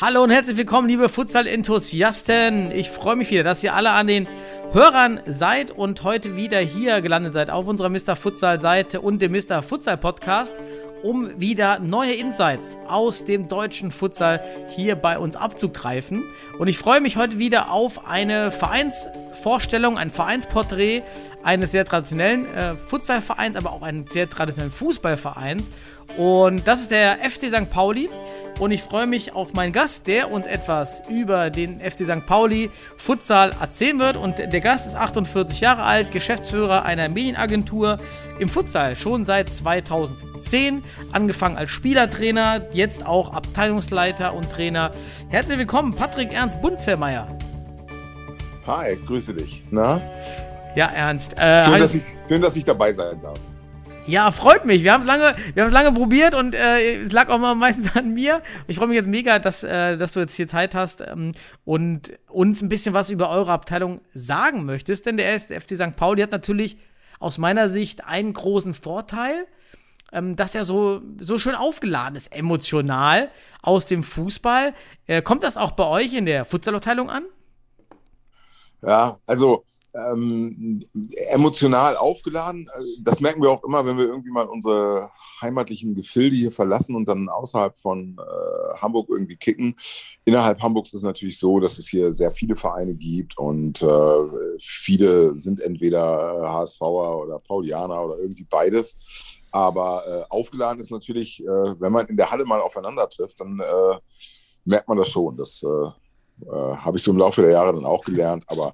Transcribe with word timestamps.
Hallo 0.00 0.22
und 0.22 0.30
herzlich 0.30 0.56
willkommen, 0.56 0.86
liebe 0.86 1.08
Futsal-Enthusiasten. 1.08 2.70
Ich 2.70 2.88
freue 2.88 3.16
mich 3.16 3.32
wieder, 3.32 3.42
dass 3.42 3.64
ihr 3.64 3.74
alle 3.74 3.90
an 3.90 4.06
den 4.06 4.28
Hörern 4.70 5.18
seid 5.26 5.72
und 5.72 6.04
heute 6.04 6.36
wieder 6.36 6.60
hier 6.60 7.00
gelandet 7.00 7.32
seid 7.32 7.50
auf 7.50 7.66
unserer 7.66 7.88
Mr. 7.88 8.14
Futsal-Seite 8.14 9.00
und 9.00 9.20
dem 9.20 9.32
Mr. 9.32 9.60
Futsal-Podcast, 9.60 10.54
um 11.02 11.40
wieder 11.40 11.80
neue 11.80 12.12
Insights 12.12 12.78
aus 12.86 13.24
dem 13.24 13.48
deutschen 13.48 13.90
Futsal 13.90 14.40
hier 14.68 14.94
bei 14.94 15.18
uns 15.18 15.34
abzugreifen. 15.34 16.22
Und 16.60 16.68
ich 16.68 16.78
freue 16.78 17.00
mich 17.00 17.16
heute 17.16 17.40
wieder 17.40 17.72
auf 17.72 18.06
eine 18.06 18.52
Vereinsvorstellung, 18.52 19.98
ein 19.98 20.12
Vereinsporträt 20.12 21.02
eines 21.42 21.72
sehr 21.72 21.84
traditionellen 21.84 22.46
äh, 22.54 22.74
Futsalvereins, 22.74 23.56
aber 23.56 23.72
auch 23.72 23.82
eines 23.82 24.12
sehr 24.12 24.30
traditionellen 24.30 24.72
Fußballvereins. 24.72 25.70
Und 26.16 26.68
das 26.68 26.82
ist 26.82 26.92
der 26.92 27.16
FC 27.16 27.46
St. 27.46 27.68
Pauli. 27.68 28.08
Und 28.58 28.72
ich 28.72 28.82
freue 28.82 29.06
mich 29.06 29.34
auf 29.34 29.52
meinen 29.52 29.72
Gast, 29.72 30.08
der 30.08 30.32
uns 30.32 30.44
etwas 30.46 31.02
über 31.08 31.48
den 31.48 31.78
FC 31.78 32.04
St. 32.04 32.26
Pauli 32.26 32.70
Futsal 32.96 33.52
erzählen 33.60 34.00
wird. 34.00 34.16
Und 34.16 34.38
der 34.38 34.60
Gast 34.60 34.86
ist 34.86 34.96
48 34.96 35.60
Jahre 35.60 35.84
alt, 35.84 36.10
Geschäftsführer 36.10 36.84
einer 36.84 37.08
Medienagentur 37.08 37.98
im 38.40 38.48
Futsal, 38.48 38.96
schon 38.96 39.24
seit 39.24 39.48
2010. 39.48 40.82
Angefangen 41.12 41.56
als 41.56 41.70
Spielertrainer, 41.70 42.62
jetzt 42.72 43.06
auch 43.06 43.32
Abteilungsleiter 43.32 44.34
und 44.34 44.50
Trainer. 44.50 44.90
Herzlich 45.28 45.58
willkommen, 45.58 45.94
Patrick 45.94 46.32
Ernst 46.32 46.60
Bunzelmeier. 46.60 47.28
Hi, 48.66 48.96
grüße 49.06 49.34
dich. 49.34 49.62
Na? 49.70 50.00
Ja, 50.74 50.86
Ernst. 50.86 51.38
Äh, 51.38 51.64
Schön, 51.64 51.80
dass 51.80 51.94
ich, 51.94 52.02
schön, 52.26 52.42
dass 52.42 52.56
ich 52.56 52.64
dabei 52.64 52.92
sein 52.92 53.22
darf. 53.22 53.38
Ja, 54.08 54.30
freut 54.32 54.64
mich. 54.64 54.84
Wir 54.84 54.94
haben 54.94 55.02
es 55.02 55.06
lange, 55.06 55.36
wir 55.52 55.62
haben 55.62 55.68
es 55.68 55.74
lange 55.74 55.92
probiert 55.92 56.34
und 56.34 56.54
äh, 56.54 57.02
es 57.02 57.12
lag 57.12 57.28
auch 57.28 57.38
mal 57.38 57.54
meistens 57.54 57.94
an 57.94 58.14
mir. 58.14 58.42
Ich 58.66 58.78
freue 58.78 58.88
mich 58.88 58.96
jetzt 58.96 59.08
mega, 59.08 59.38
dass, 59.38 59.62
äh, 59.64 59.98
dass 59.98 60.12
du 60.12 60.20
jetzt 60.20 60.34
hier 60.34 60.48
Zeit 60.48 60.74
hast 60.74 61.02
ähm, 61.02 61.32
und 61.66 62.18
uns 62.26 62.62
ein 62.62 62.70
bisschen 62.70 62.94
was 62.94 63.10
über 63.10 63.28
eure 63.28 63.52
Abteilung 63.52 64.00
sagen 64.14 64.64
möchtest. 64.64 65.04
Denn 65.04 65.18
der 65.18 65.26
erste 65.26 65.60
FC 65.60 65.76
St. 65.76 65.94
Pauli 65.94 66.22
hat 66.22 66.30
natürlich 66.30 66.78
aus 67.20 67.36
meiner 67.36 67.68
Sicht 67.68 68.06
einen 68.06 68.32
großen 68.32 68.72
Vorteil, 68.72 69.46
ähm, 70.10 70.36
dass 70.36 70.54
er 70.54 70.64
so, 70.64 71.02
so 71.20 71.38
schön 71.38 71.54
aufgeladen 71.54 72.16
ist, 72.16 72.28
emotional 72.28 73.30
aus 73.60 73.84
dem 73.84 74.02
Fußball. 74.02 74.72
Äh, 75.06 75.20
kommt 75.20 75.42
das 75.42 75.58
auch 75.58 75.72
bei 75.72 75.84
euch 75.84 76.14
in 76.14 76.24
der 76.24 76.46
Futsalabteilung 76.46 77.10
an? 77.10 77.24
Ja, 78.80 79.18
also 79.26 79.64
ähm, 80.12 80.84
emotional 81.30 81.96
aufgeladen. 81.96 82.68
äh, 82.74 82.82
Das 83.02 83.20
merken 83.20 83.42
wir 83.42 83.50
auch 83.50 83.64
immer, 83.64 83.84
wenn 83.84 83.96
wir 83.96 84.06
irgendwie 84.06 84.30
mal 84.30 84.46
unsere 84.46 85.10
heimatlichen 85.40 85.94
Gefilde 85.94 86.36
hier 86.36 86.52
verlassen 86.52 86.96
und 86.96 87.08
dann 87.08 87.28
außerhalb 87.28 87.78
von 87.78 88.18
äh, 88.18 88.78
Hamburg 88.80 89.08
irgendwie 89.10 89.36
kicken. 89.36 89.74
Innerhalb 90.24 90.60
Hamburgs 90.60 90.90
ist 90.90 90.98
es 91.00 91.04
natürlich 91.04 91.38
so, 91.38 91.60
dass 91.60 91.78
es 91.78 91.88
hier 91.88 92.12
sehr 92.12 92.30
viele 92.30 92.56
Vereine 92.56 92.94
gibt 92.94 93.38
und 93.38 93.82
äh, 93.82 94.56
viele 94.58 95.36
sind 95.36 95.60
entweder 95.60 96.52
HSVer 96.52 97.18
oder 97.18 97.38
Paulianer 97.38 98.04
oder 98.04 98.18
irgendwie 98.18 98.46
beides. 98.48 98.96
Aber 99.50 100.02
äh, 100.06 100.24
aufgeladen 100.28 100.80
ist 100.80 100.90
natürlich, 100.90 101.40
äh, 101.42 101.46
wenn 101.80 101.92
man 101.92 102.06
in 102.06 102.16
der 102.16 102.30
Halle 102.30 102.44
mal 102.44 102.60
aufeinander 102.60 103.08
trifft, 103.08 103.40
dann 103.40 103.58
äh, 103.60 103.98
merkt 104.64 104.88
man 104.88 104.98
das 104.98 105.08
schon. 105.08 105.36
Das 105.36 105.64
habe 106.46 106.96
ich 106.96 107.02
so 107.02 107.10
im 107.10 107.18
Laufe 107.18 107.42
der 107.42 107.50
Jahre 107.50 107.74
dann 107.74 107.84
auch 107.84 108.04
gelernt. 108.04 108.44
Aber 108.46 108.72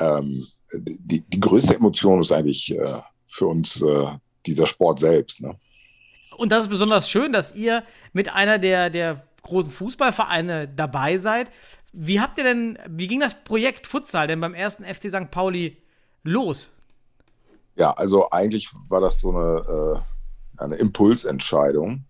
ähm, 0.00 0.42
die, 0.74 1.20
die 1.20 1.40
größte 1.40 1.74
Emotion 1.74 2.20
ist 2.20 2.32
eigentlich 2.32 2.76
äh, 2.76 2.84
für 3.26 3.46
uns 3.46 3.82
äh, 3.82 4.06
dieser 4.46 4.66
Sport 4.66 4.98
selbst. 4.98 5.40
Ne? 5.40 5.56
Und 6.36 6.52
das 6.52 6.64
ist 6.64 6.70
besonders 6.70 7.08
schön, 7.08 7.32
dass 7.32 7.54
ihr 7.54 7.84
mit 8.12 8.32
einer 8.32 8.58
der, 8.58 8.90
der 8.90 9.22
großen 9.42 9.72
Fußballvereine 9.72 10.68
dabei 10.68 11.18
seid. 11.18 11.50
Wie 11.92 12.20
habt 12.20 12.38
ihr 12.38 12.44
denn, 12.44 12.78
wie 12.88 13.06
ging 13.06 13.20
das 13.20 13.44
Projekt 13.44 13.86
Futsal 13.86 14.26
denn 14.26 14.40
beim 14.40 14.54
ersten 14.54 14.84
FC 14.84 15.10
St. 15.10 15.30
Pauli 15.30 15.76
los? 16.22 16.70
Ja, 17.76 17.92
also 17.92 18.30
eigentlich 18.30 18.70
war 18.88 19.00
das 19.00 19.20
so 19.20 19.30
eine, 19.30 20.02
äh, 20.58 20.62
eine 20.62 20.76
Impulsentscheidung. 20.76 22.04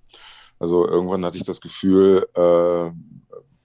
Also 0.58 0.86
irgendwann 0.86 1.24
hatte 1.24 1.38
ich 1.38 1.44
das 1.44 1.60
Gefühl, 1.60 2.26
äh, 2.36 2.90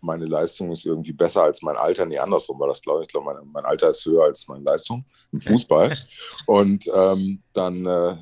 meine 0.08 0.26
Leistung 0.26 0.72
ist 0.72 0.86
irgendwie 0.86 1.14
besser 1.14 1.44
als 1.44 1.62
mein 1.62 1.78
Alter. 1.78 2.06
Nee, 2.06 2.18
andersrum 2.18 2.60
war 2.60 2.68
das, 2.68 2.82
glaube 2.82 3.02
ich. 3.02 3.08
Ich 3.08 3.14
glaube, 3.14 3.34
mein, 3.34 3.52
mein 3.52 3.66
Alter 3.66 3.90
ist 3.90 4.04
höher 4.06 4.24
als 4.24 4.48
meine 4.48 4.64
Leistung 4.64 5.06
im 5.32 5.42
Fußball. 5.42 5.94
Und 6.48 6.86
ähm, 6.96 7.40
dann 7.54 7.86
äh, 7.86 8.12
äh, 8.12 8.20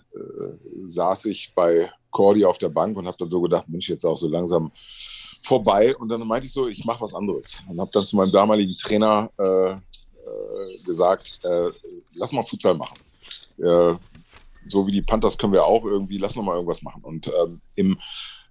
saß 0.85 1.25
ich 1.25 1.53
bei 1.55 1.89
Cordy 2.11 2.43
auf 2.43 2.57
der 2.57 2.69
Bank 2.69 2.95
und 2.97 3.07
habe 3.07 3.17
dann 3.19 3.29
so 3.29 3.41
gedacht, 3.41 3.67
Mensch, 3.67 3.89
jetzt 3.89 4.05
auch 4.05 4.15
so 4.15 4.29
langsam 4.29 4.71
vorbei. 5.43 5.95
Und 5.97 6.07
dann 6.09 6.25
meinte 6.25 6.47
ich 6.47 6.53
so, 6.53 6.67
ich 6.67 6.85
mache 6.85 7.01
was 7.01 7.13
anderes. 7.13 7.61
Und 7.69 7.79
habe 7.79 7.91
dann 7.91 8.05
zu 8.05 8.15
meinem 8.15 8.31
damaligen 8.31 8.77
Trainer 8.77 9.29
äh, 9.37 9.71
äh, 9.71 10.77
gesagt, 10.85 11.39
äh, 11.43 11.71
lass 12.13 12.31
mal 12.31 12.43
Futsal 12.43 12.75
machen. 12.75 12.97
Äh, 13.57 13.95
so 14.67 14.87
wie 14.87 14.91
die 14.91 15.01
Panthers 15.01 15.37
können 15.37 15.53
wir 15.53 15.65
auch 15.65 15.83
irgendwie, 15.83 16.17
lass 16.17 16.35
noch 16.35 16.43
mal 16.43 16.55
irgendwas 16.55 16.81
machen. 16.81 17.03
Und 17.03 17.27
ähm, 17.27 17.61
im 17.75 17.99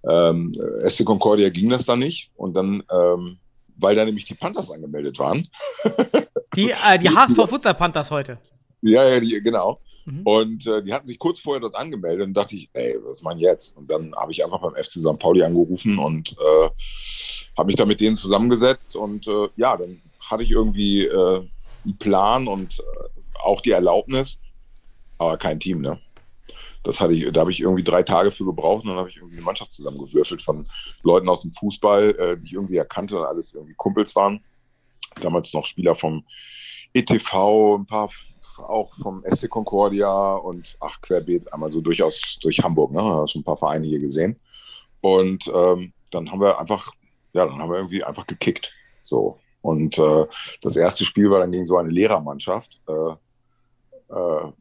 ähm, 0.09 0.53
SC 0.87 1.05
Concordia 1.05 1.49
ging 1.49 1.69
das 1.69 1.85
dann 1.85 1.99
nicht. 1.99 2.31
Und 2.35 2.53
dann, 2.55 2.83
ähm, 2.91 3.37
weil 3.77 3.95
da 3.95 4.05
nämlich 4.05 4.25
die 4.25 4.35
Panthers 4.35 4.71
angemeldet 4.71 5.19
waren, 5.19 5.47
Die, 6.55 6.71
äh, 6.71 6.97
die 6.97 7.09
HSV 7.09 7.35
Futsal 7.49 7.73
Panthers 7.73 8.09
heute. 8.11 8.37
ja, 8.81 9.03
ja, 9.07 9.19
die, 9.19 9.41
genau. 9.41 9.79
Mhm. 10.05 10.21
Und 10.23 10.67
äh, 10.67 10.81
die 10.83 10.93
hatten 10.93 11.07
sich 11.07 11.19
kurz 11.19 11.39
vorher 11.39 11.59
dort 11.59 11.75
angemeldet 11.75 12.27
und 12.27 12.33
dachte 12.33 12.55
ich, 12.55 12.69
ey, 12.73 12.95
was 13.03 13.21
machen 13.21 13.39
jetzt? 13.39 13.75
Und 13.75 13.89
dann 13.91 14.15
habe 14.15 14.31
ich 14.31 14.43
einfach 14.43 14.61
beim 14.61 14.75
FC 14.75 14.99
St. 14.99 15.19
Pauli 15.19 15.43
angerufen 15.43 15.97
und 15.99 16.31
äh, 16.33 16.69
habe 17.57 17.67
mich 17.67 17.75
da 17.75 17.85
mit 17.85 17.99
denen 17.99 18.15
zusammengesetzt 18.15 18.95
und 18.95 19.27
äh, 19.27 19.49
ja, 19.57 19.75
dann 19.75 20.01
hatte 20.19 20.43
ich 20.43 20.51
irgendwie 20.51 21.05
äh, 21.05 21.43
einen 21.83 21.97
Plan 21.97 22.47
und 22.47 22.79
äh, 22.79 22.83
auch 23.43 23.61
die 23.61 23.71
Erlaubnis, 23.71 24.39
aber 25.17 25.37
kein 25.37 25.59
Team, 25.59 25.81
ne? 25.81 25.99
Das 26.85 27.01
hatte 27.01 27.13
ich, 27.13 27.31
da 27.33 27.41
habe 27.41 27.51
ich 27.51 27.59
irgendwie 27.59 27.83
drei 27.83 28.03
Tage 28.03 28.31
für 28.31 28.45
gebraucht 28.45 28.83
und 28.83 28.89
dann 28.89 28.99
habe 28.99 29.09
ich 29.09 29.17
irgendwie 29.17 29.37
eine 29.37 29.45
Mannschaft 29.45 29.73
zusammengewürfelt 29.73 30.41
von 30.41 30.67
Leuten 31.01 31.27
aus 31.27 31.41
dem 31.41 31.51
Fußball, 31.51 32.11
äh, 32.11 32.37
die 32.37 32.45
ich 32.45 32.53
irgendwie 32.53 32.77
erkannte 32.77 33.17
und 33.17 33.25
alles 33.25 33.53
irgendwie 33.53 33.73
Kumpels 33.73 34.15
waren. 34.15 34.41
Damals 35.19 35.53
noch 35.53 35.65
Spieler 35.65 35.95
vom 35.95 36.23
ETV, 36.93 37.77
ein 37.79 37.85
paar 37.85 38.09
auch 38.59 38.93
vom 39.01 39.23
SC 39.29 39.49
Concordia 39.49 40.35
und 40.35 40.77
ach, 40.79 41.01
querbeet, 41.01 41.51
einmal 41.51 41.71
so 41.71 41.81
durchaus 41.81 42.37
durch 42.41 42.59
Hamburg, 42.59 42.91
ne? 42.91 42.99
Da 42.99 43.27
schon 43.27 43.41
ein 43.41 43.45
paar 43.45 43.57
Vereine 43.57 43.85
hier 43.85 43.99
gesehen. 43.99 44.39
Und 45.01 45.51
ähm, 45.53 45.91
dann 46.11 46.31
haben 46.31 46.39
wir 46.39 46.59
einfach, 46.59 46.93
ja, 47.33 47.45
dann 47.45 47.59
haben 47.59 47.69
wir 47.69 47.77
irgendwie 47.77 48.03
einfach 48.03 48.25
gekickt. 48.25 48.73
So. 49.01 49.39
Und 49.61 49.97
äh, 49.97 50.25
das 50.61 50.75
erste 50.75 51.05
Spiel 51.05 51.29
war 51.29 51.39
dann 51.39 51.51
gegen 51.51 51.65
so 51.65 51.77
eine 51.77 51.89
Lehrermannschaft. 51.89 52.79
Äh, 52.87 54.13
äh, 54.13 54.51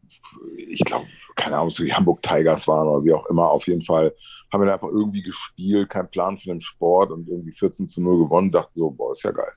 ich 0.56 0.80
glaube, 0.84 1.06
keine 1.34 1.56
Ahnung, 1.56 1.66
ob 1.66 1.72
es 1.72 1.76
die 1.76 1.92
Hamburg 1.92 2.22
Tigers 2.22 2.66
waren 2.68 2.88
oder 2.88 3.04
wie 3.04 3.12
auch 3.12 3.26
immer. 3.26 3.50
Auf 3.50 3.66
jeden 3.66 3.82
Fall 3.82 4.14
haben 4.52 4.62
wir 4.62 4.66
da 4.66 4.74
einfach 4.74 4.88
irgendwie 4.88 5.22
gespielt, 5.22 5.90
kein 5.90 6.08
Plan 6.08 6.38
für 6.38 6.48
den 6.48 6.60
Sport 6.60 7.10
und 7.10 7.28
irgendwie 7.28 7.52
14 7.52 7.88
zu 7.88 8.02
0 8.02 8.24
gewonnen. 8.24 8.52
Dachten 8.52 8.78
so, 8.78 8.90
boah, 8.90 9.12
ist 9.12 9.22
ja 9.22 9.32
geil. 9.32 9.52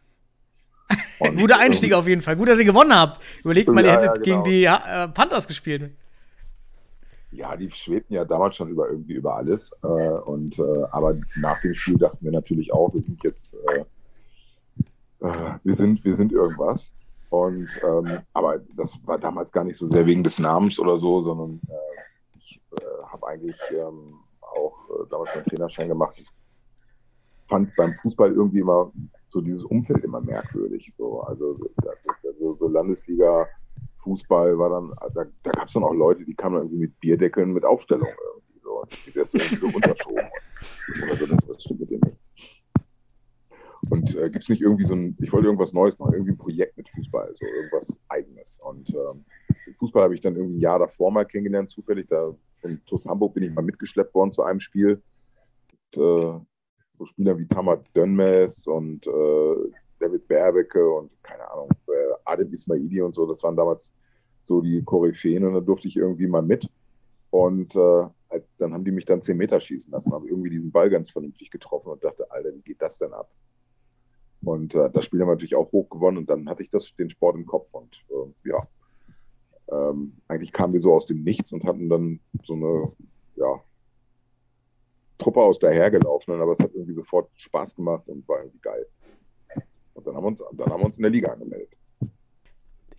Guter 1.38 1.60
Einstieg 1.60 1.94
auf 1.94 2.08
jeden 2.08 2.22
Fall. 2.22 2.36
Gut, 2.36 2.48
dass 2.48 2.60
ihr 2.60 2.66
gewonnen 2.66 2.94
habt. 2.96 3.22
Überlegt 3.44 3.70
mal, 3.70 3.84
ihr 3.84 3.92
Ja, 3.92 4.02
hättet 4.02 4.18
ja, 4.18 4.24
gegen 4.24 4.44
genau. 4.44 4.46
die 4.46 4.64
äh, 4.66 5.08
Panthers 5.10 5.48
gespielt. 5.48 5.92
Ja, 7.32 7.56
die 7.58 7.70
schwebten 7.72 8.16
ja 8.16 8.24
damals 8.24 8.56
schon 8.56 8.70
über 8.70 8.90
irgendwie 8.90 9.14
über 9.14 9.36
alles. 9.36 9.72
Äh, 9.84 9.88
und 9.88 10.58
äh, 10.58 10.84
aber 10.92 11.16
nach 11.36 11.62
dem 11.62 11.76
Spiel 11.76 11.98
dachten 11.98 12.24
wir 12.24 12.32
natürlich 12.32 12.72
auch, 12.72 12.94
wir 12.94 13.02
sind 13.02 13.22
jetzt, 13.24 13.56
äh, 13.70 15.28
äh, 15.28 15.52
wir 15.64 15.76
sind, 15.76 16.04
wir 16.06 16.16
sind 16.16 16.32
irgendwas. 16.32 16.90
Und 17.30 17.70
ähm, 17.84 18.20
aber 18.34 18.60
das 18.76 18.98
war 19.06 19.18
damals 19.18 19.52
gar 19.52 19.64
nicht 19.64 19.78
so 19.78 19.88
sehr 19.88 20.06
wegen 20.06 20.24
des 20.24 20.40
Namens 20.40 20.80
oder 20.80 20.98
so, 20.98 21.22
sondern 21.22 21.60
äh, 21.68 22.38
ich 22.38 22.62
äh, 22.72 23.04
habe 23.06 23.28
eigentlich 23.28 23.58
ähm, 23.72 24.14
auch 24.40 24.76
äh, 24.90 25.10
damals 25.10 25.36
meinen 25.36 25.46
Trainerschein 25.46 25.90
gemacht. 25.90 26.18
Ich 26.18 26.30
fand 27.50 27.76
beim 27.76 27.96
Fußball 27.96 28.32
irgendwie 28.32 28.60
immer 28.60 28.92
so 29.30 29.42
dieses 29.42 29.64
Umfeld 29.66 30.04
immer 30.06 30.22
merkwürdig. 30.22 30.94
So, 30.98 31.22
also 31.22 31.60
also 32.24 32.56
so 32.56 32.68
Landesliga 32.68 33.48
Fußball 34.04 34.58
war 34.58 34.70
dann, 34.70 34.94
da, 35.14 35.26
da 35.44 35.52
gab 35.52 35.68
es 35.68 35.74
dann 35.74 35.84
auch 35.84 35.94
Leute, 35.94 36.24
die 36.24 36.34
kamen 36.34 36.58
irgendwie 36.58 36.78
mit 36.78 37.00
Bierdeckeln 37.00 37.52
mit 37.52 37.66
Aufstellung 37.66 38.08
irgendwie 38.08 38.60
so. 38.64 38.82
Und 38.82 39.06
die 39.06 39.12
das 39.12 39.34
irgendwie 39.34 39.58
so 39.58 39.68
unterschoben. 39.68 40.26
Und 40.88 41.22
ich 41.22 41.30
das, 41.30 41.46
das 41.48 41.64
stimmt 41.64 41.82
mit 41.82 41.92
dem 41.92 42.00
nicht. 42.00 42.18
Und 43.90 44.16
äh, 44.16 44.30
gibt 44.30 44.44
es 44.44 44.50
nicht 44.50 44.62
irgendwie 44.62 44.84
so 44.84 44.96
ein, 44.96 45.16
ich 45.20 45.32
wollte 45.32 45.48
irgendwas 45.48 45.74
Neues 45.74 45.98
machen, 46.00 46.14
irgendwie 46.14 46.32
ein 46.32 46.38
Projekt 46.38 46.78
mit 46.78 46.90
Fußball, 46.90 47.34
so 47.40 47.46
irgendwas 47.46 48.00
Eigenes. 48.10 48.60
Und 48.62 48.90
ähm, 48.90 49.26
Fußball 49.76 50.04
habe 50.04 50.16
ich 50.16 50.22
dann 50.22 50.36
irgendwie 50.36 50.58
ein 50.58 50.62
Jahr 50.62 50.80
davor 50.80 51.12
mal 51.12 51.26
kennengelernt, 51.26 51.70
zufällig. 51.70 52.08
Da 52.08 52.34
von 52.62 52.82
TuS 52.86 53.06
Hamburg 53.06 53.34
bin 53.34 53.44
ich 53.44 53.54
mal 53.54 53.62
mitgeschleppt 53.62 54.14
worden 54.14 54.32
zu 54.32 54.44
einem 54.44 54.60
Spiel. 54.60 55.02
Und, 55.96 56.02
äh, 56.04 56.40
so 56.98 57.06
Spieler 57.06 57.38
wie 57.38 57.48
Tamar 57.48 57.84
Dönmes 57.96 58.66
und 58.66 59.06
äh, 59.06 59.56
David 60.00 60.28
Berbecke 60.28 60.90
und 60.90 61.12
keine 61.24 61.50
Ahnung, 61.52 61.70
äh, 61.88 62.14
Adem 62.26 62.54
Ismaili 62.54 63.02
und 63.02 63.16
so, 63.16 63.26
das 63.28 63.44
waren 63.44 63.56
damals 63.56 63.94
so 64.42 64.62
die 64.62 64.84
Koryphäen 64.84 65.46
und 65.46 65.54
da 65.54 65.60
durfte 65.60 65.88
ich 65.88 65.98
irgendwie 65.98 66.28
mal 66.28 66.42
mit. 66.42 66.70
Und 67.30 67.76
äh, 67.76 68.08
dann 68.58 68.74
haben 68.74 68.84
die 68.84 68.92
mich 68.92 69.06
dann 69.06 69.22
10 69.22 69.38
Meter 69.38 69.60
schießen 69.60 69.92
lassen, 69.92 70.12
haben 70.12 70.28
irgendwie 70.28 70.50
diesen 70.50 70.72
Ball 70.72 70.90
ganz 70.90 71.12
vernünftig 71.12 71.52
getroffen 71.52 71.90
und 71.90 72.04
dachte, 72.04 72.30
Alter, 72.32 72.54
wie 72.56 72.62
geht 72.62 72.82
das 72.82 72.98
denn 72.98 73.14
ab? 73.14 73.30
Und 74.44 74.76
äh, 74.76 74.90
das 74.92 75.06
Spiel 75.06 75.20
haben 75.22 75.28
wir 75.28 75.34
natürlich 75.34 75.56
auch 75.56 75.72
hoch 75.72 75.90
gewonnen 75.90 76.18
und 76.18 76.30
dann 76.30 76.50
hatte 76.50 76.64
ich 76.64 76.70
das, 76.70 76.96
den 76.96 77.10
Sport 77.10 77.36
im 77.36 77.46
Kopf 77.46 77.74
und 77.74 77.96
äh, 78.10 78.50
ja, 78.50 78.68
ähm, 79.72 80.14
eigentlich 80.28 80.54
kamen 80.54 80.74
wir 80.74 80.80
so 80.80 80.94
aus 80.94 81.06
dem 81.06 81.24
Nichts 81.24 81.52
und 81.52 81.66
hatten 81.66 81.90
dann 81.90 82.20
so 82.44 82.54
eine, 82.54 82.92
ja, 83.36 83.62
Truppe 85.18 85.42
aus 85.42 85.60
dahergelaufen, 85.60 86.40
aber 86.40 86.52
es 86.52 86.60
hat 86.60 86.74
irgendwie 86.74 86.94
sofort 86.94 87.30
Spaß 87.36 87.76
gemacht 87.76 88.04
und 88.08 88.28
war 88.28 88.40
irgendwie 88.40 88.60
geil. 88.60 88.86
Und 89.96 90.06
dann 90.06 90.16
haben 90.16 90.24
wir 90.24 90.28
uns, 90.28 90.44
dann 90.54 90.70
haben 90.70 90.80
wir 90.80 90.86
uns 90.86 90.98
in 90.98 91.02
der 91.02 91.12
Liga 91.12 91.32
angemeldet. 91.32 91.70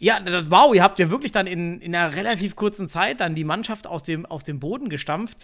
Ja, 0.01 0.21
das, 0.21 0.51
wow, 0.51 0.75
ihr 0.75 0.83
habt 0.83 0.99
ja 0.99 1.11
wirklich 1.11 1.33
dann 1.33 1.47
in, 1.47 1.81
in 1.81 1.95
einer 1.95 2.15
relativ 2.15 2.55
kurzen 2.55 2.87
Zeit 2.89 3.21
dann 3.21 3.35
die 3.35 3.45
Mannschaft 3.45 3.87
aus 3.87 4.05
dem, 4.05 4.27
aus 4.27 4.45
dem 4.45 4.61
Boden 4.61 4.89
gestampft. 4.89 5.39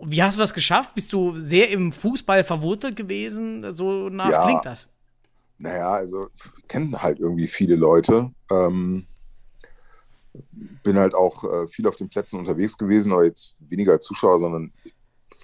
Wie 0.00 0.22
hast 0.22 0.36
du 0.36 0.40
das 0.40 0.54
geschafft? 0.54 0.94
Bist 0.94 1.12
du 1.12 1.36
sehr 1.36 1.70
im 1.70 1.92
Fußball 1.92 2.42
verwurzelt 2.42 2.96
gewesen? 2.96 3.72
So 3.72 4.08
nach 4.08 4.30
Ja. 4.30 4.44
klingt 4.44 4.66
das. 4.66 4.88
Naja, 5.60 5.90
also 5.90 6.28
ich 6.34 6.68
kenne 6.68 7.02
halt 7.02 7.20
irgendwie 7.20 7.46
viele 7.46 7.76
Leute. 7.76 8.32
Ähm, 8.50 9.06
bin 10.82 10.98
halt 10.98 11.14
auch 11.14 11.44
äh, 11.44 11.68
viel 11.68 11.86
auf 11.86 11.96
den 11.96 12.08
Plätzen 12.08 12.38
unterwegs 12.38 12.78
gewesen, 12.78 13.12
aber 13.12 13.24
jetzt 13.24 13.58
weniger 13.68 13.92
als 13.92 14.06
Zuschauer, 14.06 14.40
sondern 14.40 14.72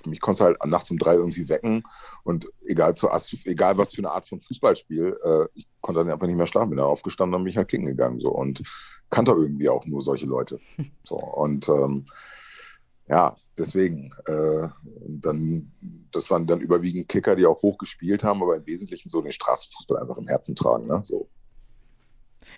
mich 0.06 0.20
konntest 0.20 0.40
du 0.40 0.44
halt 0.44 0.64
nachts 0.64 0.90
um 0.90 0.98
drei 0.98 1.14
irgendwie 1.14 1.48
wecken 1.48 1.82
und 2.24 2.48
egal, 2.62 2.94
zu, 2.94 3.08
egal 3.44 3.76
was 3.76 3.94
für 3.94 3.98
eine 3.98 4.10
Art 4.10 4.26
von 4.26 4.40
Fußballspiel, 4.40 5.18
äh, 5.22 5.44
ich 5.54 5.66
konnte 5.80 6.00
dann 6.00 6.10
einfach 6.10 6.26
nicht 6.26 6.36
mehr 6.36 6.46
schlafen, 6.46 6.70
bin 6.70 6.78
dann 6.78 6.86
aufgestanden 6.86 7.34
und 7.34 7.44
bin 7.44 7.50
ich 7.50 7.56
halt 7.56 7.68
kicken 7.68 7.86
gegangen 7.86 8.18
so 8.18 8.30
und 8.30 8.62
kannte 9.10 9.32
irgendwie 9.32 9.68
auch 9.68 9.84
nur 9.84 10.02
solche 10.02 10.26
Leute. 10.26 10.58
So 11.04 11.16
und 11.16 11.68
ähm, 11.68 12.04
ja, 13.08 13.36
deswegen. 13.58 14.10
Äh, 14.26 14.68
dann, 15.08 15.70
das 16.12 16.30
waren 16.30 16.46
dann 16.46 16.60
überwiegend 16.60 17.08
Kicker, 17.08 17.36
die 17.36 17.46
auch 17.46 17.62
hoch 17.62 17.78
gespielt 17.78 18.24
haben, 18.24 18.42
aber 18.42 18.56
im 18.56 18.66
Wesentlichen 18.66 19.08
so 19.08 19.22
den 19.22 19.32
Straßenfußball 19.32 20.00
einfach 20.00 20.18
im 20.18 20.26
Herzen 20.28 20.54
tragen. 20.56 20.86
Ne? 20.86 21.00
So. 21.04 21.28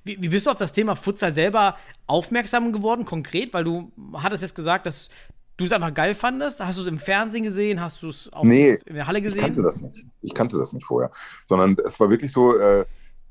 Wie, 0.05 0.21
wie 0.23 0.29
bist 0.29 0.47
du 0.47 0.51
auf 0.51 0.59
das 0.59 0.73
Thema 0.73 0.95
Futsal 0.97 1.35
selber 1.35 1.77
aufmerksam 2.07 2.73
geworden, 2.73 3.05
konkret? 3.05 3.53
Weil 3.55 3.65
du 3.65 3.93
hattest 4.15 4.43
jetzt 4.43 4.55
gesagt, 4.55 4.87
dass 4.87 5.09
du 5.57 5.65
es 5.65 5.73
einfach 5.73 5.93
geil 5.93 6.15
fandest. 6.15 6.61
Hast 6.61 6.79
du 6.79 6.83
es 6.83 6.89
im 6.89 6.99
Fernsehen 6.99 7.43
gesehen? 7.45 7.81
Hast 7.81 8.03
du 8.03 8.09
es 8.09 8.33
auch 8.33 8.45
Nee, 8.45 8.79
in 8.87 8.95
der 8.95 9.07
Halle 9.07 9.19
Ich 9.19 9.25
gesehen? 9.25 9.41
kannte 9.41 9.63
das 9.63 9.83
nicht. 9.83 10.07
Ich 10.23 10.35
kannte 10.35 10.57
das 10.59 10.73
nicht 10.73 10.87
vorher. 10.87 11.11
Sondern 11.47 11.77
es 11.85 11.99
war 12.01 12.09
wirklich 12.11 12.33
so, 12.33 12.57
äh, 12.57 12.85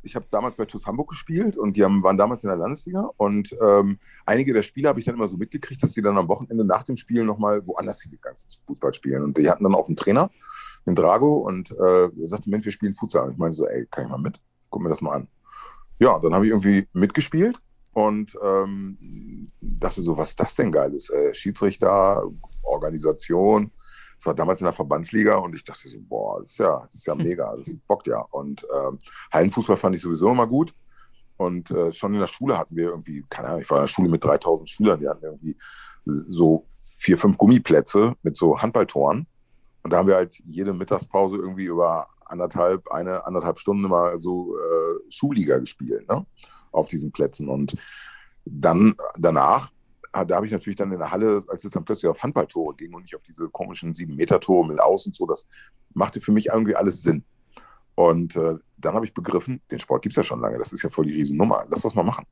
ich 0.07 0.15
habe 0.15 0.25
damals 0.31 0.56
bei 0.56 0.65
TuS 0.65 0.88
Hamburg 0.88 1.09
gespielt 1.09 1.57
und 1.57 1.77
die 1.77 1.83
haben, 1.83 2.01
waren 2.01 2.18
damals 2.18 2.44
in 2.44 2.50
der 2.50 2.57
Landesliga 2.57 3.12
und 3.18 3.56
ähm, 3.62 4.00
einige 4.25 4.54
der 4.54 4.63
Spieler 4.63 4.89
habe 4.89 5.00
ich 5.00 5.06
dann 5.06 5.15
immer 5.15 5.27
so 5.27 5.38
mitgekriegt, 5.38 5.83
dass 5.83 5.92
die 5.92 6.01
dann 6.01 6.18
am 6.18 6.27
Wochenende 6.30 6.63
nach 6.63 6.83
dem 6.83 6.98
Spiel 6.98 7.24
nochmal 7.25 7.62
woanders 7.68 8.01
hingegangen 8.01 8.38
sind, 8.38 8.57
Fußball 8.65 8.94
spielen. 8.94 9.24
Und 9.24 9.38
die 9.38 9.50
hatten 9.50 9.63
dann 9.63 9.75
auch 9.75 9.88
einen 9.88 9.98
Trainer, 9.98 10.31
den 10.86 10.95
Drago, 10.95 11.36
und 11.36 11.71
äh, 11.71 12.06
er 12.06 12.27
sagte, 12.27 12.50
Mensch, 12.50 12.65
wir 12.65 12.71
spielen 12.71 12.94
Futsal. 12.94 13.25
Und 13.25 13.33
ich 13.33 13.38
meinte 13.38 13.57
so, 13.57 13.68
ey, 13.68 13.86
kann 13.92 14.06
ich 14.06 14.09
mal 14.09 14.18
mit? 14.18 14.39
Guck 14.69 14.81
mir 14.81 14.89
das 14.89 15.01
mal 15.01 15.13
an. 15.13 15.27
Ja, 16.00 16.18
dann 16.19 16.33
habe 16.33 16.45
ich 16.45 16.51
irgendwie 16.51 16.88
mitgespielt 16.94 17.62
und 17.94 18.38
ähm, 18.44 19.50
dachte 19.59 20.01
so, 20.01 20.18
was 20.18 20.30
ist 20.30 20.39
das 20.39 20.56
denn 20.56 20.71
geiles? 20.71 21.09
Äh, 21.09 21.33
Schiedsrichter, 21.33 22.24
Organisation. 22.63 23.71
Das 24.18 24.25
war 24.25 24.34
damals 24.34 24.62
in 24.62 24.66
der 24.66 24.74
Verbandsliga 24.74 25.36
und 25.36 25.56
ich 25.56 25.64
dachte 25.64 25.88
so, 25.88 26.00
boah, 26.02 26.42
das 26.42 26.52
ist 26.52 26.60
ja, 26.60 26.80
das 26.81 26.96
ist 26.96 27.08
ja 27.08 27.16
mega, 27.16 27.56
das 27.56 27.78
bockt 27.88 28.08
ja. 28.08 28.19
Und 28.31 28.66
ähm, 28.75 29.00
Hallenfußball 29.31 29.78
fand 29.78 29.96
ich 29.96 30.02
sowieso 30.02 30.31
immer 30.31 30.48
gut. 30.48 30.74
Und 31.38 31.69
äh, 31.69 31.94
schon 31.94 32.16
in 32.16 32.19
der 32.19 32.28
Schule 32.28 32.58
hatten 32.58 32.75
wir 32.75 32.90
irgendwie, 32.90 33.24
keine 33.30 33.50
Ahnung, 33.50 33.62
ich 33.62 33.69
war 33.69 33.78
in 33.78 33.84
der 33.84 33.88
Schule 33.88 34.10
mit 34.10 34.24
3000 34.24 34.68
Schülern, 34.69 35.00
die 35.00 35.08
hatten 35.08 35.24
irgendwie 35.24 35.56
so 36.06 36.64
vier, 36.81 37.18
fünf 37.18 37.38
Gummiplätze 37.38 38.16
mit 38.24 38.36
so 38.36 38.58
Handballtoren. 38.58 39.28
Und 39.84 39.94
da 39.94 39.98
haben 39.98 40.08
wir 40.08 40.16
halt 40.16 40.42
jede 40.46 40.74
Mittagspause 40.74 41.38
irgendwie 41.38 41.66
über 41.66 42.08
anderthalb, 42.25 42.90
eine, 42.92 43.25
anderthalb 43.25 43.60
Stunden 43.60 43.88
mal 43.88 44.19
so 44.19 44.58
äh, 44.58 45.12
Schulliga 45.12 45.60
gespielt, 45.60 46.08
ne? 46.10 46.25
Auf 46.72 46.88
diesen 46.88 47.12
Plätzen. 47.12 47.48
Und 47.50 47.75
dann 48.46 48.96
danach, 49.18 49.69
da 50.12 50.36
habe 50.36 50.45
ich 50.45 50.51
natürlich 50.51 50.75
dann 50.75 50.92
in 50.92 51.00
der 51.00 51.12
Halle, 51.12 51.44
als 51.48 51.63
es 51.63 51.71
dann 51.71 51.86
plötzlich 51.86 52.09
auf 52.09 52.21
Handballtore 52.24 52.75
ging 52.75 52.94
und 52.94 53.04
nicht 53.04 53.15
auf 53.15 53.24
diese 53.24 53.50
komischen 53.50 53.94
sieben 53.94 54.15
Meter 54.15 54.39
Tore 54.39 54.68
mit 54.68 54.80
Außen 54.80 55.13
so, 55.13 55.25
das 55.25 55.48
machte 55.94 56.21
für 56.21 56.31
mich 56.31 56.48
irgendwie 56.48 56.75
alles 56.75 57.04
Sinn. 57.04 57.24
Und 57.95 58.36
äh, 58.36 58.56
dann 58.77 58.94
habe 58.94 59.06
ich 59.06 59.13
begriffen, 59.13 59.62
den 59.71 59.80
Sport 59.80 60.04
gibt 60.04 60.13
es 60.13 60.18
ja 60.18 60.24
schon 60.24 60.39
lange, 60.39 60.57
das 60.57 60.74
ist 60.74 60.83
ja 60.83 60.89
voll 60.89 61.06
die 61.06 61.13
Riesennummer. 61.13 61.65
Lass 61.69 61.81
das 61.81 61.95
mal 61.95 62.04
machen. 62.04 62.25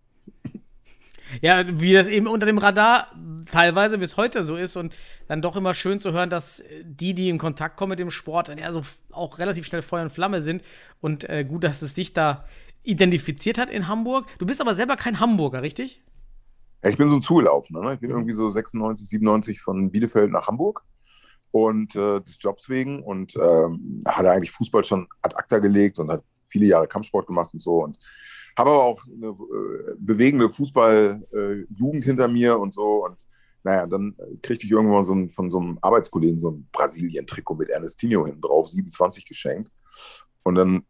Ja, 1.41 1.63
wie 1.81 1.93
das 1.93 2.07
eben 2.07 2.27
unter 2.27 2.45
dem 2.45 2.59
Radar 2.59 3.11
teilweise 3.51 3.97
bis 3.97 4.15
heute 4.15 4.43
so 4.43 4.55
ist 4.55 4.75
und 4.75 4.93
dann 5.27 5.41
doch 5.41 5.55
immer 5.55 5.73
schön 5.73 5.99
zu 5.99 6.13
hören, 6.13 6.29
dass 6.29 6.63
die, 6.83 7.13
die 7.13 7.29
in 7.29 7.37
Kontakt 7.37 7.77
kommen 7.77 7.91
mit 7.91 7.99
dem 7.99 8.11
Sport, 8.11 8.49
dann 8.49 8.57
ja 8.57 8.71
so 8.71 8.83
auch 9.11 9.39
relativ 9.39 9.65
schnell 9.65 9.81
Feuer 9.81 10.03
und 10.03 10.11
Flamme 10.11 10.41
sind 10.41 10.63
und 11.01 11.27
äh, 11.29 11.43
gut, 11.43 11.63
dass 11.63 11.81
es 11.81 11.93
dich 11.93 12.13
da 12.13 12.45
identifiziert 12.83 13.57
hat 13.57 13.69
in 13.69 13.87
Hamburg. 13.87 14.27
Du 14.37 14.45
bist 14.45 14.61
aber 14.61 14.75
selber 14.75 14.95
kein 14.95 15.19
Hamburger, 15.19 15.61
richtig? 15.61 16.01
Ich 16.87 16.97
bin 16.97 17.09
so 17.09 17.15
ein 17.15 17.21
Zugelaufener. 17.21 17.81
Ne? 17.81 17.93
Ich 17.95 17.99
bin 17.99 18.11
irgendwie 18.11 18.33
so 18.33 18.49
96, 18.49 19.09
97 19.09 19.59
von 19.59 19.89
Bielefeld 19.91 20.31
nach 20.31 20.47
Hamburg 20.47 20.83
und 21.49 21.95
äh, 21.95 22.21
des 22.21 22.37
Jobs 22.39 22.69
wegen 22.69 23.01
und 23.01 23.35
ähm, 23.37 24.01
hatte 24.07 24.29
eigentlich 24.29 24.51
Fußball 24.51 24.83
schon 24.83 25.07
ad 25.21 25.35
acta 25.35 25.59
gelegt 25.59 25.99
und 25.99 26.11
hat 26.11 26.23
viele 26.47 26.67
Jahre 26.67 26.87
Kampfsport 26.87 27.27
gemacht 27.27 27.53
und 27.53 27.59
so 27.59 27.83
und 27.83 27.97
habe 28.57 28.69
aber 28.69 28.83
auch 28.83 29.01
eine 29.05 29.27
äh, 29.29 29.95
bewegende 29.97 30.49
Fußball-Jugend 30.49 32.03
hinter 32.03 32.27
mir 32.27 32.59
und 32.59 32.73
so 32.73 33.05
und 33.05 33.25
naja, 33.63 33.87
dann 33.87 34.15
kriegte 34.43 34.65
ich 34.65 34.71
irgendwann 34.71 35.03
so 35.03 35.13
ein, 35.13 35.29
von 35.29 35.49
so 35.49 35.59
einem 35.59 35.79
Arbeitskollegen 35.81 36.37
so 36.37 36.51
ein 36.51 36.67
Brasilien-Trikot 36.71 37.55
mit 37.55 37.69
Ernestinho 37.69 38.25
hinten 38.25 38.41
drauf, 38.41 38.69
27 38.69 39.25
geschenkt 39.25 39.71
und 40.43 40.55
dann 40.55 40.83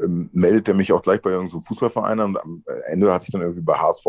ähm, 0.00 0.28
meldet 0.32 0.66
er 0.68 0.74
mich 0.74 0.92
auch 0.92 1.02
gleich 1.02 1.22
bei 1.22 1.30
irgendeinem 1.30 1.62
Fußballverein 1.62 2.18
an 2.18 2.28
und 2.30 2.42
am 2.42 2.64
Ende 2.86 3.12
hatte 3.12 3.26
ich 3.26 3.32
dann 3.32 3.42
irgendwie 3.42 3.62
bei 3.62 3.74
HSV 3.74 4.06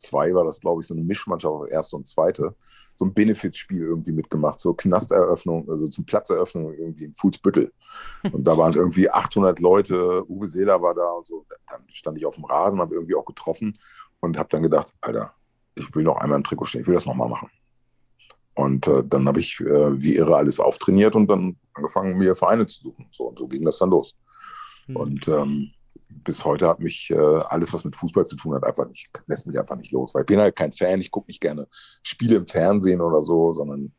2 0.00 0.34
war 0.34 0.44
das, 0.44 0.60
glaube 0.60 0.82
ich, 0.82 0.88
so 0.88 0.94
eine 0.94 1.04
Mischmannschaft 1.04 1.52
auf 1.52 1.68
erste 1.68 1.96
und 1.96 2.06
zweite, 2.06 2.54
so 2.96 3.04
ein 3.04 3.14
Benefitspiel 3.14 3.82
irgendwie 3.82 4.12
mitgemacht, 4.12 4.58
zur 4.58 4.76
Knasteröffnung, 4.76 5.68
also 5.70 5.86
zum 5.86 6.04
Platzeröffnung 6.04 6.72
irgendwie 6.74 7.04
in 7.04 7.14
Fußbüttel. 7.14 7.72
Und 8.32 8.44
da 8.44 8.56
waren 8.56 8.74
irgendwie 8.74 9.10
800 9.10 9.60
Leute, 9.60 10.24
Uwe 10.28 10.46
Seeler 10.46 10.82
war 10.82 10.94
da 10.94 11.10
und 11.12 11.26
so. 11.26 11.46
Dann 11.68 11.82
stand 11.88 12.18
ich 12.18 12.26
auf 12.26 12.34
dem 12.34 12.44
Rasen, 12.44 12.80
habe 12.80 12.94
irgendwie 12.94 13.14
auch 13.14 13.24
getroffen 13.24 13.78
und 14.20 14.38
habe 14.38 14.48
dann 14.50 14.62
gedacht, 14.62 14.92
Alter, 15.00 15.32
ich 15.74 15.94
will 15.94 16.04
noch 16.04 16.16
einmal 16.16 16.38
im 16.38 16.44
Trikot 16.44 16.66
stehen, 16.66 16.82
ich 16.82 16.86
will 16.86 16.94
das 16.94 17.06
nochmal 17.06 17.28
machen. 17.28 17.50
Und 18.54 18.88
äh, 18.88 19.02
dann 19.06 19.26
habe 19.26 19.40
ich 19.40 19.60
äh, 19.60 20.02
wie 20.02 20.16
irre 20.16 20.36
alles 20.36 20.60
auftrainiert 20.60 21.16
und 21.16 21.28
dann 21.30 21.56
angefangen, 21.74 22.18
mir 22.18 22.34
Vereine 22.36 22.66
zu 22.66 22.82
suchen. 22.82 23.06
So, 23.10 23.28
und 23.28 23.38
so 23.38 23.48
ging 23.48 23.64
das 23.64 23.78
dann 23.78 23.90
los. 23.90 24.14
Hm. 24.86 24.96
Und 24.96 25.28
ähm, 25.28 25.70
bis 26.08 26.44
heute 26.44 26.68
hat 26.68 26.80
mich 26.80 27.10
äh, 27.10 27.16
alles, 27.16 27.72
was 27.72 27.84
mit 27.84 27.96
Fußball 27.96 28.26
zu 28.26 28.36
tun 28.36 28.54
hat, 28.54 28.64
einfach 28.64 28.88
nicht, 28.88 29.10
lässt 29.26 29.46
mich 29.46 29.58
einfach 29.58 29.76
nicht 29.76 29.92
los. 29.92 30.14
Weil 30.14 30.22
ich 30.22 30.26
bin 30.26 30.40
halt 30.40 30.56
kein 30.56 30.72
Fan, 30.72 31.00
ich 31.00 31.10
gucke 31.10 31.28
nicht 31.28 31.40
gerne 31.40 31.66
Spiele 32.02 32.36
im 32.36 32.46
Fernsehen 32.46 33.00
oder 33.00 33.22
so, 33.22 33.52
sondern 33.52 33.92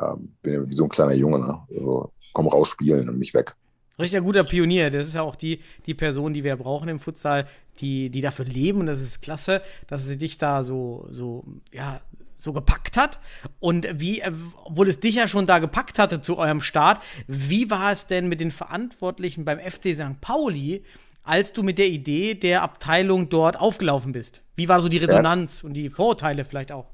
ähm, 0.00 0.36
bin 0.42 0.54
ja 0.54 0.68
wie 0.68 0.74
so 0.74 0.84
ein 0.84 0.88
kleiner 0.88 1.14
Junge. 1.14 1.38
Ne? 1.38 1.58
Also 1.76 2.12
komm 2.32 2.48
raus 2.48 2.68
spielen 2.68 3.08
und 3.08 3.18
mich 3.18 3.34
weg. 3.34 3.54
Richtiger 3.98 4.22
guter 4.22 4.44
Pionier. 4.44 4.90
Das 4.90 5.08
ist 5.08 5.14
ja 5.14 5.22
auch 5.22 5.36
die, 5.36 5.60
die 5.86 5.94
Person, 5.94 6.32
die 6.32 6.44
wir 6.44 6.56
brauchen 6.56 6.88
im 6.88 7.00
Futsal, 7.00 7.46
die, 7.80 8.10
die 8.10 8.20
dafür 8.20 8.44
leben. 8.44 8.80
Und 8.80 8.86
das 8.86 9.02
ist 9.02 9.22
klasse, 9.22 9.60
dass 9.88 10.06
sie 10.06 10.16
dich 10.16 10.38
da 10.38 10.62
so, 10.62 11.08
so, 11.10 11.44
ja, 11.72 12.00
so 12.38 12.52
gepackt 12.52 12.96
hat. 12.96 13.18
Und 13.58 13.88
wie, 14.00 14.20
äh, 14.20 14.32
obwohl 14.64 14.88
es 14.88 15.00
dich 15.00 15.16
ja 15.16 15.26
schon 15.26 15.46
da 15.46 15.58
gepackt 15.58 15.98
hatte 15.98 16.22
zu 16.22 16.38
eurem 16.38 16.60
Start, 16.60 17.02
wie 17.26 17.70
war 17.70 17.90
es 17.90 18.06
denn 18.06 18.28
mit 18.28 18.40
den 18.40 18.52
Verantwortlichen 18.52 19.44
beim 19.44 19.58
FC 19.58 19.94
St. 19.94 20.20
Pauli, 20.20 20.84
als 21.28 21.52
du 21.52 21.62
mit 21.62 21.78
der 21.78 21.88
Idee 21.88 22.34
der 22.34 22.62
Abteilung 22.62 23.28
dort 23.28 23.60
aufgelaufen 23.60 24.12
bist? 24.12 24.42
Wie 24.56 24.68
war 24.68 24.80
so 24.80 24.88
die 24.88 24.98
Resonanz 24.98 25.62
und 25.62 25.74
die 25.74 25.88
Vorurteile 25.90 26.44
vielleicht 26.44 26.72
auch? 26.72 26.86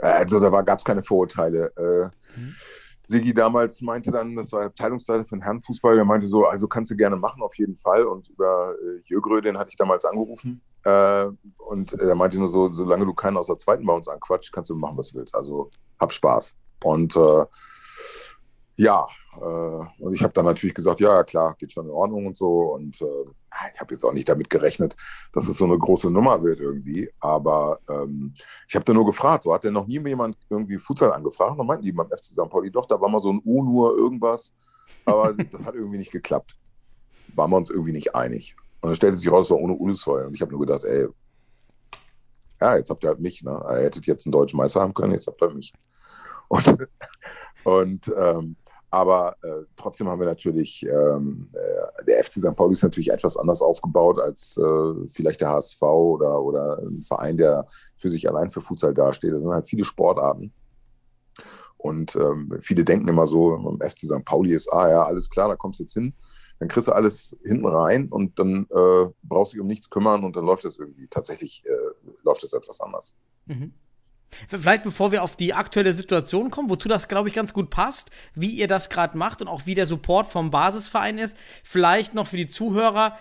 Also 0.00 0.38
da 0.40 0.50
gab 0.62 0.78
es 0.78 0.84
keine 0.84 1.02
Vorurteile. 1.02 1.72
Äh, 1.76 2.10
Sigi 3.06 3.34
damals 3.34 3.80
meinte 3.80 4.10
dann, 4.10 4.34
das 4.34 4.52
war 4.52 4.64
Abteilungsleiter 4.64 5.24
für 5.24 5.36
den 5.36 5.42
Herrenfußball, 5.42 5.94
der 5.94 6.04
meinte 6.04 6.26
so, 6.26 6.46
also 6.46 6.66
kannst 6.68 6.90
du 6.90 6.96
gerne 6.96 7.16
machen, 7.16 7.42
auf 7.42 7.56
jeden 7.56 7.76
Fall. 7.76 8.04
Und 8.04 8.28
über 8.30 8.74
äh, 8.74 9.00
Jögrö, 9.04 9.40
den 9.40 9.58
hatte 9.58 9.70
ich 9.70 9.76
damals 9.76 10.04
angerufen. 10.04 10.60
Äh, 10.84 11.26
und 11.58 11.94
er 11.94 12.14
meinte 12.14 12.38
nur 12.38 12.48
so, 12.48 12.68
solange 12.68 13.06
du 13.06 13.14
keinen 13.14 13.36
aus 13.36 13.46
der 13.46 13.58
zweiten 13.58 13.86
bei 13.86 13.94
uns 13.94 14.08
anquatscht, 14.08 14.52
kannst 14.52 14.70
du 14.70 14.76
machen, 14.76 14.96
was 14.96 15.10
du 15.10 15.18
willst. 15.18 15.34
Also 15.34 15.70
hab 16.00 16.12
Spaß. 16.12 16.56
Und 16.82 17.16
äh, 17.16 17.44
Ja, 18.76 19.06
äh, 19.36 20.02
und 20.02 20.14
ich 20.14 20.22
habe 20.22 20.32
dann 20.32 20.46
natürlich 20.46 20.74
gesagt, 20.74 21.00
ja, 21.00 21.22
klar, 21.22 21.54
geht 21.58 21.72
schon 21.72 21.86
in 21.86 21.92
Ordnung 21.92 22.26
und 22.26 22.36
so. 22.36 22.74
Und 22.74 23.00
äh, 23.00 23.24
ich 23.72 23.80
habe 23.80 23.94
jetzt 23.94 24.04
auch 24.04 24.12
nicht 24.12 24.28
damit 24.28 24.50
gerechnet, 24.50 24.96
dass 25.32 25.48
es 25.48 25.56
so 25.56 25.64
eine 25.64 25.78
große 25.78 26.10
Nummer 26.10 26.42
wird 26.42 26.58
irgendwie. 26.58 27.08
Aber 27.20 27.78
ähm, 27.88 28.34
ich 28.68 28.74
habe 28.74 28.84
dann 28.84 28.96
nur 28.96 29.06
gefragt, 29.06 29.44
so 29.44 29.54
hat 29.54 29.62
denn 29.62 29.74
noch 29.74 29.86
nie 29.86 30.00
jemand 30.04 30.36
irgendwie 30.50 30.78
Futsal 30.78 31.12
angefragt? 31.12 31.52
Und 31.52 31.58
dann 31.58 31.66
meinten 31.68 31.84
die 31.84 31.92
beim 31.92 32.08
FC 32.08 32.24
St. 32.24 32.50
Pauli, 32.50 32.70
doch, 32.70 32.86
da 32.86 33.00
war 33.00 33.08
mal 33.08 33.20
so 33.20 33.32
ein 33.32 33.40
U 33.44 33.62
nur 33.62 33.96
irgendwas. 33.96 34.52
Aber 35.04 35.32
das 35.52 35.64
hat 35.64 35.74
irgendwie 35.74 35.98
nicht 35.98 36.12
geklappt. 36.12 36.56
Waren 37.36 37.50
wir 37.50 37.56
uns 37.56 37.70
irgendwie 37.70 37.92
nicht 37.92 38.14
einig. 38.14 38.56
Und 38.80 38.88
dann 38.88 38.96
stellte 38.96 39.16
sich 39.16 39.30
raus, 39.30 39.46
es 39.46 39.50
war 39.50 39.58
ohne 39.58 39.74
Ulusoy. 39.74 40.24
Und 40.24 40.34
ich 40.34 40.42
habe 40.42 40.50
nur 40.50 40.60
gedacht, 40.60 40.82
ey, 40.82 41.06
ja, 42.60 42.76
jetzt 42.76 42.90
habt 42.90 43.04
ihr 43.04 43.08
halt 43.08 43.20
mich. 43.20 43.42
Ne? 43.42 43.50
Ihr 43.70 43.84
hättet 43.84 44.06
jetzt 44.06 44.26
einen 44.26 44.32
deutschen 44.32 44.56
Meister 44.56 44.80
haben 44.80 44.94
können, 44.94 45.12
jetzt 45.12 45.28
habt 45.28 45.40
ihr 45.40 45.50
mich. 45.50 45.72
Und, 46.48 46.76
und 47.64 48.12
ähm, 48.16 48.56
aber 48.94 49.34
äh, 49.42 49.64
trotzdem 49.74 50.06
haben 50.06 50.20
wir 50.20 50.26
natürlich, 50.26 50.86
ähm, 50.86 51.46
äh, 51.52 52.04
der 52.04 52.22
FC 52.22 52.34
St. 52.34 52.54
Pauli 52.54 52.74
ist 52.74 52.84
natürlich 52.84 53.10
etwas 53.10 53.36
anders 53.36 53.60
aufgebaut 53.60 54.20
als 54.20 54.56
äh, 54.56 55.08
vielleicht 55.08 55.40
der 55.40 55.48
HSV 55.48 55.82
oder, 55.82 56.40
oder 56.40 56.78
ein 56.78 57.02
Verein, 57.02 57.36
der 57.36 57.66
für 57.96 58.08
sich 58.08 58.28
allein 58.28 58.50
für 58.50 58.60
Futsal 58.60 58.94
dasteht. 58.94 59.32
Das 59.32 59.42
sind 59.42 59.50
halt 59.50 59.66
viele 59.66 59.84
Sportarten. 59.84 60.52
Und 61.76 62.14
ähm, 62.14 62.56
viele 62.60 62.84
denken 62.84 63.08
immer 63.08 63.26
so, 63.26 63.56
im 63.56 63.80
FC 63.80 64.06
St. 64.06 64.24
Pauli 64.24 64.54
ist, 64.54 64.72
ah 64.72 64.88
ja, 64.88 65.02
alles 65.02 65.28
klar, 65.28 65.48
da 65.48 65.56
kommst 65.56 65.80
du 65.80 65.82
jetzt 65.82 65.94
hin. 65.94 66.14
Dann 66.60 66.68
kriegst 66.68 66.86
du 66.86 66.92
alles 66.92 67.36
hinten 67.42 67.66
rein 67.66 68.06
und 68.10 68.38
dann 68.38 68.68
äh, 68.70 69.06
brauchst 69.24 69.52
du 69.52 69.56
dich 69.56 69.60
um 69.60 69.66
nichts 69.66 69.90
kümmern 69.90 70.22
und 70.22 70.36
dann 70.36 70.44
läuft 70.44 70.64
das 70.64 70.78
irgendwie. 70.78 71.08
Tatsächlich 71.08 71.64
äh, 71.66 72.12
läuft 72.22 72.44
das 72.44 72.52
etwas 72.52 72.80
anders. 72.80 73.16
Mhm. 73.46 73.72
Vielleicht 74.48 74.84
bevor 74.84 75.12
wir 75.12 75.22
auf 75.22 75.36
die 75.36 75.54
aktuelle 75.54 75.92
Situation 75.92 76.50
kommen, 76.50 76.70
wozu 76.70 76.88
das, 76.88 77.08
glaube 77.08 77.28
ich, 77.28 77.34
ganz 77.34 77.52
gut 77.52 77.70
passt, 77.70 78.10
wie 78.34 78.50
ihr 78.50 78.68
das 78.68 78.88
gerade 78.88 79.16
macht 79.16 79.42
und 79.42 79.48
auch 79.48 79.66
wie 79.66 79.74
der 79.74 79.86
Support 79.86 80.26
vom 80.26 80.50
Basisverein 80.50 81.18
ist. 81.18 81.36
Vielleicht 81.62 82.14
noch 82.14 82.26
für 82.26 82.36
die 82.36 82.46
Zuhörer, 82.46 83.16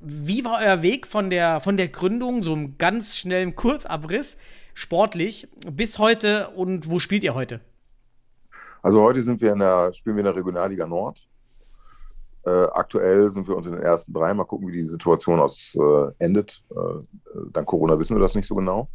wie 0.00 0.44
war 0.44 0.60
euer 0.60 0.82
Weg 0.82 1.06
von 1.06 1.30
der, 1.30 1.60
von 1.60 1.76
der 1.76 1.88
Gründung, 1.88 2.42
so 2.42 2.52
einem 2.52 2.78
ganz 2.78 3.16
schnellen 3.16 3.56
Kurzabriss, 3.56 4.36
sportlich, 4.74 5.48
bis 5.70 5.98
heute 5.98 6.50
und 6.50 6.90
wo 6.90 6.98
spielt 6.98 7.24
ihr 7.24 7.34
heute? 7.34 7.60
Also 8.82 9.02
heute 9.02 9.22
sind 9.22 9.40
wir 9.40 9.52
in 9.52 9.58
der, 9.58 9.92
spielen 9.92 10.16
wir 10.16 10.20
in 10.20 10.26
der 10.26 10.36
Regionalliga 10.36 10.86
Nord. 10.86 11.28
Äh, 12.44 12.66
aktuell 12.74 13.28
sind 13.30 13.48
wir 13.48 13.56
unter 13.56 13.70
den 13.70 13.80
ersten 13.80 14.12
drei. 14.12 14.32
Mal 14.32 14.44
gucken, 14.44 14.68
wie 14.68 14.72
die 14.72 14.84
Situation 14.84 15.40
aus, 15.40 15.76
äh, 15.76 16.24
endet. 16.24 16.62
Äh, 16.70 17.48
dank 17.50 17.66
Corona 17.66 17.98
wissen 17.98 18.16
wir 18.16 18.20
das 18.20 18.36
nicht 18.36 18.46
so 18.46 18.54
genau. 18.54 18.88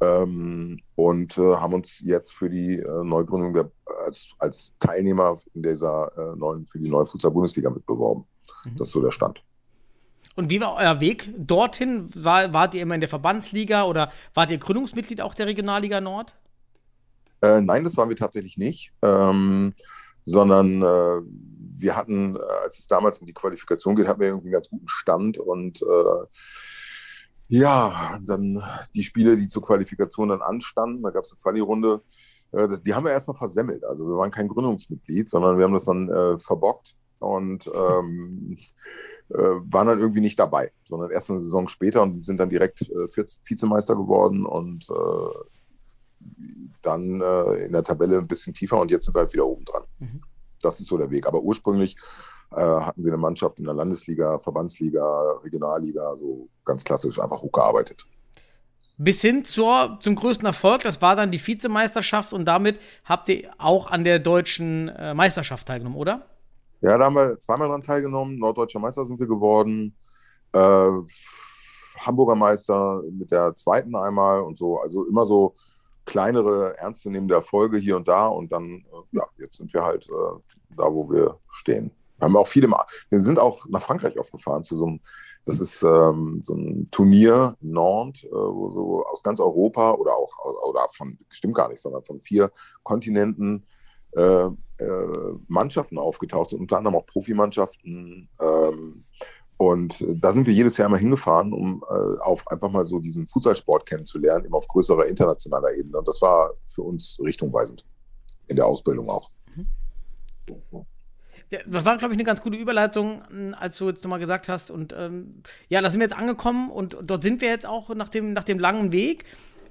Ähm, 0.00 0.78
und 0.94 1.38
äh, 1.38 1.56
haben 1.56 1.74
uns 1.74 2.00
jetzt 2.00 2.34
für 2.34 2.50
die 2.50 2.78
äh, 2.78 3.04
Neugründung 3.04 3.54
der, 3.54 3.70
als, 4.04 4.28
als 4.38 4.74
Teilnehmer 4.78 5.36
in 5.54 5.62
dieser 5.62 6.10
äh, 6.16 6.36
neuen, 6.36 6.66
für 6.66 6.78
die 6.78 6.90
neue 6.90 7.06
Futsal-Bundesliga 7.06 7.70
mitbeworben. 7.70 8.24
Mhm. 8.64 8.76
Das 8.76 8.88
ist 8.88 8.92
so 8.92 9.00
der 9.00 9.10
Stand. 9.10 9.42
Und 10.34 10.50
wie 10.50 10.60
war 10.60 10.74
euer 10.74 11.00
Weg 11.00 11.30
dorthin? 11.38 12.10
War, 12.14 12.52
wart 12.52 12.74
ihr 12.74 12.82
immer 12.82 12.94
in 12.94 13.00
der 13.00 13.08
Verbandsliga 13.08 13.84
oder 13.84 14.12
wart 14.34 14.50
ihr 14.50 14.58
Gründungsmitglied 14.58 15.22
auch 15.22 15.34
der 15.34 15.46
Regionalliga 15.46 16.02
Nord? 16.02 16.34
Äh, 17.40 17.62
nein, 17.62 17.84
das 17.84 17.96
waren 17.96 18.10
wir 18.10 18.16
tatsächlich 18.16 18.58
nicht, 18.58 18.92
ähm, 19.00 19.74
sondern 20.24 20.82
äh, 20.82 21.22
wir 21.78 21.96
hatten, 21.96 22.36
äh, 22.36 22.38
als 22.62 22.78
es 22.78 22.86
damals 22.86 23.18
um 23.18 23.26
die 23.26 23.32
Qualifikation 23.32 23.96
geht, 23.96 24.08
hatten 24.08 24.20
wir 24.20 24.28
irgendwie 24.28 24.48
einen 24.48 24.54
ganz 24.54 24.68
guten 24.68 24.88
Stand 24.88 25.38
und 25.38 25.82
ja, 27.48 28.18
dann 28.22 28.62
die 28.94 29.02
Spiele, 29.02 29.36
die 29.36 29.46
zur 29.46 29.62
Qualifikation 29.62 30.30
dann 30.30 30.42
anstanden, 30.42 31.02
da 31.02 31.10
gab 31.10 31.24
es 31.24 31.32
eine 31.32 31.40
Quali-Runde, 31.40 32.02
äh, 32.52 32.68
die 32.84 32.94
haben 32.94 33.04
wir 33.04 33.12
erstmal 33.12 33.36
versemmelt. 33.36 33.84
Also 33.84 34.06
wir 34.06 34.16
waren 34.16 34.30
kein 34.30 34.48
Gründungsmitglied, 34.48 35.28
sondern 35.28 35.58
wir 35.58 35.64
haben 35.64 35.74
das 35.74 35.84
dann 35.84 36.08
äh, 36.08 36.38
verbockt 36.38 36.96
und 37.18 37.70
ähm, 37.74 38.58
äh, 39.30 39.36
waren 39.36 39.86
dann 39.86 40.00
irgendwie 40.00 40.20
nicht 40.20 40.38
dabei, 40.38 40.70
sondern 40.84 41.10
erst 41.10 41.30
eine 41.30 41.40
Saison 41.40 41.68
später 41.68 42.02
und 42.02 42.24
sind 42.24 42.38
dann 42.38 42.50
direkt 42.50 42.82
äh, 42.82 43.06
Vizemeister 43.44 43.96
geworden 43.96 44.44
und 44.44 44.86
äh, 44.90 45.38
dann 46.82 47.20
äh, 47.20 47.66
in 47.66 47.72
der 47.72 47.84
Tabelle 47.84 48.18
ein 48.18 48.26
bisschen 48.26 48.54
tiefer 48.54 48.80
und 48.80 48.90
jetzt 48.90 49.04
sind 49.04 49.14
wir 49.14 49.20
halt 49.20 49.32
wieder 49.32 49.46
oben 49.46 49.64
dran. 49.64 49.84
Mhm. 49.98 50.20
Das 50.60 50.80
ist 50.80 50.88
so 50.88 50.98
der 50.98 51.10
Weg. 51.10 51.26
Aber 51.26 51.42
ursprünglich 51.42 51.96
äh, 52.52 52.60
hatten 52.60 53.02
wir 53.02 53.12
eine 53.12 53.20
Mannschaft 53.20 53.58
in 53.58 53.64
der 53.64 53.74
Landesliga, 53.74 54.38
Verbandsliga, 54.38 55.32
Regionalliga, 55.44 56.16
so 56.16 56.48
ganz 56.64 56.84
klassisch 56.84 57.18
einfach 57.20 57.42
hochgearbeitet. 57.42 58.06
Bis 58.98 59.20
hin 59.20 59.44
zur, 59.44 59.98
zum 60.00 60.14
größten 60.14 60.46
Erfolg, 60.46 60.82
das 60.82 61.02
war 61.02 61.16
dann 61.16 61.30
die 61.30 61.44
Vizemeisterschaft 61.44 62.32
und 62.32 62.46
damit 62.46 62.80
habt 63.04 63.28
ihr 63.28 63.50
auch 63.58 63.90
an 63.90 64.04
der 64.04 64.18
deutschen 64.18 64.88
äh, 64.88 65.12
Meisterschaft 65.12 65.68
teilgenommen, 65.68 65.98
oder? 65.98 66.26
Ja, 66.80 66.96
da 66.96 67.04
haben 67.06 67.14
wir 67.14 67.38
zweimal 67.38 67.68
dran 67.68 67.82
teilgenommen. 67.82 68.38
Norddeutscher 68.38 68.78
Meister 68.78 69.04
sind 69.04 69.18
wir 69.18 69.26
geworden. 69.26 69.94
Äh, 70.52 70.90
Hamburger 71.98 72.36
Meister 72.36 73.02
mit 73.10 73.30
der 73.30 73.54
zweiten 73.56 73.94
einmal 73.96 74.40
und 74.40 74.56
so. 74.58 74.80
Also 74.80 75.06
immer 75.06 75.24
so 75.24 75.54
kleinere, 76.04 76.76
ernstzunehmende 76.78 77.34
Erfolge 77.34 77.78
hier 77.78 77.96
und 77.96 78.08
da. 78.08 78.28
Und 78.28 78.52
dann, 78.52 78.64
äh, 78.64 79.16
ja, 79.16 79.24
jetzt 79.38 79.56
sind 79.58 79.72
wir 79.74 79.84
halt 79.84 80.08
äh, 80.08 80.54
da, 80.76 80.84
wo 80.84 81.10
wir 81.10 81.38
stehen. 81.48 81.90
Wir 82.18 82.26
haben 82.26 82.36
auch 82.36 82.46
viele, 82.46 82.68
wir 83.10 83.20
sind 83.20 83.38
auch 83.38 83.66
nach 83.68 83.82
Frankreich 83.82 84.18
aufgefahren 84.18 84.62
zu 84.62 84.78
so 84.78 84.86
einem, 84.86 85.00
das 85.44 85.60
ist 85.60 85.82
ähm, 85.82 86.40
so 86.42 86.54
ein 86.54 86.88
Turnier 86.90 87.56
Nantes, 87.60 88.24
äh, 88.24 88.30
wo 88.30 88.70
so 88.70 89.06
aus 89.06 89.22
ganz 89.22 89.40
Europa 89.40 89.92
oder 89.92 90.16
auch, 90.16 90.32
oder 90.68 90.86
von, 90.88 91.18
stimmt 91.28 91.54
gar 91.54 91.68
nicht, 91.68 91.80
sondern 91.80 92.04
von 92.04 92.20
vier 92.20 92.50
Kontinenten 92.82 93.66
äh, 94.12 94.46
äh, 94.78 95.38
Mannschaften 95.48 95.98
aufgetaucht 95.98 96.50
sind, 96.50 96.60
unter 96.60 96.78
anderem 96.78 96.96
auch 96.96 97.06
Profimannschaften. 97.06 98.28
Ähm, 98.40 99.04
und 99.58 100.04
da 100.20 100.32
sind 100.32 100.46
wir 100.46 100.52
jedes 100.52 100.76
Jahr 100.76 100.88
mal 100.88 100.98
hingefahren, 100.98 101.52
um 101.52 101.82
äh, 101.88 102.20
auf 102.20 102.46
einfach 102.48 102.70
mal 102.70 102.84
so 102.84 102.98
diesen 102.98 103.26
Fußballsport 103.26 103.86
kennenzulernen, 103.86 104.44
eben 104.44 104.54
auf 104.54 104.68
größerer 104.68 105.06
internationaler 105.06 105.72
Ebene. 105.74 105.98
Und 105.98 106.08
das 106.08 106.20
war 106.20 106.52
für 106.62 106.82
uns 106.82 107.18
richtungweisend 107.22 107.86
in 108.48 108.56
der 108.56 108.66
Ausbildung 108.66 109.08
auch. 109.08 109.30
Mhm. 109.54 109.66
Das 111.50 111.84
war, 111.84 111.96
glaube 111.96 112.12
ich, 112.12 112.16
eine 112.16 112.24
ganz 112.24 112.40
gute 112.40 112.56
Überleitung, 112.56 113.22
als 113.54 113.78
du 113.78 113.88
jetzt 113.88 114.02
nochmal 114.02 114.18
gesagt 114.18 114.48
hast. 114.48 114.70
Und 114.70 114.94
ähm, 114.98 115.42
ja, 115.68 115.80
da 115.80 115.90
sind 115.90 116.00
wir 116.00 116.06
jetzt 116.06 116.16
angekommen 116.16 116.70
und 116.70 116.96
dort 117.02 117.22
sind 117.22 117.40
wir 117.40 117.48
jetzt 117.48 117.66
auch 117.66 117.94
nach 117.94 118.08
dem, 118.08 118.32
nach 118.32 118.44
dem 118.44 118.58
langen 118.58 118.90
Weg. 118.90 119.24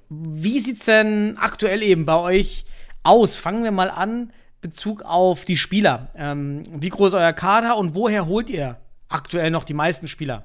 Wie 0.10 0.60
sieht 0.60 0.79
es 0.79 0.86
denn 0.86 1.38
aktuell 1.38 1.84
eben 1.84 2.05
bei 2.05 2.15
euch 2.15 2.65
aus? 3.03 3.38
Fangen 3.38 3.63
wir 3.63 3.72
mal 3.72 3.89
an, 3.89 4.32
Bezug 4.62 5.03
auf 5.03 5.46
die 5.46 5.58
Spieler. 5.58 6.08
Ähm, 6.15 6.63
wie 6.72 6.89
groß 6.89 7.10
ist 7.10 7.13
euer 7.13 7.34
Kader 7.34 7.77
und 7.77 7.94
woher 7.94 8.25
holt 8.25 8.50
ihr 8.50 8.77
aktuell 9.10 9.51
noch 9.51 9.63
die 9.63 9.74
meisten 9.74 10.08
Spieler? 10.08 10.44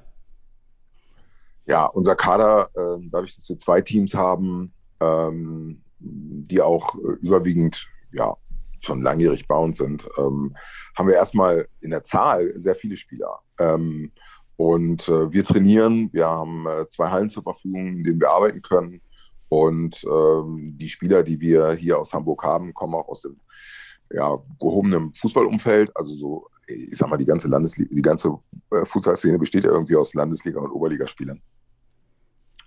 Ja, 1.65 1.85
unser 1.85 2.15
Kader, 2.15 2.69
äh, 2.75 3.01
dadurch, 3.09 3.35
dass 3.35 3.47
wir 3.47 3.57
zwei 3.57 3.81
Teams 3.81 4.13
haben, 4.13 4.73
ähm, 4.99 5.81
die 5.99 6.61
auch 6.61 6.95
äh, 6.95 7.13
überwiegend 7.21 7.87
ja, 8.11 8.35
schon 8.81 9.01
langjährig 9.01 9.47
bei 9.47 9.55
uns 9.55 9.77
sind, 9.77 10.07
ähm, 10.17 10.53
haben 10.97 11.07
wir 11.07 11.15
erstmal 11.15 11.67
in 11.81 11.91
der 11.91 12.03
Zahl 12.03 12.51
sehr 12.55 12.75
viele 12.75 12.97
Spieler. 12.97 13.39
Ähm, 13.59 14.11
und 14.57 15.07
äh, 15.07 15.31
wir 15.31 15.43
trainieren, 15.43 16.09
wir 16.11 16.27
haben 16.27 16.67
äh, 16.67 16.87
zwei 16.89 17.09
Hallen 17.09 17.29
zur 17.29 17.43
Verfügung, 17.43 17.87
in 17.87 18.03
denen 18.03 18.19
wir 18.19 18.29
arbeiten 18.29 18.61
können. 18.61 19.01
Und 19.49 20.03
ähm, 20.05 20.75
die 20.77 20.89
Spieler, 20.89 21.23
die 21.23 21.39
wir 21.39 21.71
hier 21.73 21.99
aus 21.99 22.13
Hamburg 22.13 22.43
haben, 22.43 22.73
kommen 22.73 22.95
auch 22.95 23.07
aus 23.07 23.21
dem 23.21 23.39
ja, 24.11 24.37
gehobenen 24.59 25.13
Fußballumfeld. 25.13 25.95
Also 25.95 26.15
so, 26.15 26.47
ich 26.67 26.97
sag 26.97 27.09
mal, 27.09 27.17
die 27.17 27.25
ganze 27.25 27.47
Landesliga, 27.47 27.89
die 27.93 28.01
ganze 28.01 28.37
äh, 28.71 28.85
Fußballszene 28.85 29.37
besteht 29.39 29.63
ja 29.63 29.71
irgendwie 29.71 29.95
aus 29.95 30.13
Landesliga- 30.13 30.59
und 30.59 30.71
Oberligaspielern. 30.71 31.41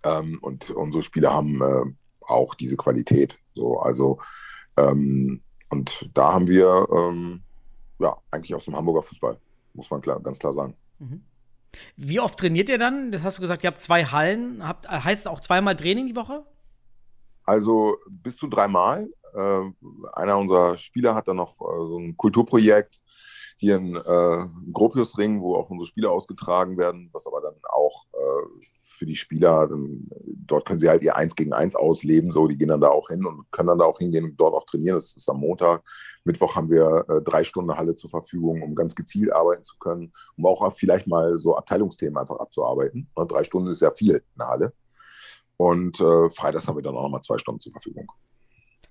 Ähm, 0.05 0.39
und 0.43 0.71
unsere 0.71 1.03
Spieler 1.03 1.33
haben 1.33 1.61
äh, 1.63 1.85
auch 2.21 2.55
diese 2.55 2.77
Qualität. 2.77 3.39
So, 3.55 3.79
also 3.81 4.19
ähm, 4.77 5.43
und 5.75 6.09
da 6.15 6.33
haben 6.33 6.47
wir 6.47 6.87
ähm, 6.93 7.43
ja 7.99 8.17
eigentlich 8.31 8.55
aus 8.55 8.67
dem 8.67 8.77
Hamburger 8.77 9.03
Fußball, 9.03 9.37
muss 9.73 9.91
man 9.91 10.01
klar, 10.01 10.21
ganz 10.21 10.39
klar 10.39 10.53
sagen. 10.53 10.77
Mhm. 11.01 11.25
Wie 11.97 12.21
oft 12.21 12.39
trainiert 12.39 12.69
ihr 12.69 12.79
dann? 12.79 13.11
Das 13.11 13.25
hast 13.25 13.39
du 13.39 13.43
gesagt, 13.43 13.65
ihr 13.65 13.69
habt 13.69 13.81
zwei 13.81 14.05
Hallen. 14.05 14.67
Habt, 14.67 14.89
heißt 14.89 15.23
es 15.23 15.27
auch 15.27 15.41
zweimal 15.41 15.75
Training 15.75 16.07
die 16.07 16.15
Woche? 16.15 16.45
Also 17.45 17.97
bis 18.09 18.37
zu 18.37 18.47
dreimal. 18.47 19.09
Äh, 19.35 19.61
einer 20.13 20.39
unserer 20.39 20.77
Spieler 20.77 21.17
hat 21.17 21.27
dann 21.27 21.39
noch 21.39 21.55
äh, 21.61 21.87
so 21.89 21.99
ein 21.99 22.17
Kulturprojekt 22.17 23.01
hier 23.57 23.77
ein 23.77 23.97
äh, 23.97 24.47
Gropiusring, 24.73 25.41
wo 25.41 25.57
auch 25.57 25.71
unsere 25.71 25.87
Spiele 25.87 26.11
ausgetragen 26.11 26.77
werden, 26.77 27.09
was 27.13 27.27
aber 27.27 27.41
dann 27.41 27.55
auch 27.71 28.05
äh, 28.13 28.67
für 28.81 29.07
die 29.07 29.15
Spieler, 29.15 29.69
dann, 29.69 30.09
dort 30.47 30.67
können 30.67 30.79
sie 30.79 30.89
halt 30.89 31.03
ihr 31.03 31.17
Eins 31.17 31.35
gegen 31.35 31.53
Eins 31.53 31.75
ausleben, 31.75 32.33
so, 32.33 32.47
die 32.47 32.59
gehen 32.59 32.69
dann 32.69 32.81
da 32.81 32.89
auch 32.89 33.09
hin 33.09 33.25
und 33.25 33.51
können 33.51 33.69
dann 33.69 33.79
da 33.79 33.85
auch 33.85 33.99
hingehen 33.99 34.25
und 34.25 34.37
dort 34.37 34.55
auch 34.55 34.67
trainieren. 34.67 34.97
Das 34.97 35.17
ist 35.17 35.29
am 35.29 35.41
Montag. 35.41 35.83
Mittwoch 36.25 36.55
haben 36.57 36.69
wir 36.69 37.05
äh, 37.09 37.23
drei 37.23 37.45
Stunden 37.45 37.75
Halle 37.75 37.95
zur 37.95 38.11
Verfügung, 38.11 38.63
um 38.63 38.75
ganz 38.75 38.95
gezielt 38.95 39.33
arbeiten 39.33 39.65
zu 39.65 39.77
können, 39.79 40.13
um 40.37 40.47
auch 40.47 40.73
vielleicht 40.73 41.07
mal 41.07 41.39
so 41.39 41.57
Abteilungsthemen 41.57 42.19
einfach 42.19 42.39
abzuarbeiten. 42.39 43.09
Und 43.15 43.33
drei 43.33 43.45
Stunden 43.45 43.69
ist 43.71 43.83
ja 43.83 43.91
viel 43.91 44.17
in 44.17 44.39
der 44.39 44.49
Halle. 44.49 44.73
Und 45.57 46.01
äh, 46.01 46.31
freitags 46.31 46.67
haben 46.67 46.77
wir 46.77 46.83
dann 46.83 46.97
auch 46.97 47.03
nochmal 47.03 47.23
zwei 47.23 47.39
Stunden 47.39 47.61
zur 47.61 47.73
Verfügung. 47.73 48.07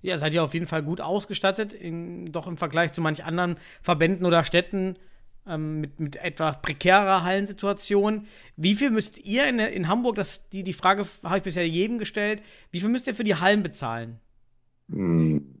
Ja, 0.04 0.18
seid 0.18 0.34
ihr 0.34 0.44
auf 0.44 0.52
jeden 0.52 0.66
Fall 0.66 0.82
gut 0.82 1.00
ausgestattet, 1.00 1.72
in, 1.72 2.30
doch 2.30 2.46
im 2.46 2.58
Vergleich 2.58 2.92
zu 2.92 3.00
manch 3.00 3.24
anderen 3.24 3.56
Verbänden 3.80 4.26
oder 4.26 4.44
Städten 4.44 4.98
ähm, 5.46 5.80
mit, 5.80 5.98
mit 5.98 6.16
etwa 6.16 6.52
prekärer 6.52 7.24
Hallensituation. 7.24 8.26
Wie 8.54 8.74
viel 8.74 8.90
müsst 8.90 9.16
ihr 9.24 9.48
in, 9.48 9.58
in 9.58 9.88
Hamburg, 9.88 10.16
das, 10.16 10.50
die, 10.50 10.62
die 10.62 10.74
Frage 10.74 11.06
habe 11.22 11.38
ich 11.38 11.42
bisher 11.42 11.66
jedem 11.66 11.96
gestellt, 11.96 12.42
wie 12.70 12.80
viel 12.80 12.90
müsst 12.90 13.06
ihr 13.06 13.14
für 13.14 13.24
die 13.24 13.36
Hallen 13.36 13.62
bezahlen? 13.62 14.20
Hm. 14.90 15.58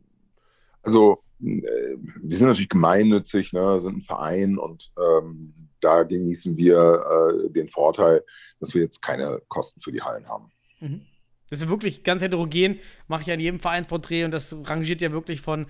Also, 0.82 1.22
äh, 1.42 1.96
wir 2.20 2.36
sind 2.36 2.48
natürlich 2.48 2.68
gemeinnützig, 2.68 3.54
ne, 3.54 3.80
sind 3.80 3.96
ein 3.96 4.02
Verein 4.02 4.58
und 4.58 4.92
ähm, 4.98 5.54
da 5.80 6.02
genießen 6.02 6.54
wir 6.58 7.46
äh, 7.46 7.50
den 7.50 7.68
Vorteil, 7.68 8.22
dass 8.60 8.74
wir 8.74 8.82
jetzt 8.82 9.00
keine 9.00 9.40
Kosten 9.48 9.80
für 9.80 9.90
die 9.90 10.02
Hallen 10.02 10.28
haben. 10.28 10.52
Mhm. 10.80 11.06
Das 11.54 11.62
ist 11.62 11.68
wirklich 11.68 12.02
ganz 12.02 12.22
heterogen, 12.22 12.78
mache 13.06 13.22
ich 13.22 13.32
an 13.32 13.40
jedem 13.40 13.60
Vereinsporträt 13.60 14.24
und 14.24 14.32
das 14.32 14.56
rangiert 14.64 15.00
ja 15.00 15.12
wirklich 15.12 15.40
von 15.40 15.66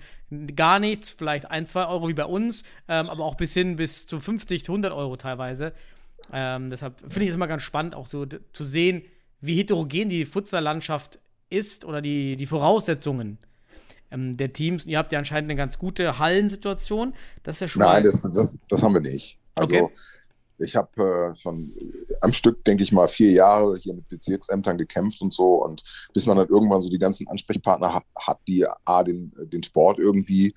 gar 0.55 0.79
nichts, 0.79 1.11
vielleicht 1.11 1.49
ein, 1.51 1.65
zwei 1.65 1.85
Euro 1.85 2.07
wie 2.09 2.13
bei 2.13 2.25
uns, 2.25 2.63
ähm, 2.87 3.09
aber 3.09 3.23
auch 3.23 3.35
bis 3.35 3.53
hin 3.53 3.75
bis 3.75 4.07
zu 4.07 4.19
50, 4.19 4.63
100 4.63 4.91
Euro 4.91 5.15
teilweise. 5.15 5.73
Ähm, 6.33 6.69
deshalb 6.69 6.99
finde 7.01 7.23
ich 7.23 7.29
es 7.29 7.35
immer 7.35 7.47
ganz 7.47 7.61
spannend, 7.61 7.93
auch 7.93 8.07
so 8.07 8.25
zu 8.25 8.65
sehen, 8.65 9.03
wie 9.41 9.55
heterogen 9.55 10.09
die 10.09 10.25
Futsal-Landschaft 10.25 11.19
ist 11.49 11.85
oder 11.85 12.01
die, 12.01 12.35
die 12.35 12.45
Voraussetzungen 12.45 13.37
ähm, 14.11 14.37
der 14.37 14.53
Teams. 14.53 14.85
Ihr 14.85 14.97
habt 14.97 15.11
ja 15.11 15.19
anscheinend 15.19 15.51
eine 15.51 15.57
ganz 15.57 15.77
gute 15.77 16.17
Hallensituation. 16.17 17.13
Das 17.43 17.57
ist 17.57 17.59
ja 17.61 17.67
schon. 17.67 17.81
Nein, 17.81 18.03
das, 18.03 18.23
das, 18.23 18.57
das 18.67 18.83
haben 18.83 18.93
wir 18.93 19.01
nicht. 19.01 19.37
Also 19.55 19.75
okay. 19.75 19.93
Ich 20.57 20.75
habe 20.75 21.33
äh, 21.33 21.35
schon 21.35 21.73
am 22.21 22.33
Stück, 22.33 22.63
denke 22.63 22.83
ich 22.83 22.91
mal, 22.91 23.07
vier 23.07 23.31
Jahre 23.31 23.77
hier 23.77 23.93
mit 23.93 24.07
Bezirksämtern 24.09 24.77
gekämpft 24.77 25.21
und 25.21 25.33
so. 25.33 25.63
Und 25.63 25.83
bis 26.13 26.25
man 26.25 26.37
dann 26.37 26.47
irgendwann 26.47 26.81
so 26.81 26.89
die 26.89 26.99
ganzen 26.99 27.27
Ansprechpartner 27.27 27.93
hat, 27.93 28.03
hat 28.19 28.39
die 28.47 28.65
A, 28.85 29.03
den, 29.03 29.33
den 29.37 29.63
Sport 29.63 29.99
irgendwie 29.99 30.53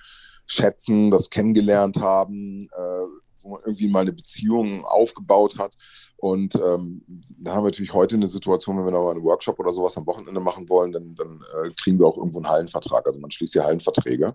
schätzen, 0.46 1.10
das 1.10 1.30
kennengelernt 1.30 2.00
haben, 2.00 2.68
äh, 2.72 3.27
wo 3.42 3.50
man 3.50 3.60
irgendwie 3.64 3.88
mal 3.88 4.00
eine 4.00 4.12
Beziehung 4.12 4.84
aufgebaut 4.84 5.58
hat. 5.58 5.74
Und 6.16 6.54
ähm, 6.56 7.02
da 7.28 7.52
haben 7.52 7.64
wir 7.64 7.70
natürlich 7.70 7.94
heute 7.94 8.16
eine 8.16 8.28
Situation, 8.28 8.76
wenn 8.76 8.84
wir 8.84 8.90
noch 8.90 9.04
mal 9.04 9.12
einen 9.12 9.22
Workshop 9.22 9.58
oder 9.58 9.72
sowas 9.72 9.96
am 9.96 10.06
Wochenende 10.06 10.40
machen 10.40 10.68
wollen, 10.68 10.92
dann, 10.92 11.14
dann 11.14 11.40
äh, 11.64 11.70
kriegen 11.80 11.98
wir 11.98 12.06
auch 12.06 12.16
irgendwo 12.16 12.38
einen 12.38 12.48
Hallenvertrag. 12.48 13.06
Also 13.06 13.20
man 13.20 13.30
schließt 13.30 13.54
ja 13.54 13.64
Hallenverträge. 13.64 14.34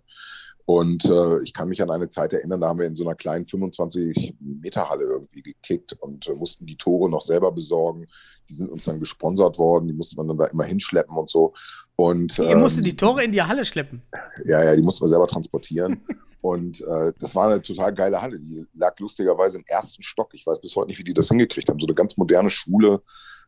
Und 0.65 1.03
äh, 1.05 1.43
ich 1.43 1.53
kann 1.53 1.67
mich 1.67 1.81
an 1.81 1.91
eine 1.91 2.07
Zeit 2.07 2.31
erinnern, 2.31 2.61
da 2.61 2.69
haben 2.69 2.79
wir 2.79 2.85
in 2.85 2.95
so 2.95 3.03
einer 3.03 3.15
kleinen 3.15 3.43
25-Meter-Halle 3.43 5.03
irgendwie 5.03 5.41
gekickt 5.41 5.93
und 5.99 6.27
äh, 6.27 6.33
mussten 6.33 6.65
die 6.65 6.77
Tore 6.77 7.09
noch 7.09 7.21
selber 7.21 7.51
besorgen. 7.51 8.07
Die 8.47 8.55
sind 8.55 8.69
uns 8.69 8.85
dann 8.85 9.01
gesponsert 9.01 9.59
worden, 9.59 9.87
die 9.87 9.93
musste 9.93 10.15
man 10.15 10.29
dann 10.29 10.37
da 10.37 10.45
immer 10.45 10.63
hinschleppen 10.63 11.17
und 11.17 11.27
so. 11.27 11.53
Und, 11.97 12.39
Ihr 12.39 12.51
ähm, 12.51 12.61
musstet 12.61 12.85
die 12.85 12.95
Tore 12.95 13.23
in 13.23 13.33
die 13.33 13.43
Halle 13.43 13.65
schleppen? 13.65 14.03
Ja, 14.45 14.63
ja, 14.63 14.73
die 14.75 14.81
mussten 14.81 15.03
wir 15.03 15.09
selber 15.09 15.27
transportieren. 15.27 16.01
und 16.43 16.81
äh, 16.81 17.13
das 17.19 17.33
war 17.35 17.47
eine 17.47 17.61
total 17.61 17.93
geile 17.93 18.21
Halle. 18.21 18.37
Die 18.37 18.67
lag 18.73 18.99
lustigerweise 18.99 19.59
im 19.59 19.63
ersten 19.65 20.03
Stock. 20.03 20.33
Ich 20.33 20.45
weiß 20.45 20.59
bis 20.59 20.75
heute 20.75 20.89
nicht, 20.89 20.99
wie 20.99 21.05
die 21.05 21.13
das 21.13 21.29
hingekriegt 21.29 21.69
haben. 21.69 21.79
So 21.79 21.87
eine 21.87 21.95
ganz 21.95 22.17
moderne 22.17 22.49
Schule 22.49 23.01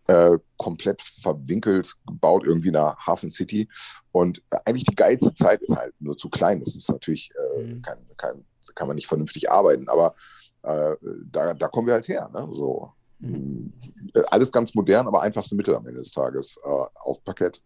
äh, 0.08 0.38
komplett 0.56 1.02
verwinkelt 1.02 1.94
gebaut, 2.08 2.44
irgendwie 2.46 2.72
nach 2.72 2.96
Hafen 3.06 3.30
City. 3.30 3.68
Und 4.14 4.42
eigentlich 4.64 4.86
die 4.86 4.96
geilste 4.96 5.34
Zeit 5.34 5.62
ist 5.62 5.76
halt 5.76 5.94
nur 6.00 6.18
zu 6.18 6.30
klein. 6.30 6.62
Das 6.62 6.74
ist 6.74 6.90
natürlich, 6.90 7.32
äh, 7.58 7.64
mhm. 7.64 7.82
kein, 7.82 7.98
kein, 8.16 8.46
kann 8.76 8.88
man 8.88 8.96
nicht 8.96 9.08
vernünftig 9.08 9.52
arbeiten, 9.52 9.90
aber 9.90 10.16
äh, 10.64 10.96
da, 11.26 11.54
da 11.54 11.68
kommen 11.68 11.88
wir 11.88 11.96
halt 11.96 12.08
her. 12.08 12.30
Ne? 12.34 12.48
So. 12.54 12.92
Mhm. 13.20 13.74
Äh, 14.14 14.22
alles 14.32 14.50
ganz 14.54 14.74
modern, 14.74 15.06
aber 15.06 15.22
einfachste 15.22 15.56
Mittel 15.56 15.76
am 15.76 15.86
Ende 15.86 16.00
des 16.00 16.12
Tages. 16.14 16.58
Äh, 16.64 16.70
auf 16.70 17.22
Parkett. 17.26 17.62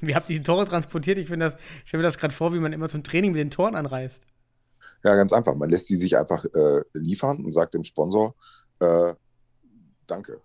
Wie 0.00 0.14
habt 0.14 0.30
ihr 0.30 0.38
die 0.38 0.42
Tore 0.42 0.66
transportiert? 0.66 1.18
Ich, 1.18 1.28
das, 1.28 1.54
ich 1.54 1.88
stelle 1.88 2.02
mir 2.02 2.08
das 2.08 2.18
gerade 2.18 2.34
vor, 2.34 2.52
wie 2.52 2.60
man 2.60 2.72
immer 2.72 2.88
zum 2.88 3.02
Training 3.02 3.32
mit 3.32 3.40
den 3.40 3.50
Toren 3.50 3.74
anreist. 3.74 4.22
Ja, 5.04 5.14
ganz 5.14 5.32
einfach. 5.32 5.54
Man 5.54 5.70
lässt 5.70 5.88
die 5.90 5.96
sich 5.96 6.16
einfach 6.16 6.44
äh, 6.44 6.82
liefern 6.92 7.44
und 7.44 7.52
sagt 7.52 7.74
dem 7.74 7.84
Sponsor, 7.84 8.34
äh, 8.80 9.14
danke. 10.06 10.40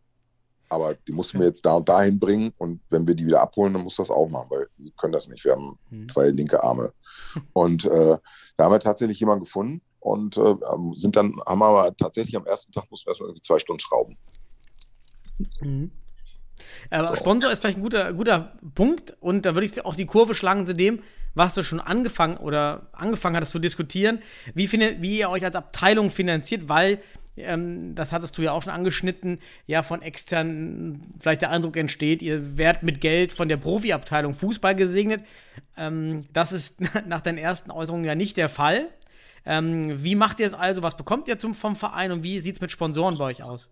Aber 0.70 0.96
die 0.96 1.12
mussten 1.12 1.39
wir 1.39 1.46
jetzt 1.46 1.63
da 1.65 1.75
und 1.75 1.88
dahin 1.88 2.20
bringen 2.20 2.51
und 2.58 2.82
wenn 2.89 3.06
wir 3.08 3.13
die 3.13 3.27
wieder 3.27 3.42
abholen, 3.42 3.74
dann 3.74 3.84
muss 3.84 3.98
das 3.98 4.10
auch 4.10 4.27
machen, 4.27 4.50
weil 4.50 4.68
wir 4.77 4.92
können 4.98 5.13
das 5.13 5.27
nicht. 5.27 5.44
Wir 5.46 5.51
haben 5.51 5.77
mhm. 5.89 6.10
zwei 6.10 6.30
linke 6.30 6.63
Arme. 6.63 6.94
Und 7.53 7.86
äh, 7.86 8.18
da 8.57 8.64
haben 8.64 8.72
wir 8.72 8.79
tatsächlich 8.79 9.20
jemanden 9.20 9.44
gefunden 9.44 9.81
und 10.00 10.36
äh, 10.38 10.55
sind 10.96 11.16
dann, 11.16 11.33
haben 11.46 11.62
aber 11.62 11.96
tatsächlich 11.96 12.36
am 12.36 12.46
ersten 12.46 12.72
Tag 12.72 12.90
mussten 12.90 13.07
wir 13.07 13.12
erstmal 13.12 13.29
irgendwie 13.29 13.42
zwei 13.42 13.59
Stunden 13.59 13.79
schrauben. 13.79 14.18
Mhm. 15.62 15.92
Aber 16.89 17.09
so. 17.09 17.15
Sponsor 17.15 17.51
ist 17.51 17.59
vielleicht 17.61 17.77
ein 17.77 17.83
guter, 17.83 18.13
guter 18.13 18.53
Punkt 18.75 19.15
und 19.19 19.45
da 19.45 19.53
würde 19.53 19.65
ich 19.65 19.85
auch 19.85 19.95
die 19.95 20.05
Kurve 20.05 20.35
schlagen 20.35 20.65
zu 20.65 20.73
dem, 20.73 20.99
was 21.35 21.55
du 21.55 21.63
schon 21.63 21.79
angefangen 21.79 22.37
oder 22.37 22.87
angefangen 22.91 23.35
hattest 23.35 23.51
zu 23.51 23.59
diskutieren, 23.59 24.19
wie, 24.53 24.71
wie 24.71 25.19
ihr 25.19 25.29
euch 25.29 25.43
als 25.43 25.55
Abteilung 25.55 26.11
finanziert, 26.11 26.69
weil 26.69 26.99
ähm, 27.35 27.95
das 27.95 28.11
hattest 28.11 28.37
du 28.37 28.43
ja 28.43 28.51
auch 28.51 28.61
schon 28.61 28.73
angeschnitten, 28.73 29.39
ja, 29.65 29.81
von 29.81 30.01
extern 30.01 31.01
vielleicht 31.19 31.41
der 31.41 31.49
Eindruck 31.49 31.77
entsteht, 31.77 32.21
ihr 32.21 32.57
werdet 32.57 32.83
mit 32.83 33.01
Geld 33.01 33.33
von 33.33 33.49
der 33.49 33.57
Profiabteilung 33.57 34.33
Fußball 34.33 34.75
gesegnet. 34.75 35.23
Ähm, 35.75 36.21
das 36.33 36.51
ist 36.51 36.81
nach 37.07 37.21
deinen 37.21 37.39
ersten 37.39 37.71
Äußerungen 37.71 38.05
ja 38.05 38.15
nicht 38.15 38.37
der 38.37 38.49
Fall. 38.49 38.87
Ähm, 39.45 40.03
wie 40.03 40.15
macht 40.15 40.39
ihr 40.39 40.47
es 40.47 40.53
also? 40.53 40.83
Was 40.83 40.95
bekommt 40.95 41.27
ihr 41.27 41.39
zum, 41.39 41.55
vom 41.55 41.75
Verein 41.75 42.11
und 42.11 42.23
wie 42.23 42.39
sieht 42.39 42.55
es 42.55 42.61
mit 42.61 42.71
Sponsoren 42.71 43.17
bei 43.17 43.25
euch 43.25 43.43
aus? 43.43 43.69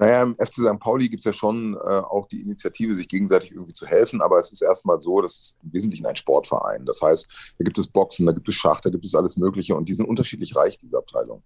Naja, 0.00 0.22
im 0.22 0.34
FC 0.36 0.54
St. 0.54 0.80
Pauli 0.80 1.10
gibt 1.10 1.20
es 1.20 1.26
ja 1.26 1.32
schon 1.34 1.74
äh, 1.74 1.78
auch 1.78 2.26
die 2.26 2.40
Initiative, 2.40 2.94
sich 2.94 3.06
gegenseitig 3.06 3.52
irgendwie 3.52 3.74
zu 3.74 3.86
helfen, 3.86 4.22
aber 4.22 4.38
es 4.38 4.50
ist 4.50 4.62
erstmal 4.62 4.98
so, 4.98 5.20
das 5.20 5.38
ist 5.38 5.58
im 5.62 5.74
Wesentlichen 5.74 6.06
ein 6.06 6.16
Sportverein. 6.16 6.86
Das 6.86 7.02
heißt, 7.02 7.54
da 7.58 7.64
gibt 7.64 7.78
es 7.78 7.86
Boxen, 7.86 8.24
da 8.24 8.32
gibt 8.32 8.48
es 8.48 8.54
Schach, 8.54 8.80
da 8.80 8.88
gibt 8.88 9.04
es 9.04 9.14
alles 9.14 9.36
Mögliche 9.36 9.76
und 9.76 9.90
die 9.90 9.92
sind 9.92 10.08
unterschiedlich 10.08 10.56
reich, 10.56 10.78
diese 10.78 10.96
Abteilung. 10.96 11.42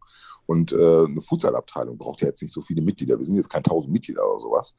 Und 0.46 0.72
äh, 0.72 0.76
eine 0.76 1.20
Fußballabteilung 1.20 1.98
braucht 1.98 2.20
ja 2.20 2.28
jetzt 2.28 2.42
nicht 2.42 2.52
so 2.52 2.62
viele 2.62 2.80
Mitglieder. 2.80 3.18
Wir 3.18 3.24
sind 3.24 3.34
jetzt 3.34 3.50
kein 3.50 3.64
1000 3.64 3.92
Mitglieder 3.92 4.24
oder 4.24 4.38
sowas, 4.38 4.76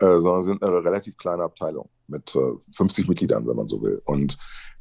äh, 0.00 0.20
sondern 0.20 0.42
sind 0.42 0.62
eine 0.62 0.84
relativ 0.84 1.16
kleine 1.16 1.44
Abteilung 1.44 1.88
mit 2.08 2.36
50 2.76 3.06
äh, 3.06 3.08
Mitgliedern, 3.08 3.48
wenn 3.48 3.56
man 3.56 3.68
so 3.68 3.80
will. 3.80 4.02
Und 4.04 4.36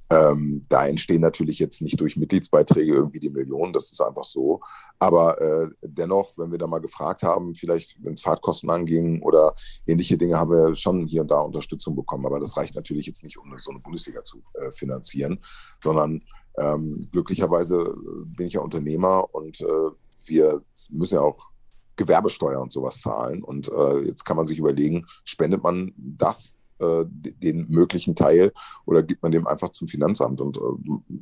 ähm, 0.10 0.64
da 0.70 0.86
entstehen 0.86 1.22
natürlich 1.22 1.60
jetzt 1.60 1.82
nicht 1.82 2.00
durch 2.00 2.18
Mitgliedsbeiträge 2.18 2.94
irgendwie 2.94 3.20
die 3.20 3.30
Millionen, 3.30 3.74
das 3.74 3.92
ist 3.92 4.02
einfach 4.02 4.24
so. 4.24 4.62
Aber 5.00 5.40
äh, 5.42 5.70
dennoch, 5.82 6.38
wenn 6.38 6.52
wir 6.52 6.58
da 6.58 6.68
mal 6.68 6.80
gefragt 6.80 7.24
haben, 7.24 7.56
vielleicht 7.56 7.98
wenn 8.04 8.14
es 8.14 8.22
Fahrtkosten 8.22 8.70
anging 8.70 9.22
oder 9.22 9.56
ähnliche 9.88 10.18
Dinge, 10.18 10.38
haben 10.38 10.52
wir 10.52 10.76
schon 10.76 11.08
hier 11.08 11.22
und 11.22 11.32
da 11.32 11.40
Unterstützung 11.40 11.96
bekommen. 11.96 12.26
Aber 12.26 12.40
das 12.40 12.56
reicht 12.58 12.76
natürlich 12.76 13.08
jetzt 13.08 13.24
nicht, 13.24 13.38
um 13.38 13.56
so 13.60 13.72
eine 13.72 13.80
Bundesliga 13.80 14.24
zu 14.24 14.42
äh, 14.56 14.72
finanzieren, 14.72 15.40
sondern 15.82 16.24
ähm, 16.58 17.08
glücklicherweise 17.12 17.96
bin 18.26 18.48
ich 18.48 18.54
ja 18.54 18.62
Unternehmer 18.62 19.34
und 19.34 19.60
äh, 19.62 19.90
wir 20.26 20.62
müssen 20.92 21.16
ja 21.16 21.22
auch 21.22 21.50
Gewerbesteuer 21.96 22.62
und 22.62 22.72
sowas 22.72 23.02
zahlen. 23.02 23.44
Und 23.44 23.70
äh, 23.72 24.00
jetzt 24.00 24.26
kann 24.26 24.38
man 24.38 24.46
sich 24.46 24.58
überlegen, 24.58 25.06
spendet 25.26 25.64
man 25.64 25.94
das 25.98 26.56
äh, 26.84 27.06
den 27.08 27.68
möglichen 27.70 28.16
Teil 28.16 28.52
oder 28.86 29.04
gibt 29.04 29.24
man 29.24 29.32
dem 29.32 29.48
einfach 29.48 29.70
zum 29.70 29.88
Finanzamt? 29.88 30.42
Und 30.42 30.58
äh, 30.58 31.16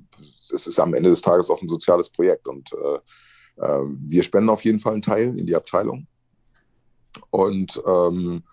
es 0.53 0.67
ist 0.67 0.79
am 0.79 0.93
Ende 0.93 1.09
des 1.09 1.21
Tages 1.21 1.49
auch 1.49 1.61
ein 1.61 1.69
soziales 1.69 2.09
Projekt. 2.09 2.47
Und 2.47 2.71
äh, 2.73 2.99
wir 3.57 4.23
spenden 4.23 4.49
auf 4.49 4.63
jeden 4.63 4.79
Fall 4.79 4.93
einen 4.93 5.01
Teil 5.01 5.37
in 5.37 5.45
die 5.45 5.55
Abteilung. 5.55 6.07
Und 7.29 7.81
ähm, 7.85 8.43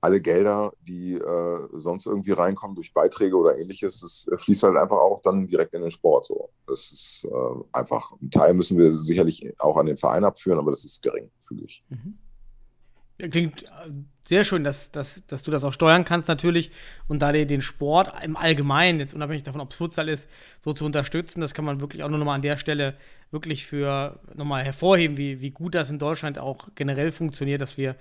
alle 0.00 0.20
Gelder, 0.20 0.72
die 0.82 1.14
äh, 1.14 1.68
sonst 1.72 2.06
irgendwie 2.06 2.32
reinkommen 2.32 2.76
durch 2.76 2.94
Beiträge 2.94 3.36
oder 3.36 3.58
ähnliches, 3.58 4.00
das 4.00 4.28
fließt 4.38 4.62
halt 4.62 4.76
einfach 4.76 4.98
auch 4.98 5.20
dann 5.22 5.46
direkt 5.46 5.74
in 5.74 5.82
den 5.82 5.90
Sport. 5.90 6.26
So. 6.26 6.50
Das 6.66 6.92
ist 6.92 7.26
äh, 7.28 7.62
einfach, 7.72 8.12
ein 8.22 8.30
Teil 8.30 8.54
müssen 8.54 8.78
wir 8.78 8.92
sicherlich 8.92 9.52
auch 9.58 9.76
an 9.76 9.86
den 9.86 9.96
Verein 9.96 10.24
abführen, 10.24 10.58
aber 10.58 10.70
das 10.70 10.84
ist 10.84 11.02
geringfügig. 11.02 11.82
Mhm. 11.88 12.18
Klingt 13.18 13.62
äh, 13.62 13.66
sehr 14.22 14.44
schön, 14.44 14.62
dass, 14.62 14.90
dass, 14.90 15.22
dass 15.26 15.42
du 15.42 15.50
das 15.50 15.64
auch 15.64 15.72
steuern 15.72 16.04
kannst 16.04 16.28
natürlich 16.28 16.70
und 17.08 17.22
da 17.22 17.32
den 17.32 17.62
Sport 17.62 18.12
im 18.22 18.36
Allgemeinen, 18.36 19.00
jetzt 19.00 19.14
unabhängig 19.14 19.42
davon, 19.44 19.60
ob 19.60 19.70
es 19.70 19.76
Futsal 19.76 20.08
ist, 20.08 20.28
so 20.60 20.72
zu 20.72 20.84
unterstützen, 20.84 21.40
das 21.40 21.54
kann 21.54 21.64
man 21.64 21.80
wirklich 21.80 22.02
auch 22.02 22.08
nur 22.08 22.18
nochmal 22.18 22.34
an 22.34 22.42
der 22.42 22.56
Stelle 22.56 22.94
wirklich 23.30 23.66
für 23.66 24.20
nochmal 24.34 24.64
hervorheben, 24.64 25.16
wie, 25.16 25.40
wie 25.40 25.50
gut 25.50 25.74
das 25.74 25.88
in 25.88 25.98
Deutschland 25.98 26.38
auch 26.38 26.68
generell 26.74 27.10
funktioniert, 27.10 27.60
dass 27.60 27.78
wir 27.78 27.96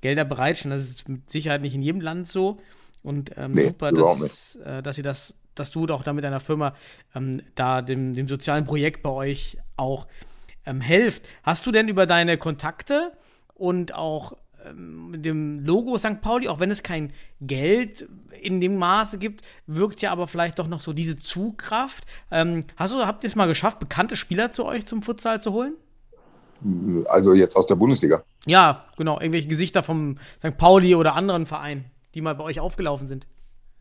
Gelder 0.00 0.24
bereitstellen. 0.24 0.78
Das 0.78 0.88
ist 0.88 1.08
mit 1.08 1.30
Sicherheit 1.30 1.60
nicht 1.60 1.74
in 1.74 1.82
jedem 1.82 2.00
Land 2.00 2.26
so 2.26 2.58
und 3.02 3.36
ähm, 3.36 3.50
nee, 3.50 3.66
super, 3.66 3.90
dass, 3.90 4.56
äh, 4.56 4.82
dass 4.82 4.96
ihr 4.96 5.04
das, 5.04 5.36
dass 5.54 5.72
du 5.72 5.86
auch 5.88 6.02
da 6.02 6.14
mit 6.14 6.24
deiner 6.24 6.40
Firma 6.40 6.74
ähm, 7.14 7.42
da 7.54 7.82
dem, 7.82 8.14
dem 8.14 8.28
sozialen 8.28 8.64
Projekt 8.64 9.02
bei 9.02 9.10
euch 9.10 9.58
auch 9.76 10.06
ähm, 10.64 10.80
helft. 10.80 11.28
Hast 11.42 11.66
du 11.66 11.72
denn 11.72 11.88
über 11.88 12.06
deine 12.06 12.38
Kontakte 12.38 13.12
und 13.54 13.94
auch 13.94 14.36
mit 14.72 15.24
dem 15.24 15.64
Logo 15.64 15.98
St. 15.98 16.20
Pauli, 16.20 16.48
auch 16.48 16.60
wenn 16.60 16.70
es 16.70 16.82
kein 16.82 17.12
Geld 17.40 18.08
in 18.40 18.60
dem 18.60 18.76
Maße 18.76 19.18
gibt, 19.18 19.42
wirkt 19.66 20.02
ja 20.02 20.12
aber 20.12 20.26
vielleicht 20.26 20.58
doch 20.58 20.68
noch 20.68 20.80
so 20.80 20.92
diese 20.92 21.16
Zugkraft. 21.16 22.04
Ähm, 22.30 22.64
hast 22.76 22.94
du, 22.94 23.06
habt 23.06 23.24
ihr 23.24 23.28
es 23.28 23.36
mal 23.36 23.46
geschafft, 23.46 23.78
bekannte 23.78 24.16
Spieler 24.16 24.50
zu 24.50 24.64
euch 24.64 24.86
zum 24.86 25.02
Futsal 25.02 25.40
zu 25.40 25.52
holen? 25.52 25.74
Also 27.08 27.34
jetzt 27.34 27.56
aus 27.56 27.66
der 27.66 27.74
Bundesliga. 27.74 28.22
Ja, 28.46 28.86
genau. 28.96 29.20
Irgendwelche 29.20 29.48
Gesichter 29.48 29.82
vom 29.82 30.16
St. 30.38 30.56
Pauli 30.56 30.94
oder 30.94 31.14
anderen 31.14 31.46
Vereinen, 31.46 31.86
die 32.14 32.20
mal 32.20 32.34
bei 32.34 32.44
euch 32.44 32.60
aufgelaufen 32.60 33.06
sind. 33.06 33.26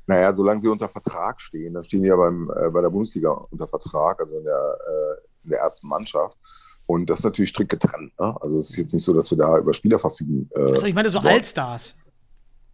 Naja, 0.05 0.33
solange 0.33 0.59
sie 0.59 0.67
unter 0.67 0.89
Vertrag 0.89 1.39
stehen, 1.39 1.73
dann 1.73 1.83
stehen 1.83 2.01
die 2.01 2.09
ja 2.09 2.17
beim, 2.17 2.51
äh, 2.53 2.69
bei 2.69 2.81
der 2.81 2.89
Bundesliga 2.89 3.29
unter 3.29 3.67
Vertrag, 3.67 4.19
also 4.19 4.37
in 4.37 4.43
der, 4.43 4.53
äh, 4.53 5.27
in 5.43 5.49
der 5.49 5.59
ersten 5.59 5.87
Mannschaft. 5.87 6.37
Und 6.85 7.09
das 7.09 7.19
ist 7.19 7.25
natürlich 7.25 7.49
strikt 7.51 7.71
getrennt. 7.71 8.11
Ne? 8.19 8.35
Also 8.41 8.57
es 8.57 8.69
ist 8.69 8.77
jetzt 8.77 8.93
nicht 8.93 9.03
so, 9.03 9.13
dass 9.13 9.31
wir 9.31 9.37
da 9.37 9.57
über 9.57 9.73
Spieler 9.73 9.99
verfügen. 9.99 10.49
Äh, 10.55 10.73
Also 10.73 10.85
ich 10.85 10.93
meine 10.93 11.09
so 11.09 11.19
dort. 11.19 11.33
Allstars. 11.33 11.95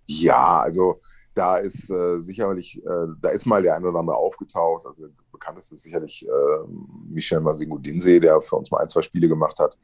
Ja, 0.05 0.61
also 0.61 0.97
da 1.35 1.57
ist 1.57 1.89
äh, 1.91 2.19
sicherlich, 2.19 2.83
äh, 2.83 3.07
da 3.21 3.29
ist 3.29 3.45
mal 3.45 3.61
der 3.61 3.75
ein 3.75 3.85
oder 3.85 3.99
andere 3.99 4.17
aufgetaucht. 4.17 4.85
Also 4.85 5.05
bekannteste 5.31 5.75
ist 5.75 5.83
sicherlich 5.83 6.25
äh, 6.27 6.67
Michel 7.07 7.39
Masingo-Dinsey, 7.39 8.19
der 8.19 8.41
für 8.41 8.55
uns 8.55 8.71
mal 8.71 8.79
ein, 8.79 8.89
zwei 8.89 9.03
Spiele 9.03 9.27
gemacht 9.27 9.59
hat. 9.59 9.77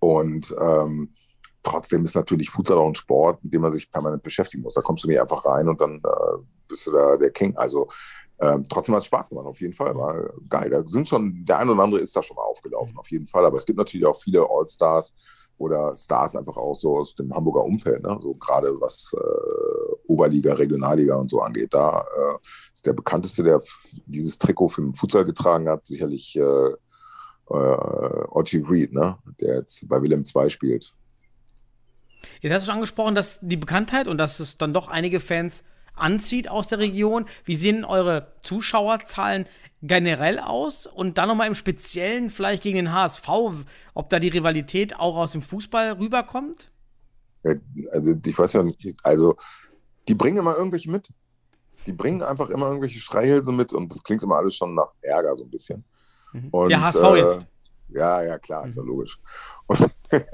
Und 0.00 0.54
ähm, 0.60 1.14
trotzdem 1.62 2.04
ist 2.04 2.16
natürlich 2.16 2.50
Futsal 2.50 2.78
auch 2.78 2.88
ein 2.88 2.94
Sport, 2.94 3.42
mit 3.44 3.54
dem 3.54 3.62
man 3.62 3.72
sich 3.72 3.90
permanent 3.90 4.22
beschäftigen 4.22 4.62
muss. 4.62 4.74
Da 4.74 4.82
kommst 4.82 5.04
du 5.04 5.08
nicht 5.08 5.20
einfach 5.20 5.44
rein 5.46 5.68
und 5.68 5.80
dann 5.80 5.96
äh, 5.98 6.42
bist 6.68 6.86
du 6.86 6.92
da 6.92 7.16
der 7.16 7.30
King. 7.30 7.56
Also 7.56 7.88
ähm, 8.40 8.64
trotzdem 8.68 8.94
hat 8.94 9.02
es 9.02 9.06
Spaß 9.06 9.28
gemacht, 9.28 9.46
auf 9.46 9.60
jeden 9.60 9.74
Fall. 9.74 9.94
War 9.94 10.30
geil. 10.48 10.70
Da 10.70 10.86
sind 10.86 11.06
schon, 11.06 11.44
der 11.44 11.58
eine 11.58 11.72
oder 11.72 11.82
andere 11.82 12.00
ist 12.00 12.16
da 12.16 12.22
schon 12.22 12.36
mal 12.36 12.42
aufgelaufen, 12.42 12.96
auf 12.96 13.10
jeden 13.10 13.26
Fall. 13.26 13.44
Aber 13.44 13.58
es 13.58 13.66
gibt 13.66 13.78
natürlich 13.78 14.06
auch 14.06 14.16
viele 14.16 14.46
All-Stars 14.48 15.14
oder 15.58 15.94
Stars 15.94 16.36
einfach 16.36 16.56
auch 16.56 16.74
so 16.74 16.96
aus 16.96 17.14
dem 17.14 17.34
Hamburger 17.34 17.64
Umfeld, 17.64 18.02
ne? 18.02 18.18
So 18.22 18.34
gerade 18.34 18.68
was 18.80 19.14
äh, 19.14 20.10
Oberliga, 20.10 20.54
Regionalliga 20.54 21.16
und 21.16 21.28
so 21.28 21.42
angeht. 21.42 21.74
Da 21.74 22.00
äh, 22.00 22.38
ist 22.72 22.86
der 22.86 22.94
bekannteste, 22.94 23.42
der 23.42 23.60
dieses 24.06 24.38
Trikot 24.38 24.70
für 24.70 24.80
den 24.80 24.94
Futsal 24.94 25.26
getragen 25.26 25.68
hat, 25.68 25.86
sicherlich 25.86 26.34
äh, 26.36 26.40
äh, 26.40 26.74
Ochi 28.30 28.64
Reed, 28.66 28.94
ne? 28.94 29.18
Der 29.38 29.56
jetzt 29.56 29.86
bei 29.86 30.00
Willem 30.00 30.24
II 30.24 30.48
spielt. 30.48 30.94
Jetzt 32.40 32.52
hast 32.54 32.62
du 32.62 32.66
schon 32.66 32.76
angesprochen, 32.76 33.14
dass 33.14 33.38
die 33.42 33.58
Bekanntheit 33.58 34.08
und 34.08 34.16
dass 34.16 34.40
es 34.40 34.56
dann 34.56 34.72
doch 34.72 34.88
einige 34.88 35.20
Fans 35.20 35.62
anzieht 36.00 36.48
aus 36.48 36.68
der 36.68 36.78
Region. 36.78 37.26
Wie 37.44 37.54
sehen 37.54 37.84
eure 37.84 38.28
Zuschauerzahlen 38.42 39.46
generell 39.82 40.38
aus? 40.38 40.86
Und 40.86 41.18
dann 41.18 41.28
nochmal 41.28 41.48
im 41.48 41.54
Speziellen 41.54 42.30
vielleicht 42.30 42.62
gegen 42.62 42.76
den 42.76 42.92
HSV, 42.92 43.28
ob 43.94 44.10
da 44.10 44.18
die 44.18 44.28
Rivalität 44.28 44.98
auch 44.98 45.16
aus 45.16 45.32
dem 45.32 45.42
Fußball 45.42 45.92
rüberkommt? 45.92 46.70
Ja, 47.42 47.54
Also 47.92 48.14
ich 48.24 48.38
weiß 48.38 48.52
ja 48.54 48.62
nicht, 48.62 48.94
also 49.02 49.36
die 50.08 50.14
bringen 50.14 50.38
immer 50.38 50.56
irgendwelche 50.56 50.90
mit. 50.90 51.08
Die 51.86 51.92
bringen 51.92 52.22
einfach 52.22 52.50
immer 52.50 52.66
irgendwelche 52.66 52.98
Schreihälse 52.98 53.52
mit 53.52 53.72
und 53.72 53.90
das 53.90 54.02
klingt 54.02 54.22
immer 54.22 54.36
alles 54.36 54.54
schon 54.56 54.74
nach 54.74 54.90
Ärger 55.00 55.34
so 55.34 55.44
ein 55.44 55.50
bisschen. 55.50 55.84
Und, 56.50 56.68
Der 56.68 56.82
HSV 56.82 57.02
äh, 57.02 57.16
jetzt. 57.16 57.46
Ja, 57.88 58.22
ja, 58.22 58.38
klar, 58.38 58.66
ist 58.66 58.76
ja 58.76 58.82
logisch. 58.82 59.18
Und 59.66 59.90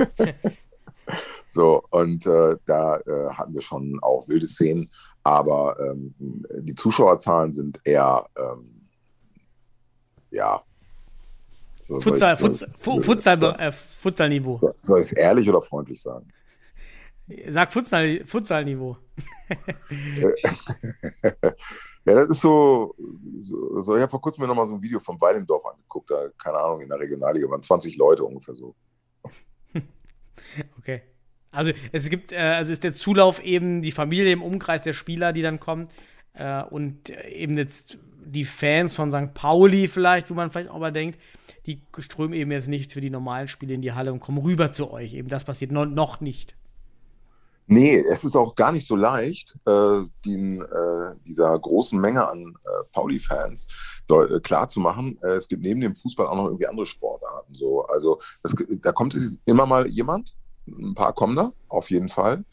so, 1.48 1.82
und 1.90 2.26
äh, 2.26 2.56
da 2.66 2.96
äh, 2.98 3.30
hatten 3.32 3.54
wir 3.54 3.62
schon 3.62 3.98
auch 4.02 4.26
wilde 4.28 4.46
Szenen, 4.46 4.90
aber 5.22 5.76
ähm, 5.80 6.14
die 6.18 6.74
Zuschauerzahlen 6.74 7.52
sind 7.52 7.80
eher, 7.85 8.26
ähm, 8.38 8.88
ja. 10.30 10.62
So, 11.87 12.00
soll 12.00 12.02
Futsal, 12.18 12.32
ich- 12.35 12.38
soll- 12.40 12.48
Futsal, 12.50 12.68
soll- 12.76 13.02
Futsal, 13.02 13.38
soll- 13.38 13.54
äh, 13.59 13.72
Futsalniveau. 13.72 14.74
Soll 14.80 15.00
ich 15.00 15.06
es 15.06 15.12
ehrlich 15.12 15.48
oder 15.48 15.62
freundlich 15.62 16.02
sagen? 16.02 16.28
Sag 17.48 17.72
Futsal, 17.72 18.24
Futsalniveau. 18.24 18.96
Ja, 22.04 22.14
das 22.14 22.28
ist 22.28 22.40
so, 22.40 22.94
so, 23.42 23.80
so 23.80 23.96
ich 23.96 24.00
habe 24.02 24.11
vor 24.11 24.20
kurzem 24.20 24.42
mir 24.42 24.48
nochmal 24.48 24.66
so 24.68 24.74
ein 24.74 24.82
Video 24.82 25.00
von 25.00 25.20
Weidendorf 25.20 25.64
angeguckt, 25.66 26.09
da, 26.09 26.28
keine 26.38 26.56
Ahnung, 26.59 26.80
in 26.80 26.88
der 26.88 27.00
Regionalliga 27.00 27.48
waren 27.50 27.62
20 27.62 27.96
Leute 27.96 28.24
ungefähr 28.24 28.54
so. 28.54 28.74
Okay. 30.78 31.02
Also 31.57 31.73
es 31.90 32.11
gibt, 32.11 32.33
äh, 32.33 32.37
also 32.37 32.73
ist 32.73 32.85
der 32.85 32.92
Zulauf 32.92 33.42
eben 33.42 33.81
die 33.81 33.92
Familie 33.92 34.33
im 34.33 34.42
Umkreis 34.42 34.83
der 34.83 34.92
Spieler, 34.92 35.33
die 35.33 35.42
dann 35.42 35.59
kommen. 35.59 35.88
Äh, 36.35 36.62
und 36.62 37.11
äh, 37.11 37.31
eben 37.31 37.57
jetzt 37.57 37.99
die 38.27 38.45
Fans 38.45 38.95
von 38.95 39.11
St. 39.11 39.33
Pauli 39.33 39.88
vielleicht, 39.88 40.29
wo 40.31 40.35
man 40.35 40.51
vielleicht 40.51 40.69
auch 40.69 40.79
mal 40.79 40.92
denkt, 40.92 41.19
die 41.64 41.81
strömen 41.99 42.35
eben 42.35 42.51
jetzt 42.51 42.69
nicht 42.69 42.92
für 42.92 43.01
die 43.01 43.11
normalen 43.11 43.49
Spiele 43.49 43.75
in 43.75 43.81
die 43.81 43.92
Halle 43.92 44.12
und 44.12 44.21
kommen 44.21 44.38
rüber 44.38 44.71
zu 44.71 44.90
euch. 44.90 45.14
Eben 45.14 45.29
das 45.29 45.45
passiert 45.45 45.73
no 45.73 45.87
noch 45.87 46.21
nicht. 46.21 46.57
Nee, 47.69 48.05
es 48.09 48.23
ist 48.23 48.37
auch 48.37 48.55
gar 48.55 48.71
nicht 48.71 48.87
so 48.87 48.95
leicht, 48.95 49.57
äh, 49.66 50.03
den, 50.25 50.61
äh, 50.61 51.14
dieser 51.27 51.59
großen 51.59 51.99
Menge 51.99 52.29
an 52.29 52.55
äh, 52.55 52.85
Pauli-Fans 52.92 54.03
äh, 54.09 54.40
klarzumachen, 54.40 55.19
äh, 55.23 55.31
es 55.31 55.49
gibt 55.49 55.62
neben 55.62 55.81
dem 55.81 55.97
Fußball 55.97 56.29
auch 56.29 56.37
noch 56.37 56.45
irgendwie 56.45 56.69
andere 56.69 56.87
Sportarten. 56.87 57.55
So. 57.55 57.85
Also 57.87 58.21
es, 58.45 58.55
da 58.83 58.92
kommt 58.92 59.19
immer 59.47 59.66
mal 59.66 59.88
jemand, 59.88 60.37
ein 60.66 60.94
paar 60.94 61.12
kommen 61.12 61.37
da, 61.37 61.52
auf 61.68 61.90
jeden 61.90 62.09
Fall. 62.09 62.44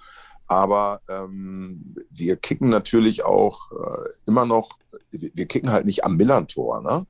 Aber 0.47 1.01
ähm, 1.09 1.95
wir 2.11 2.35
kicken 2.35 2.69
natürlich 2.69 3.23
auch 3.23 3.71
äh, 3.71 4.09
immer 4.27 4.45
noch, 4.45 4.71
wir 5.09 5.45
kicken 5.45 5.71
halt 5.71 5.85
nicht 5.85 6.03
am 6.03 6.17
Millantor, 6.17 6.81
ne? 6.81 7.07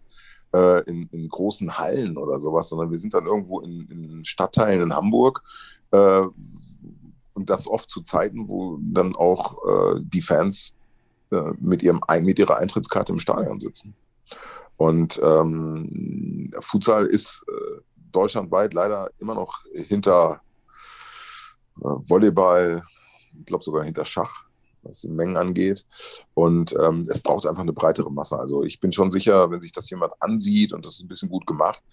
Äh, 0.54 0.84
in, 0.84 1.10
in 1.12 1.30
großen 1.30 1.80
Hallen 1.80 2.16
oder 2.16 2.39
sowas, 2.39 2.70
sondern 2.70 2.92
wir 2.92 3.00
sind 3.00 3.16
dann 3.16 3.26
irgendwo 3.26 3.62
in, 3.62 3.88
in 3.89 4.24
Stadtteilen 4.24 4.84
in 4.84 4.94
Hamburg, 4.94 5.42
äh, 5.92 6.28
und 7.34 7.50
das 7.50 7.68
oft 7.68 7.89
zu 7.89 8.02
Zeiten, 8.02 8.48
wo 8.48 8.78
dann 8.82 9.16
auch 9.16 9.58
äh, 9.66 10.02
die 10.02 10.22
Fans 10.22 10.76
äh, 11.32 11.54
mit, 11.60 11.84
ihrem, 11.84 12.02
mit 12.22 12.39
ihrer 12.39 12.58
Eintrittskarte 12.58 13.13
im 13.13 13.20
Stadion 13.20 13.60
sitzen. 13.60 13.94
Und 14.78 15.20
ähm, 15.24 16.52
Futsal 16.60 17.06
ist 17.06 17.46
äh, 17.48 17.82
deutschlandweit 18.12 18.74
leider 18.74 19.10
immer 19.20 19.36
noch 19.36 19.63
hinter 19.74 20.42
Volleyball, 21.84 22.84
ich 23.39 23.46
glaube 23.46 23.63
sogar 23.63 23.84
hinter 23.84 24.06
Schach, 24.06 24.43
was 24.84 25.02
die 25.02 25.08
Mengen 25.08 25.38
angeht. 25.38 25.86
Und 26.34 26.76
ähm, 26.82 27.08
es 27.10 27.22
braucht 27.22 27.46
einfach 27.46 27.62
eine 27.62 27.74
breitere 27.74 28.12
Masse. 28.12 28.38
Also 28.38 28.63
ich 28.63 28.80
bin 28.80 28.91
schon 28.91 29.12
sicher, 29.12 29.50
wenn 29.52 29.62
sich 29.62 29.72
das 29.72 29.89
jemand 29.89 30.13
ansieht 30.19 30.74
und 30.74 30.86
das 30.86 30.96
ist 30.96 31.04
ein 31.04 31.08
bisschen 31.08 31.30
gut 31.30 31.46
gemacht, 31.48 31.84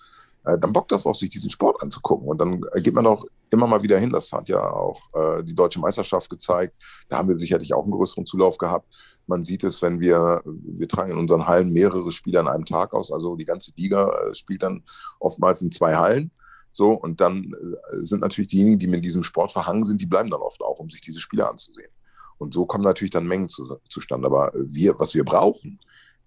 äh, 0.45 0.59
dann 0.59 0.73
bockt 0.73 0.93
das 0.93 1.07
auch, 1.07 1.15
sich 1.15 1.29
diesen 1.29 1.51
Sport 1.51 1.83
anzugucken. 1.83 2.29
Und 2.29 2.39
dann 2.39 2.63
äh, 2.73 2.81
geht 2.81 2.95
man 2.95 3.07
auch 3.07 3.25
immer 3.51 3.67
mal 3.67 3.83
wieder 3.83 3.99
hin. 3.99 4.11
Das 4.11 4.33
hat 4.33 4.49
ja 4.49 4.63
auch 4.63 5.01
äh, 5.15 5.43
die 5.43 5.55
deutsche 5.55 5.81
Meisterschaft 5.81 6.31
gezeigt. 6.31 6.75
Da 7.09 7.19
haben 7.19 7.29
wir 7.29 7.37
sicherlich 7.37 7.75
auch 7.75 7.83
einen 7.83 7.93
größeren 7.93 8.27
Zulauf 8.27 8.57
gehabt. 8.59 9.21
Man 9.27 9.43
sieht 9.43 9.65
es, 9.65 9.83
wenn 9.83 10.01
wir, 10.01 10.43
wir 10.45 10.89
tragen 10.89 11.13
in 11.13 11.19
unseren 11.19 11.47
Hallen 11.47 11.73
mehrere 11.73 12.11
Spiele 12.11 12.41
an 12.41 12.49
einem 12.49 12.65
Tag 12.65 12.95
aus. 12.95 13.13
Also 13.13 13.37
die 13.37 13.45
ganze 13.45 13.73
Liga 13.77 14.09
äh, 14.09 14.35
spielt 14.35 14.63
dann 14.63 14.83
oftmals 15.19 15.63
in 15.63 15.71
zwei 15.71 15.97
Hallen. 15.97 16.31
So, 16.73 16.93
und 16.93 17.21
dann 17.21 17.53
äh, 17.93 18.05
sind 18.05 18.21
natürlich 18.21 18.49
diejenigen, 18.49 18.79
die 18.79 18.87
mit 18.87 19.05
diesem 19.05 19.23
Sport 19.23 19.53
verhangen 19.53 19.85
sind, 19.85 20.01
die 20.01 20.07
bleiben 20.07 20.31
dann 20.31 20.41
oft 20.41 20.63
auch, 20.63 20.79
um 20.79 20.91
sich 20.91 21.01
diese 21.01 21.21
Spiele 21.21 21.49
anzusehen. 21.49 21.91
Und 22.39 22.55
so 22.55 22.65
kommen 22.65 22.85
natürlich 22.85 23.11
dann 23.11 23.27
Mengen 23.27 23.49
zu, 23.49 23.79
zustande. 23.89 24.27
Aber 24.27 24.53
wir, 24.55 24.99
was 24.99 25.15
wir 25.15 25.25
brauchen 25.25 25.79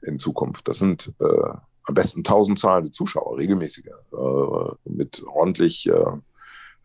in 0.04 0.20
Zukunft, 0.20 0.68
das 0.68 0.78
sind 0.78 1.14
äh, 1.20 1.54
am 1.86 1.96
besten 1.96 2.20
1000 2.20 2.60
zahlende 2.60 2.92
Zuschauer, 2.92 3.38
regelmäßige, 3.38 3.88
äh, 3.88 4.72
mit 4.86 5.24
ordentlich, 5.26 5.88
äh, 5.88 6.20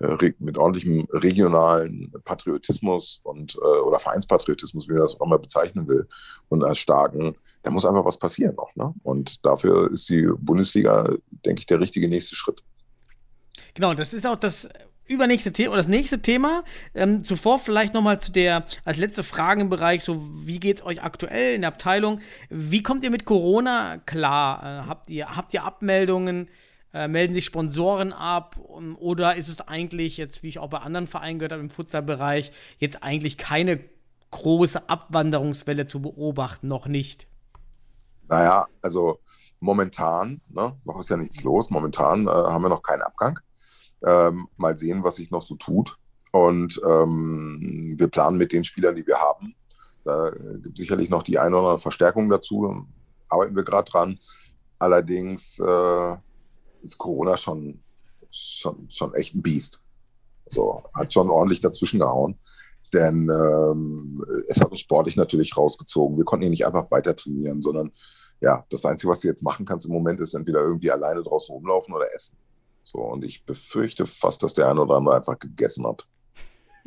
re 0.01 0.35
mit 0.39 0.57
ordentlichem 0.57 1.07
regionalen 1.13 2.13
Patriotismus 2.25 3.21
und 3.25 3.57
äh, 3.57 3.81
oder 3.81 3.99
Vereinspatriotismus, 3.99 4.89
wie 4.89 4.93
man 4.93 5.03
das 5.03 5.21
auch 5.21 5.27
immer 5.27 5.39
bezeichnen 5.39 5.89
will, 5.89 6.07
und 6.49 6.65
als 6.65 6.79
starken, 6.79 7.35
da 7.63 7.71
muss 7.71 7.85
einfach 7.85 8.05
was 8.05 8.19
passieren 8.19 8.55
noch. 8.55 8.75
Ne? 8.77 8.95
Und 9.03 9.45
dafür 9.45 9.91
ist 9.91 10.09
die 10.09 10.29
Bundesliga, 10.39 11.05
denke 11.45 11.61
ich, 11.61 11.67
der 11.67 11.81
richtige 11.81 12.09
nächste 12.09 12.37
Schritt. 12.37 12.63
Genau, 13.79 13.95
das 13.95 14.13
ist 14.13 14.27
auch 14.27 14.37
das 14.37 14.69
übernächste 15.07 15.53
Thema 15.53 15.69
oder 15.69 15.83
das 15.83 15.87
nächste 15.87 16.21
Thema. 16.21 16.65
Ähm, 16.95 17.23
zuvor 17.23 17.61
vielleicht 17.61 17.95
nochmal 17.95 18.21
zu 18.21 18.33
der, 18.33 18.65
als 18.85 18.99
letzte 18.99 19.23
Frage 19.23 19.61
im 19.61 19.69
Bereich, 19.69 20.03
so 20.03 20.21
wie 20.45 20.59
geht 20.59 20.81
es 20.81 20.85
euch 20.85 21.01
aktuell 21.01 21.55
in 21.55 21.61
der 21.61 21.69
Abteilung? 21.69 22.21
Wie 22.51 22.83
kommt 22.83 23.05
ihr 23.05 23.13
mit 23.13 23.25
Corona 23.25 23.99
klar? 23.99 24.65
Äh, 24.65 24.89
habt, 24.89 25.11
ihr, 25.11 25.37
habt 25.37 25.55
ihr 25.55 25.63
Abmeldungen? 25.63 26.49
Äh, 26.93 27.07
melden 27.07 27.35
sich 27.35 27.45
Sponsoren 27.45 28.13
ab? 28.13 28.57
Um, 28.57 28.97
oder 28.97 29.37
ist 29.37 29.49
es 29.49 29.61
eigentlich 29.61 30.17
jetzt, 30.17 30.43
wie 30.43 30.49
ich 30.49 30.59
auch 30.59 30.71
bei 30.71 30.79
anderen 30.79 31.07
Vereinen 31.07 31.39
gehört 31.39 31.53
habe, 31.53 31.63
im 31.63 31.71
Futsalbereich, 31.71 32.51
jetzt 32.79 33.05
eigentlich 33.05 33.39
keine 33.39 33.79
große 34.33 34.89
Abwanderungswelle 34.89 35.87
zu 35.87 36.03
beobachten? 36.03 36.67
Noch 36.67 36.89
nicht. 36.89 37.29
Naja, 38.27 38.67
also 38.83 39.21
momentan, 39.61 40.41
ne, 40.49 40.77
noch 40.85 40.99
ist 40.99 41.11
ja 41.11 41.17
nichts 41.17 41.45
los, 41.45 41.71
momentan 41.71 42.27
äh, 42.27 42.31
haben 42.31 42.65
wir 42.65 42.71
noch 42.71 42.83
keinen 42.83 43.03
Abgang. 43.03 43.39
Ähm, 44.07 44.49
mal 44.57 44.77
sehen, 44.79 45.03
was 45.03 45.17
sich 45.17 45.31
noch 45.31 45.43
so 45.43 45.57
tut. 45.57 45.97
Und 46.31 46.81
ähm, 46.87 47.95
wir 47.99 48.09
planen 48.09 48.39
mit 48.39 48.53
den 48.53 48.65
Spielern, 48.65 48.97
die 48.97 49.07
wir 49.07 49.17
haben. 49.17 49.55
Da 50.05 50.31
gibt 50.63 50.79
es 50.79 50.81
sicherlich 50.81 51.11
noch 51.11 51.23
die 51.23 51.39
eine 51.39 51.57
oder 51.57 51.67
andere 51.67 51.79
Verstärkung 51.79 52.29
dazu. 52.31 52.87
Arbeiten 53.29 53.57
wir 53.57 53.65
gerade 53.65 53.91
dran. 53.91 54.19
Allerdings 54.79 55.59
äh, 55.59 56.17
ist 56.83 56.99
Corona 56.99 57.37
schon, 57.37 57.83
schon, 58.31 58.89
schon 58.89 59.15
echt 59.15 59.35
ein 59.35 59.43
Biest. 59.43 59.81
So, 60.49 60.83
hat 60.95 61.13
schon 61.13 61.29
ordentlich 61.29 61.61
dazwischen 61.61 61.99
gehauen. 61.99 62.39
Denn 62.95 63.29
ähm, 63.29 64.25
es 64.49 64.61
hat 64.61 64.71
uns 64.71 64.81
sportlich 64.81 65.17
natürlich 65.17 65.57
rausgezogen. 65.57 66.17
Wir 66.17 66.25
konnten 66.25 66.45
hier 66.45 66.51
nicht 66.51 66.67
einfach 66.67 66.91
weiter 66.91 67.15
trainieren, 67.15 67.61
sondern 67.61 67.93
ja, 68.41 68.65
das 68.71 68.85
Einzige, 68.85 69.11
was 69.11 69.21
du 69.21 69.29
jetzt 69.29 69.43
machen 69.43 69.67
kannst 69.67 69.87
im 69.87 69.93
Moment, 69.93 70.21
ist 70.21 70.35
entweder 70.35 70.61
irgendwie 70.61 70.91
alleine 70.91 71.23
draußen 71.23 71.53
rumlaufen 71.55 71.93
oder 71.93 72.07
essen. 72.15 72.37
So, 72.91 73.01
und 73.01 73.23
ich 73.23 73.45
befürchte 73.45 74.07
fast, 74.07 74.43
dass 74.43 74.55
der 74.55 74.71
eine 74.71 74.81
oder 74.81 74.97
andere 74.97 75.17
einfach 75.17 75.39
gegessen 75.39 75.87
hat. 75.87 76.07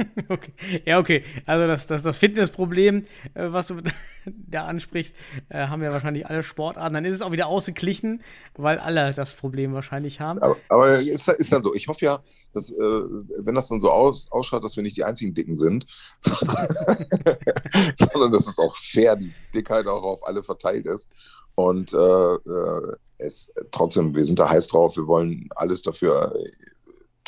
Okay. 0.30 0.52
Ja, 0.86 1.00
okay. 1.00 1.24
Also 1.46 1.68
das, 1.68 1.88
das, 1.88 2.04
das 2.04 2.18
Fitnessproblem, 2.18 3.04
äh, 3.34 3.52
was 3.52 3.68
du 3.68 3.82
da 4.26 4.66
ansprichst, 4.66 5.16
äh, 5.50 5.68
haben 5.68 5.82
ja 5.82 5.92
wahrscheinlich 5.92 6.28
alle 6.28 6.44
Sportarten. 6.44 6.94
Dann 6.94 7.06
ist 7.06 7.16
es 7.16 7.22
auch 7.22 7.32
wieder 7.32 7.48
ausgeglichen, 7.48 8.22
weil 8.56 8.80
alle 8.80 9.14
das 9.14 9.36
Problem 9.36 9.74
wahrscheinlich 9.74 10.20
haben. 10.20 10.42
Aber, 10.42 10.58
aber 10.70 11.00
ist, 11.00 11.28
ist 11.28 11.52
dann 11.52 11.64
so. 11.64 11.74
Ich 11.74 11.88
hoffe 11.88 12.06
ja, 12.06 12.20
dass, 12.54 12.72
äh, 12.72 12.76
wenn 12.76 13.56
das 13.56 13.68
dann 13.68 13.80
so 13.80 13.92
aus, 13.92 14.32
ausschaut, 14.32 14.64
dass 14.64 14.76
wir 14.76 14.84
nicht 14.84 14.98
die 14.98 15.04
einzigen 15.04 15.34
Dicken 15.34 15.58
sind, 15.58 15.86
sondern 16.22 18.32
dass 18.32 18.48
es 18.48 18.60
auch 18.60 18.76
fair 18.76 19.16
die 19.16 19.34
Dickheit 19.54 19.88
auch 19.88 20.04
auf 20.04 20.28
alle 20.28 20.44
verteilt 20.44 20.86
ist. 20.86 21.10
Und 21.56 21.94
äh, 21.94 21.98
äh, 21.98 22.96
es 23.18 23.52
trotzdem, 23.72 24.16
wir 24.16 24.26
sind 24.26 24.40
da 24.40 24.50
heiß 24.50 24.68
drauf, 24.68 24.98
wir 24.98 25.08
wollen 25.08 25.50
alles 25.56 25.84
dafür 25.84 26.36
äh, 26.36 26.52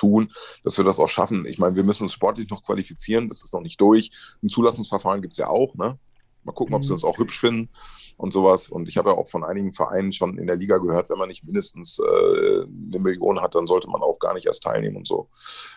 tun, 0.03 0.31
dass 0.63 0.77
wir 0.77 0.85
das 0.85 0.99
auch 0.99 1.09
schaffen. 1.09 1.45
Ich 1.45 1.59
meine, 1.59 1.75
wir 1.75 1.83
müssen 1.83 2.03
uns 2.03 2.13
sportlich 2.13 2.49
noch 2.49 2.63
qualifizieren, 2.63 3.29
das 3.29 3.43
ist 3.43 3.53
noch 3.53 3.61
nicht 3.61 3.79
durch. 3.79 4.11
Ein 4.41 4.49
Zulassungsverfahren 4.49 5.21
gibt 5.21 5.33
es 5.33 5.37
ja 5.39 5.47
auch, 5.47 5.75
ne? 5.75 5.97
Mal 6.45 6.51
gucken, 6.51 6.75
ob 6.75 6.83
sie 6.83 6.89
Mhm. 6.89 6.95
uns 6.95 7.05
auch 7.05 7.17
hübsch 7.19 7.39
finden 7.39 7.69
und 8.17 8.33
sowas. 8.33 8.67
Und 8.67 8.89
ich 8.89 8.97
habe 8.97 9.09
ja 9.11 9.15
auch 9.15 9.29
von 9.29 9.45
einigen 9.45 9.71
Vereinen 9.71 10.11
schon 10.11 10.37
in 10.37 10.45
der 10.45 10.57
Liga 10.57 10.77
gehört, 10.77 11.09
wenn 11.09 11.17
man 11.17 11.29
nicht 11.29 11.45
mindestens 11.45 11.99
äh, 11.99 12.63
eine 12.63 12.99
Million 12.99 13.39
hat, 13.41 13.55
dann 13.55 13.65
sollte 13.65 13.89
man 13.89 14.01
auch 14.01 14.19
gar 14.19 14.33
nicht 14.33 14.45
erst 14.45 14.63
teilnehmen 14.63 14.97
und 14.97 15.07
so. 15.07 15.29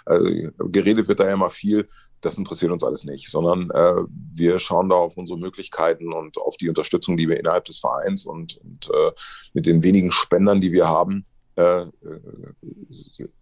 Also, 0.04 0.24
geredet 0.58 1.06
wird 1.06 1.20
da 1.20 1.26
ja 1.26 1.34
immer 1.34 1.50
viel. 1.50 1.86
Das 2.20 2.36
interessiert 2.36 2.72
uns 2.72 2.82
alles 2.82 3.04
nicht, 3.04 3.28
sondern 3.30 3.70
äh, 3.70 4.02
wir 4.32 4.58
schauen 4.58 4.88
da 4.88 4.96
auf 4.96 5.16
unsere 5.16 5.38
Möglichkeiten 5.38 6.12
und 6.12 6.36
auf 6.38 6.56
die 6.56 6.68
Unterstützung, 6.68 7.16
die 7.16 7.28
wir 7.28 7.38
innerhalb 7.38 7.64
des 7.66 7.78
Vereins 7.78 8.26
und, 8.26 8.56
und 8.56 8.90
äh, 8.92 9.12
mit 9.54 9.66
den 9.66 9.84
wenigen 9.84 10.10
Spendern, 10.10 10.60
die 10.60 10.72
wir 10.72 10.88
haben, 10.88 11.26
äh, 11.56 11.62
äh, 11.82 11.90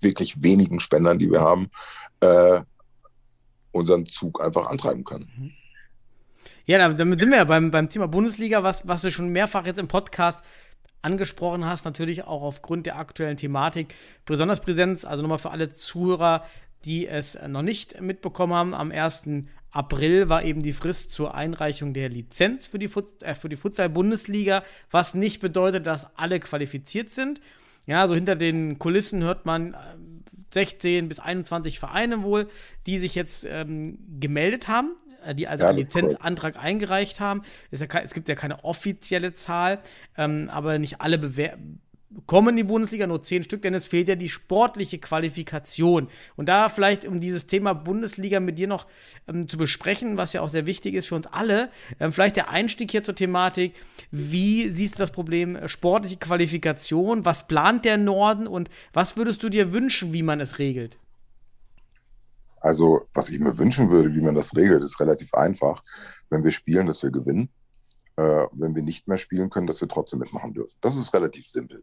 wirklich 0.00 0.42
wenigen 0.42 0.80
Spendern, 0.80 1.18
die 1.18 1.30
wir 1.30 1.40
haben, 1.40 1.68
äh, 2.20 2.60
unseren 3.72 4.06
Zug 4.06 4.40
einfach 4.40 4.66
antreiben 4.66 5.04
können. 5.04 5.52
Ja, 6.66 6.78
damit- 6.88 7.20
sind 7.20 7.30
wir 7.30 7.38
ja 7.38 7.44
beim, 7.44 7.70
beim 7.70 7.88
Thema 7.88 8.08
Bundesliga, 8.08 8.62
was, 8.62 8.86
was 8.88 9.02
du 9.02 9.10
schon 9.10 9.28
mehrfach 9.30 9.66
jetzt 9.66 9.78
im 9.78 9.88
Podcast 9.88 10.42
angesprochen 11.02 11.64
hast, 11.66 11.84
natürlich 11.84 12.24
auch 12.24 12.42
aufgrund 12.42 12.86
der 12.86 12.98
aktuellen 12.98 13.36
Thematik 13.36 13.94
besonders 14.24 14.60
Präsenz. 14.60 15.04
Also 15.04 15.22
nochmal 15.22 15.38
für 15.38 15.50
alle 15.50 15.68
Zuhörer, 15.68 16.44
die 16.84 17.06
es 17.06 17.38
noch 17.46 17.62
nicht 17.62 18.00
mitbekommen 18.00 18.54
haben, 18.54 18.74
am 18.74 18.90
1. 18.90 19.24
April 19.70 20.28
war 20.28 20.44
eben 20.44 20.62
die 20.62 20.72
Frist 20.72 21.10
zur 21.10 21.34
Einreichung 21.34 21.94
der 21.94 22.08
Lizenz 22.08 22.66
für 22.66 22.78
die, 22.78 22.88
Fut 22.88 23.22
äh, 23.22 23.34
für 23.34 23.48
die 23.48 23.56
Futsal-Bundesliga, 23.56 24.62
was 24.90 25.14
nicht 25.14 25.40
bedeutet, 25.40 25.86
dass 25.86 26.16
alle 26.16 26.38
qualifiziert 26.40 27.10
sind. 27.10 27.40
Ja, 27.86 28.06
so 28.08 28.14
hinter 28.14 28.36
den 28.36 28.78
Kulissen 28.78 29.22
hört 29.22 29.46
man 29.46 29.74
äh, 29.74 29.76
16 30.52 31.08
bis 31.08 31.18
21 31.18 31.78
Vereine 31.78 32.22
wohl, 32.22 32.48
die 32.86 32.98
sich 32.98 33.14
jetzt 33.14 33.44
ähm, 33.48 33.98
gemeldet 34.20 34.68
haben, 34.68 34.94
äh, 35.24 35.34
die 35.34 35.48
also 35.48 35.64
Ja, 35.64 35.70
einen. 35.70 35.78
Lizenzantrag 35.78 36.56
eingereicht 36.56 37.20
haben. 37.20 37.42
Ja 37.70 37.84
es 38.04 38.14
gibt 38.14 38.28
ja 38.28 38.34
keine 38.34 38.64
offizielle 38.64 39.32
Zahl, 39.32 39.80
ähm, 40.16 40.48
aber 40.50 40.78
nicht 40.78 41.00
alle 41.00 41.18
bewer 41.18 41.56
kommen 42.26 42.50
in 42.50 42.56
die 42.56 42.64
Bundesliga, 42.64 43.06
nur 43.06 43.22
zehn 43.22 43.42
Stück, 43.42 43.62
denn 43.62 43.74
es 43.74 43.86
fehlt 43.86 44.08
ja 44.08 44.14
die 44.14 44.28
sportliche 44.28 44.98
Qualifikation. 44.98 46.08
Und 46.36 46.48
da 46.48 46.68
vielleicht, 46.68 47.04
um 47.06 47.20
dieses 47.20 47.46
Thema 47.46 47.72
Bundesliga 47.72 48.40
mit 48.40 48.58
dir 48.58 48.68
noch 48.68 48.86
ähm, 49.28 49.48
zu 49.48 49.56
besprechen, 49.56 50.16
was 50.16 50.32
ja 50.32 50.40
auch 50.40 50.48
sehr 50.48 50.66
wichtig 50.66 50.94
ist 50.94 51.08
für 51.08 51.14
uns 51.14 51.26
alle, 51.26 51.70
ähm, 52.00 52.12
vielleicht 52.12 52.36
der 52.36 52.50
Einstieg 52.50 52.90
hier 52.90 53.02
zur 53.02 53.14
Thematik. 53.14 53.74
Wie 54.10 54.68
siehst 54.68 54.94
du 54.94 54.98
das 54.98 55.10
Problem 55.10 55.56
äh, 55.56 55.68
sportliche 55.68 56.16
Qualifikation? 56.16 57.24
Was 57.24 57.46
plant 57.46 57.84
der 57.84 57.96
Norden 57.96 58.46
und 58.46 58.70
was 58.92 59.16
würdest 59.16 59.42
du 59.42 59.48
dir 59.48 59.72
wünschen, 59.72 60.12
wie 60.12 60.22
man 60.22 60.40
es 60.40 60.58
regelt? 60.58 60.98
Also, 62.60 63.06
was 63.12 63.28
ich 63.28 63.38
mir 63.38 63.58
wünschen 63.58 63.90
würde, 63.90 64.14
wie 64.14 64.22
man 64.22 64.34
das 64.34 64.56
regelt, 64.56 64.82
ist 64.82 64.98
relativ 64.98 65.34
einfach. 65.34 65.82
Wenn 66.30 66.44
wir 66.44 66.50
spielen, 66.50 66.86
dass 66.86 67.02
wir 67.02 67.10
gewinnen. 67.10 67.50
Äh, 68.16 68.46
wenn 68.52 68.74
wir 68.74 68.82
nicht 68.82 69.08
mehr 69.08 69.18
spielen 69.18 69.50
können, 69.50 69.66
dass 69.66 69.80
wir 69.80 69.88
trotzdem 69.88 70.20
mitmachen 70.20 70.52
dürfen. 70.52 70.76
Das 70.80 70.96
ist 70.96 71.12
relativ 71.12 71.48
simpel. 71.48 71.82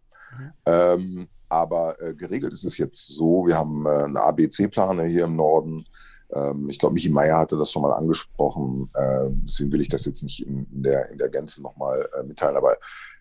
Ähm, 0.65 1.27
aber 1.49 2.01
äh, 2.01 2.13
geregelt 2.13 2.53
ist 2.53 2.63
es 2.63 2.77
jetzt 2.77 3.07
so, 3.09 3.45
wir 3.45 3.57
haben 3.57 3.85
äh, 3.85 4.03
einen 4.03 4.15
ABC-Planer 4.15 5.03
hier 5.03 5.25
im 5.25 5.35
Norden. 5.35 5.85
Ähm, 6.33 6.69
ich 6.69 6.79
glaube, 6.79 6.93
Michi 6.93 7.09
Meier 7.09 7.37
hatte 7.37 7.57
das 7.57 7.71
schon 7.71 7.81
mal 7.81 7.91
angesprochen. 7.91 8.87
Äh, 8.95 9.27
deswegen 9.45 9.71
will 9.73 9.81
ich 9.81 9.89
das 9.89 10.05
jetzt 10.05 10.23
nicht 10.23 10.45
in, 10.45 10.65
in, 10.71 10.83
der, 10.83 11.09
in 11.09 11.17
der 11.17 11.27
Gänze 11.27 11.61
nochmal 11.61 12.07
äh, 12.17 12.23
mitteilen. 12.23 12.55
Aber 12.55 12.77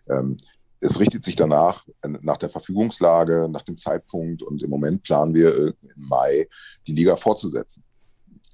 ähm, 0.09 0.37
es 0.79 0.99
richtet 0.99 1.23
sich 1.23 1.35
danach, 1.35 1.85
äh, 2.01 2.09
nach 2.21 2.37
der 2.37 2.49
Verfügungslage, 2.49 3.49
nach 3.49 3.63
dem 3.63 3.77
Zeitpunkt. 3.77 4.41
Und 4.41 4.63
im 4.63 4.69
Moment 4.69 5.03
planen 5.03 5.33
wir 5.33 5.49
äh, 5.49 5.73
im 5.81 6.07
Mai 6.07 6.47
die 6.87 6.93
Liga 6.93 7.17
fortzusetzen. 7.17 7.83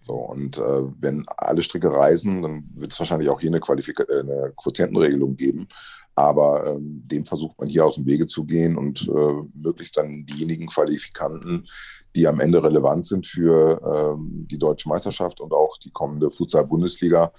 So, 0.07 0.13
und 0.13 0.57
äh, 0.57 0.83
wenn 1.01 1.25
alle 1.35 1.61
Stricke 1.61 1.91
reisen, 1.91 2.41
dann 2.41 2.63
wird 2.75 2.93
es 2.93 2.99
wahrscheinlich 2.99 3.29
auch 3.29 3.41
hier 3.41 3.49
eine, 3.49 3.59
Qualifika 3.59 4.03
äh, 4.03 4.21
eine 4.21 4.53
Quotientenregelung 4.55 5.35
geben. 5.35 5.67
Aber 6.15 6.65
ähm, 6.65 7.03
dem 7.05 7.25
versucht 7.25 7.59
man 7.59 7.67
hier 7.67 7.85
aus 7.85 7.95
dem 7.95 8.05
Wege 8.05 8.25
zu 8.25 8.45
gehen 8.45 8.77
und 8.77 9.05
äh, 9.05 9.57
möglichst 9.57 9.97
dann 9.97 10.25
diejenigen 10.25 10.67
Qualifikanten, 10.67 11.67
die 12.15 12.25
am 12.25 12.39
Ende 12.39 12.63
relevant 12.63 13.05
sind 13.05 13.27
für 13.27 13.81
ähm, 14.15 14.47
die 14.49 14.57
deutsche 14.57 14.87
Meisterschaft 14.87 15.41
und 15.41 15.51
auch 15.51 15.77
die 15.77 15.91
kommende 15.91 16.31
Futsal-Bundesliga. 16.31 17.33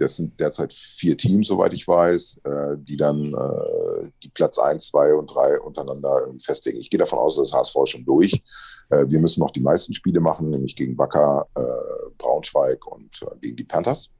Das 0.00 0.16
sind 0.16 0.40
derzeit 0.40 0.72
vier 0.72 1.16
Teams, 1.16 1.48
soweit 1.48 1.74
ich 1.74 1.86
weiß, 1.86 2.40
äh, 2.44 2.76
die 2.78 2.96
dann 2.96 3.34
äh, 3.34 4.10
die 4.22 4.30
Platz 4.30 4.58
1, 4.58 4.86
2 4.86 5.14
und 5.14 5.26
3 5.26 5.60
untereinander 5.60 6.26
festlegen. 6.42 6.78
Ich 6.78 6.88
gehe 6.88 6.98
davon 6.98 7.18
aus, 7.18 7.36
dass 7.36 7.52
HSV 7.52 7.76
schon 7.84 8.04
durch. 8.04 8.42
Äh, 8.88 9.06
wir 9.08 9.20
müssen 9.20 9.40
noch 9.40 9.50
die 9.50 9.60
meisten 9.60 9.92
Spiele 9.92 10.20
machen, 10.20 10.50
nämlich 10.50 10.74
gegen 10.74 10.96
Wacker, 10.96 11.46
äh, 11.54 12.10
Braunschweig 12.16 12.86
und 12.86 13.22
äh, 13.22 13.38
gegen 13.40 13.56
die 13.56 13.64
Panthers. 13.64 14.10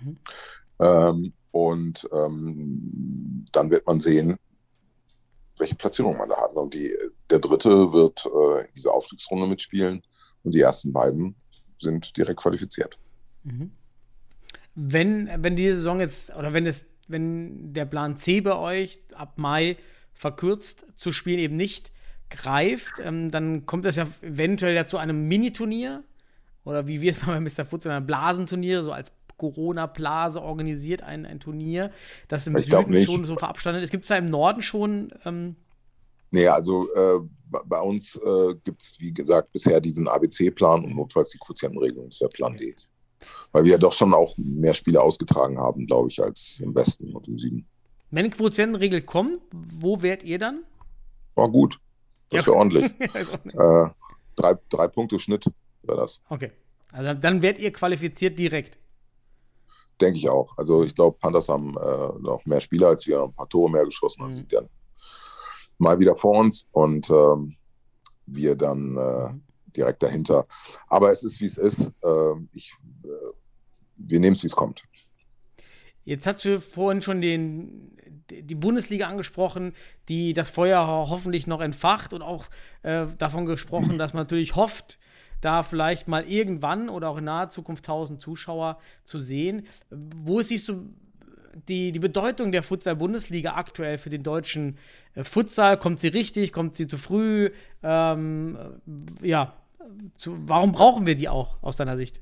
Mhm. 0.00 0.18
Ähm, 0.78 1.32
und 1.50 2.08
ähm, 2.12 3.44
dann 3.52 3.70
wird 3.70 3.86
man 3.86 4.00
sehen, 4.00 4.36
welche 5.58 5.74
Platzierung 5.74 6.16
man 6.16 6.28
da 6.28 6.36
hat. 6.36 6.54
Und 6.54 6.74
die, 6.74 6.94
der 7.30 7.38
dritte 7.38 7.92
wird 7.92 8.24
äh, 8.26 8.66
in 8.66 8.74
dieser 8.74 8.92
Aufstiegsrunde 8.92 9.46
mitspielen 9.46 10.02
und 10.42 10.54
die 10.54 10.60
ersten 10.60 10.92
beiden 10.92 11.36
sind 11.78 12.16
direkt 12.16 12.40
qualifiziert. 12.40 12.98
Mhm. 13.42 13.72
Wenn, 14.74 15.28
wenn 15.38 15.56
die 15.56 15.72
Saison 15.72 16.00
jetzt, 16.00 16.34
oder 16.34 16.52
wenn 16.52 16.66
es, 16.66 16.86
wenn 17.08 17.72
der 17.72 17.84
Plan 17.84 18.16
C 18.16 18.40
bei 18.40 18.56
euch 18.56 18.98
ab 19.14 19.34
Mai 19.38 19.76
verkürzt 20.12 20.86
zu 20.96 21.12
spielen 21.12 21.38
eben 21.38 21.56
nicht 21.56 21.92
greift, 22.30 22.94
ähm, 23.02 23.30
dann 23.30 23.66
kommt 23.66 23.84
das 23.84 23.96
ja 23.96 24.06
eventuell 24.22 24.74
ja 24.74 24.86
zu 24.86 24.98
einem 24.98 25.28
Miniturnier 25.28 26.02
oder 26.64 26.88
wie 26.88 27.02
wir 27.02 27.10
es 27.10 27.24
mal 27.24 27.32
bei 27.38 27.40
Mr. 27.40 27.64
Futsal 27.66 27.92
ein 27.92 28.06
Blasenturnier, 28.06 28.82
so 28.82 28.92
als 28.92 29.12
Corona-Blase 29.36 30.40
organisiert 30.40 31.02
ein, 31.02 31.26
ein 31.26 31.40
Turnier, 31.40 31.90
das 32.28 32.46
im 32.46 32.56
Ich 32.56 32.66
Süden 32.66 32.96
schon 33.04 33.24
so 33.24 33.36
verabstandet 33.36 33.82
ist. 33.82 33.90
Gibt 33.90 34.04
es 34.04 34.08
da 34.08 34.16
im 34.16 34.26
Norden 34.26 34.62
schon 34.62 35.12
ähm, 35.24 35.56
Nee, 36.30 36.48
also 36.48 36.88
äh, 36.94 37.20
bei- 37.64 37.80
uns 37.80 38.16
äh, 38.16 38.54
gibt 38.64 38.82
es, 38.82 38.98
wie 38.98 39.12
gesagt, 39.12 39.52
bisher 39.52 39.80
diesen 39.80 40.08
ABC-Plan 40.08 40.84
und 40.84 40.96
notfalls 40.96 41.30
die 41.30 41.38
Quotientenregelung, 41.38 42.06
das 42.06 42.16
ist 42.16 42.22
der 42.22 42.28
Plan 42.28 42.56
D. 42.56 42.74
Weil 43.52 43.64
wir 43.64 43.72
ja 43.72 43.78
doch 43.78 43.92
schon 43.92 44.12
auch 44.14 44.34
mehr 44.38 44.74
Spiele 44.74 45.00
ausgetragen 45.02 45.58
haben, 45.58 45.86
glaube 45.86 46.08
ich, 46.10 46.22
als 46.22 46.58
im 46.60 46.74
Westen 46.74 47.12
und 47.14 47.28
im 47.28 47.38
Süden. 47.38 47.66
wenn 48.10 48.24
eine 48.26 48.30
Quotientenregel 48.30 49.02
kommt, 49.02 49.40
wo 49.52 50.02
wärt 50.02 50.22
ihr 50.24 50.38
dann? 50.38 50.60
War 51.34 51.48
gut. 51.48 51.78
Das 52.30 52.46
Ja. 52.46 52.52
wäre 52.52 52.56
ordentlich. 52.58 52.84
Äh, 53.00 53.86
drei, 54.36 54.54
drei 54.70 54.88
Punkte 54.88 55.18
Schnitt 55.18 55.46
wäre 55.82 55.98
das. 55.98 56.20
okay. 56.28 56.50
Also 56.92 57.12
dann 57.20 57.42
werdet 57.42 57.60
ihr 57.60 57.72
qualifiziert 57.72 58.38
direkt. 58.38 58.78
Denke 60.00 60.18
ich 60.18 60.28
auch. 60.28 60.56
Also 60.56 60.84
ich 60.84 60.94
glaube, 60.94 61.16
Panthers 61.18 61.48
haben 61.48 61.76
äh, 61.76 62.20
noch 62.20 62.44
mehr 62.46 62.60
Spieler 62.60 62.88
als 62.88 63.06
wir, 63.06 63.22
ein 63.22 63.32
paar 63.32 63.48
Tore 63.48 63.70
mehr 63.70 63.84
geschossen, 63.84 64.22
also 64.22 64.36
Mhm. 64.36 64.40
sind 64.40 64.52
dann 64.52 64.68
mal 65.78 65.98
wieder 65.98 66.16
vor 66.16 66.38
uns 66.38 66.66
und 66.72 67.10
ähm, 67.10 67.54
wir 68.26 68.54
dann 68.54 68.96
äh, 68.96 69.32
Mhm. 69.32 69.42
Direkt 69.76 70.02
dahinter. 70.02 70.46
Aber 70.88 71.12
es 71.12 71.22
ist, 71.24 71.40
wie 71.40 71.46
es 71.46 71.58
ist. 71.58 71.92
Ähm, 72.04 72.48
ich, 72.52 72.72
äh, 73.04 73.08
wir 73.96 74.20
nehmen 74.20 74.36
es, 74.36 74.42
wie 74.42 74.48
es 74.48 74.56
kommt. 74.56 74.84
Jetzt 76.04 76.26
hast 76.26 76.44
du 76.44 76.60
vorhin 76.60 77.00
schon 77.00 77.20
den, 77.20 77.96
die 78.30 78.54
Bundesliga 78.54 79.08
angesprochen, 79.08 79.72
die 80.08 80.34
das 80.34 80.50
Feuer 80.50 80.86
ho- 80.86 81.08
hoffentlich 81.08 81.46
noch 81.46 81.60
entfacht 81.60 82.12
und 82.12 82.20
auch 82.22 82.46
äh, 82.82 83.06
davon 83.18 83.46
gesprochen, 83.46 83.98
dass 83.98 84.12
man 84.12 84.22
natürlich 84.24 84.54
hofft, 84.54 84.98
da 85.40 85.62
vielleicht 85.62 86.06
mal 86.08 86.24
irgendwann 86.24 86.88
oder 86.90 87.08
auch 87.08 87.16
in 87.18 87.24
naher 87.24 87.48
Zukunft 87.48 87.84
1000 87.84 88.20
Zuschauer 88.20 88.78
zu 89.02 89.18
sehen. 89.18 89.66
Wo 89.90 90.42
siehst 90.42 90.68
du 90.68 90.90
die, 91.68 91.92
die 91.92 91.98
Bedeutung 91.98 92.52
der 92.52 92.62
Futsal-Bundesliga 92.62 93.54
aktuell 93.54 93.96
für 93.98 94.10
den 94.10 94.22
deutschen 94.22 94.78
äh, 95.14 95.24
Futsal? 95.24 95.78
Kommt 95.78 96.00
sie 96.00 96.08
richtig? 96.08 96.52
Kommt 96.52 96.74
sie 96.74 96.86
zu 96.86 96.98
früh? 96.98 97.50
Ähm, 97.82 98.58
äh, 99.22 99.28
ja, 99.28 99.54
zu, 100.16 100.36
warum 100.46 100.72
brauchen 100.72 101.06
wir 101.06 101.14
die 101.14 101.28
auch 101.28 101.62
aus 101.62 101.76
deiner 101.76 101.96
Sicht? 101.96 102.20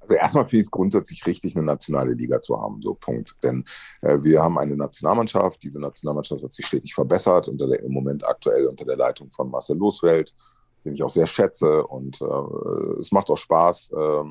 Also 0.00 0.16
erstmal 0.16 0.44
finde 0.44 0.60
ich 0.60 0.66
es 0.66 0.70
grundsätzlich 0.70 1.26
richtig, 1.26 1.56
eine 1.56 1.64
nationale 1.64 2.12
Liga 2.12 2.40
zu 2.42 2.60
haben, 2.60 2.82
so 2.82 2.94
Punkt. 2.94 3.36
Denn 3.42 3.64
äh, 4.02 4.18
wir 4.22 4.42
haben 4.42 4.58
eine 4.58 4.76
Nationalmannschaft, 4.76 5.62
diese 5.62 5.80
Nationalmannschaft 5.80 6.42
hat 6.42 6.52
sich 6.52 6.66
stetig 6.66 6.94
verbessert, 6.94 7.48
unter 7.48 7.66
der, 7.66 7.80
im 7.82 7.92
Moment 7.92 8.26
aktuell 8.26 8.66
unter 8.66 8.84
der 8.84 8.96
Leitung 8.96 9.30
von 9.30 9.50
Marcel 9.50 9.76
Losfeld. 9.76 10.34
den 10.84 10.92
ich 10.92 11.02
auch 11.02 11.10
sehr 11.10 11.26
schätze. 11.26 11.86
Und 11.86 12.20
äh, 12.20 12.98
es 13.00 13.12
macht 13.12 13.30
auch 13.30 13.38
Spaß, 13.38 13.92
äh, 13.96 14.24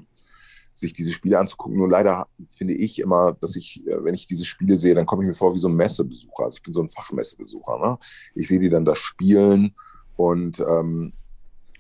sich 0.74 0.94
diese 0.94 1.12
Spiele 1.12 1.40
anzugucken. 1.40 1.78
Nur 1.78 1.90
leider 1.90 2.28
finde 2.56 2.74
ich 2.74 3.00
immer, 3.00 3.34
dass 3.34 3.56
ich, 3.56 3.86
äh, 3.88 4.04
wenn 4.04 4.14
ich 4.14 4.28
diese 4.28 4.46
Spiele 4.46 4.78
sehe, 4.78 4.94
dann 4.94 5.08
komme 5.08 5.24
ich 5.24 5.30
mir 5.30 5.36
vor 5.36 5.56
wie 5.56 5.60
so 5.60 5.70
ein 5.70 5.76
Messebesucher. 5.76 6.46
Also 6.46 6.58
ich 6.58 6.64
bin 6.64 6.74
so 6.74 6.82
ein 6.82 6.90
Fachmessebesucher. 6.90 7.80
Ne? 7.80 7.98
Ich 8.36 8.48
sehe 8.48 8.60
die 8.60 8.70
dann 8.70 8.86
da 8.86 8.96
spielen 8.96 9.76
und 10.16 10.60
ähm, 10.60 11.14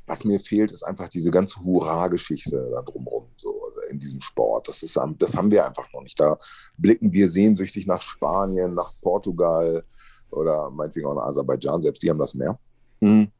was 0.06 0.24
mir 0.24 0.40
fehlt, 0.40 0.72
ist 0.72 0.84
einfach 0.84 1.10
diese 1.10 1.32
ganze 1.32 1.60
Hurra-Geschichte 1.62 2.70
da 2.72 2.82
drumherum, 2.82 3.28
so 3.38 3.64
in 3.90 4.00
diesem 4.00 4.22
Sport. 4.22 4.68
Das, 4.68 4.84
ist, 4.84 5.00
das 5.18 5.36
haben 5.36 5.52
wir 5.52 5.66
einfach 5.66 5.92
noch 5.94 6.02
nicht. 6.02 6.20
Da 6.20 6.38
blicken 6.78 7.14
wir 7.14 7.30
sehnsüchtig 7.30 7.88
nach 7.88 8.02
Spanien, 8.02 8.74
nach 8.74 8.94
Portugal 9.02 9.84
oder 10.32 10.70
meinetwegen 10.72 11.08
auch 11.08 11.16
nach 11.16 11.28
Aserbaidschan, 11.28 11.82
selbst 11.82 12.02
die 12.04 12.10
haben 12.10 12.20
das 12.20 12.34
mehr. 12.34 12.58
Mhm. 13.00 13.32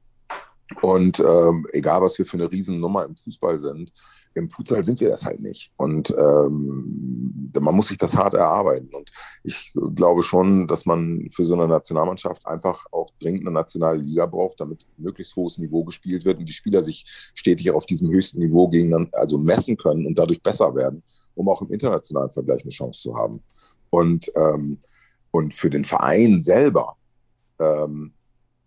Und 0.82 1.20
ähm, 1.20 1.66
egal, 1.74 2.02
was 2.02 2.18
wir 2.18 2.26
für 2.26 2.38
eine 2.38 2.52
Riesennummer 2.52 3.06
im 3.06 3.16
Fußball 3.16 3.60
sind, 3.60 3.92
im 4.36 4.50
Futsal 4.50 4.84
sind 4.84 5.00
wir 5.00 5.10
das 5.10 5.26
halt 5.26 5.42
nicht. 5.42 5.72
Und 5.78 6.14
ähm, 6.18 7.52
man 7.60 7.76
muss 7.76 7.90
sich 7.90 7.98
das 7.98 8.16
hart 8.18 8.34
erarbeiten. 8.34 8.90
Und 8.94 9.12
ich 9.44 9.72
glaube 9.96 10.24
schon, 10.24 10.68
dass 10.68 10.86
man 10.86 11.28
für 11.30 11.46
so 11.46 11.54
eine 11.54 11.68
Nationalmannschaft 11.68 12.46
einfach 12.48 12.86
auch 12.92 13.10
dringend 13.20 13.42
eine 13.42 13.52
nationale 13.52 14.00
Liga 14.00 14.26
braucht, 14.26 14.60
damit 14.60 14.88
möglichst 14.98 15.36
hohes 15.36 15.58
Niveau 15.58 15.84
gespielt 15.84 16.26
wird 16.26 16.40
und 16.40 16.46
die 16.48 16.54
Spieler 16.54 16.84
sich 16.84 17.06
stetig 17.36 17.70
auf 17.72 17.86
diesem 17.86 18.12
höchsten 18.12 18.40
Niveau 18.40 18.68
gegeneinander, 18.68 19.18
also 19.18 19.38
messen 19.38 19.78
können 19.78 20.06
und 20.06 20.18
dadurch 20.18 20.42
besser 20.42 20.74
werden, 20.76 21.04
um 21.36 21.48
auch 21.50 21.62
im 21.62 21.72
internationalen 21.72 22.32
Vergleich 22.32 22.64
eine 22.64 22.72
Chance 22.72 23.02
zu 23.02 23.16
haben. 23.16 23.44
Und, 23.90 24.32
ähm, 24.36 24.80
und 25.32 25.54
für 25.54 25.70
den 25.70 25.86
Verein 25.86 26.42
selber, 26.42 26.96
ähm, 27.60 28.14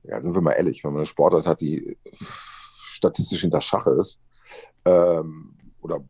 ja, 0.09 0.21
sind 0.21 0.35
wir 0.35 0.42
mal 0.42 0.53
ehrlich, 0.53 0.85
wenn 0.85 0.92
man 0.92 1.01
eine 1.01 1.07
Sportart 1.07 1.47
hat, 1.47 1.61
die 1.61 1.99
statistisch 2.12 3.40
hinter 3.40 3.61
Schach 3.61 3.87
ist, 3.87 4.21
ähm, 4.85 5.57
oder 5.81 6.01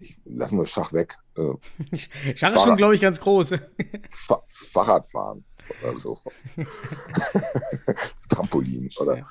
ich 0.00 0.18
lasse 0.24 0.54
mal 0.54 0.66
Schach 0.66 0.92
weg. 0.92 1.16
Äh, 1.36 1.96
Schach 2.34 2.54
ist 2.54 2.62
schon, 2.62 2.76
glaube 2.76 2.94
ich, 2.94 3.00
ganz 3.00 3.20
groß. 3.20 3.54
Fa 4.10 4.42
Fahrradfahren 4.46 5.44
oder 5.82 5.96
so. 5.96 6.18
Trampolin 8.28 8.90
oder 9.00 9.18
ja. 9.18 9.26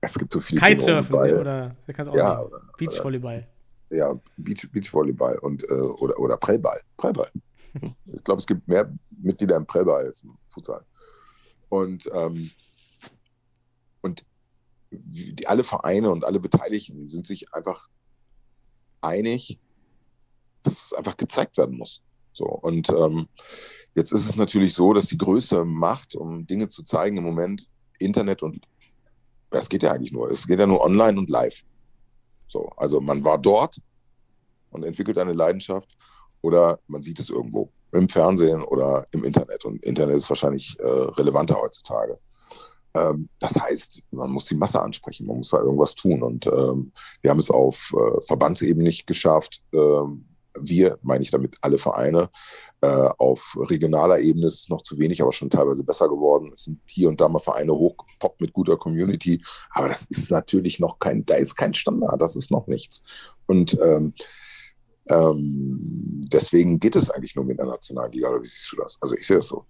es 0.00 0.14
gibt 0.14 0.32
so 0.32 0.40
viele 0.40 0.60
Kitesurfen 0.60 1.14
oder, 1.14 1.76
auch 1.86 2.14
ja, 2.14 2.40
oder, 2.40 2.62
Beachvolleyball. 2.76 3.46
ja, 3.90 4.14
Beach, 4.36 4.68
Beachvolleyball 4.72 5.38
und 5.38 5.64
äh, 5.64 5.74
oder, 5.74 6.18
oder 6.18 6.36
Prellball. 6.36 6.80
Prellball. 6.96 7.30
Ich 8.12 8.24
glaube, 8.24 8.40
es 8.40 8.46
gibt 8.48 8.66
mehr 8.66 8.92
Mitglieder 9.10 9.54
im 9.54 9.64
Prellball 9.64 10.04
als 10.04 10.22
im 10.22 10.36
Futsal. 10.48 10.84
Und, 11.70 12.10
ähm, 12.12 12.50
und 14.02 14.26
die, 14.90 15.46
alle 15.46 15.64
Vereine 15.64 16.10
und 16.10 16.24
alle 16.24 16.40
Beteiligten 16.40 17.08
sind 17.08 17.26
sich 17.26 17.54
einfach 17.54 17.88
einig, 19.00 19.58
dass 20.62 20.86
es 20.86 20.92
einfach 20.92 21.16
gezeigt 21.16 21.56
werden 21.56 21.78
muss. 21.78 22.02
So, 22.32 22.44
und 22.44 22.90
ähm, 22.90 23.28
jetzt 23.94 24.12
ist 24.12 24.28
es 24.28 24.36
natürlich 24.36 24.74
so, 24.74 24.92
dass 24.92 25.06
die 25.06 25.18
größte 25.18 25.64
Macht, 25.64 26.14
um 26.14 26.46
Dinge 26.46 26.68
zu 26.68 26.82
zeigen, 26.82 27.16
im 27.16 27.24
Moment 27.24 27.66
Internet 27.98 28.42
und 28.42 28.66
es 29.50 29.68
geht 29.68 29.82
ja 29.82 29.92
eigentlich 29.92 30.12
nur, 30.12 30.30
es 30.30 30.46
geht 30.46 30.60
ja 30.60 30.66
nur 30.66 30.80
online 30.80 31.18
und 31.18 31.30
live. 31.30 31.62
So, 32.46 32.68
also 32.76 33.00
man 33.00 33.24
war 33.24 33.38
dort 33.38 33.80
und 34.70 34.84
entwickelt 34.84 35.18
eine 35.18 35.32
Leidenschaft 35.32 35.88
oder 36.40 36.78
man 36.86 37.02
sieht 37.02 37.18
es 37.18 37.30
irgendwo 37.30 37.72
im 37.92 38.08
Fernsehen 38.08 38.62
oder 38.62 39.06
im 39.12 39.24
Internet. 39.24 39.64
Und 39.64 39.84
Internet 39.84 40.16
ist 40.16 40.30
wahrscheinlich 40.30 40.78
äh, 40.78 40.84
relevanter 40.84 41.60
heutzutage. 41.60 42.18
Ähm, 42.94 43.28
das 43.38 43.54
heißt, 43.54 44.02
man 44.10 44.30
muss 44.30 44.46
die 44.46 44.56
Masse 44.56 44.80
ansprechen, 44.80 45.26
man 45.26 45.38
muss 45.38 45.50
da 45.50 45.58
irgendwas 45.58 45.94
tun. 45.94 46.22
Und 46.22 46.46
ähm, 46.46 46.92
wir 47.22 47.30
haben 47.30 47.38
es 47.38 47.50
auf 47.50 47.92
äh, 47.94 48.20
Verbandsebene 48.22 48.84
nicht 48.84 49.06
geschafft. 49.06 49.62
Ähm, 49.72 50.26
wir, 50.58 50.98
meine 51.02 51.22
ich 51.22 51.30
damit 51.30 51.56
alle 51.60 51.78
Vereine. 51.78 52.28
Äh, 52.80 53.08
auf 53.18 53.56
regionaler 53.56 54.18
Ebene 54.18 54.48
ist 54.48 54.62
es 54.62 54.68
noch 54.68 54.82
zu 54.82 54.98
wenig, 54.98 55.22
aber 55.22 55.32
schon 55.32 55.50
teilweise 55.50 55.84
besser 55.84 56.08
geworden. 56.08 56.50
Es 56.52 56.64
sind 56.64 56.80
hier 56.86 57.08
und 57.08 57.20
da 57.20 57.28
mal 57.28 57.38
Vereine 57.38 57.72
hochgepoppt 57.72 58.40
mit 58.40 58.52
guter 58.52 58.76
Community. 58.76 59.40
Aber 59.70 59.88
das 59.88 60.06
ist 60.06 60.30
natürlich 60.30 60.80
noch 60.80 60.98
kein, 60.98 61.24
da 61.24 61.34
ist 61.34 61.54
kein 61.54 61.74
Standard, 61.74 62.20
das 62.20 62.34
ist 62.34 62.50
noch 62.50 62.66
nichts. 62.66 63.02
Und 63.46 63.78
ähm, 65.10 66.22
deswegen 66.32 66.78
geht 66.78 66.96
es 66.96 67.10
eigentlich 67.10 67.36
nur 67.36 67.44
mit 67.44 67.58
der 67.58 67.66
Nationalliga, 67.66 68.28
oder 68.28 68.42
wie 68.42 68.46
siehst 68.46 68.72
du 68.72 68.76
das? 68.76 68.98
Also 69.00 69.14
ich 69.16 69.26
sehe 69.26 69.36
das 69.36 69.48
so. 69.48 69.66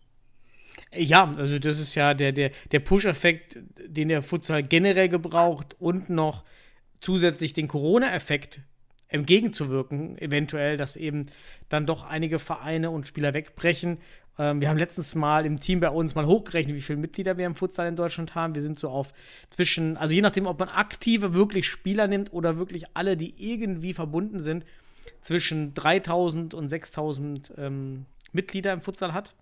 Ja, 0.92 1.30
also 1.36 1.58
das 1.58 1.78
ist 1.78 1.94
ja 1.94 2.14
der, 2.14 2.32
der, 2.32 2.50
der 2.72 2.80
Push-Effekt, 2.80 3.58
den 3.86 4.08
der 4.08 4.22
Futsal 4.22 4.62
generell 4.62 5.08
gebraucht 5.08 5.76
und 5.78 6.10
noch 6.10 6.44
zusätzlich 7.00 7.52
den 7.52 7.68
Corona-Effekt 7.68 8.60
entgegenzuwirken, 9.08 10.18
eventuell, 10.18 10.76
dass 10.76 10.96
eben 10.96 11.26
dann 11.68 11.86
doch 11.86 12.04
einige 12.04 12.38
Vereine 12.38 12.90
und 12.90 13.06
Spieler 13.06 13.34
wegbrechen. 13.34 13.98
Ähm, 14.38 14.60
wir 14.60 14.68
haben 14.68 14.78
letztens 14.78 15.14
mal 15.14 15.46
im 15.46 15.58
Team 15.58 15.80
bei 15.80 15.90
uns 15.90 16.14
mal 16.14 16.26
hochgerechnet, 16.26 16.76
wie 16.76 16.80
viele 16.80 16.98
Mitglieder 16.98 17.36
wir 17.36 17.46
im 17.46 17.54
Futsal 17.54 17.88
in 17.88 17.96
Deutschland 17.96 18.34
haben. 18.34 18.54
Wir 18.54 18.62
sind 18.62 18.78
so 18.78 18.88
auf 18.88 19.12
zwischen, 19.50 19.96
also 19.96 20.14
je 20.14 20.20
nachdem, 20.20 20.46
ob 20.46 20.58
man 20.58 20.68
aktive 20.68 21.34
wirklich 21.34 21.66
Spieler 21.66 22.06
nimmt 22.06 22.32
oder 22.32 22.58
wirklich 22.58 22.84
alle, 22.94 23.16
die 23.16 23.34
irgendwie 23.36 23.92
verbunden 23.92 24.40
sind, 24.40 24.64
zwischen 25.20 25.74
3000 25.74 26.54
und 26.54 26.68
6000 26.68 27.52
ähm, 27.56 28.06
Mitglieder 28.32 28.72
im 28.72 28.80
Futsal 28.80 29.12
hat. 29.12 29.34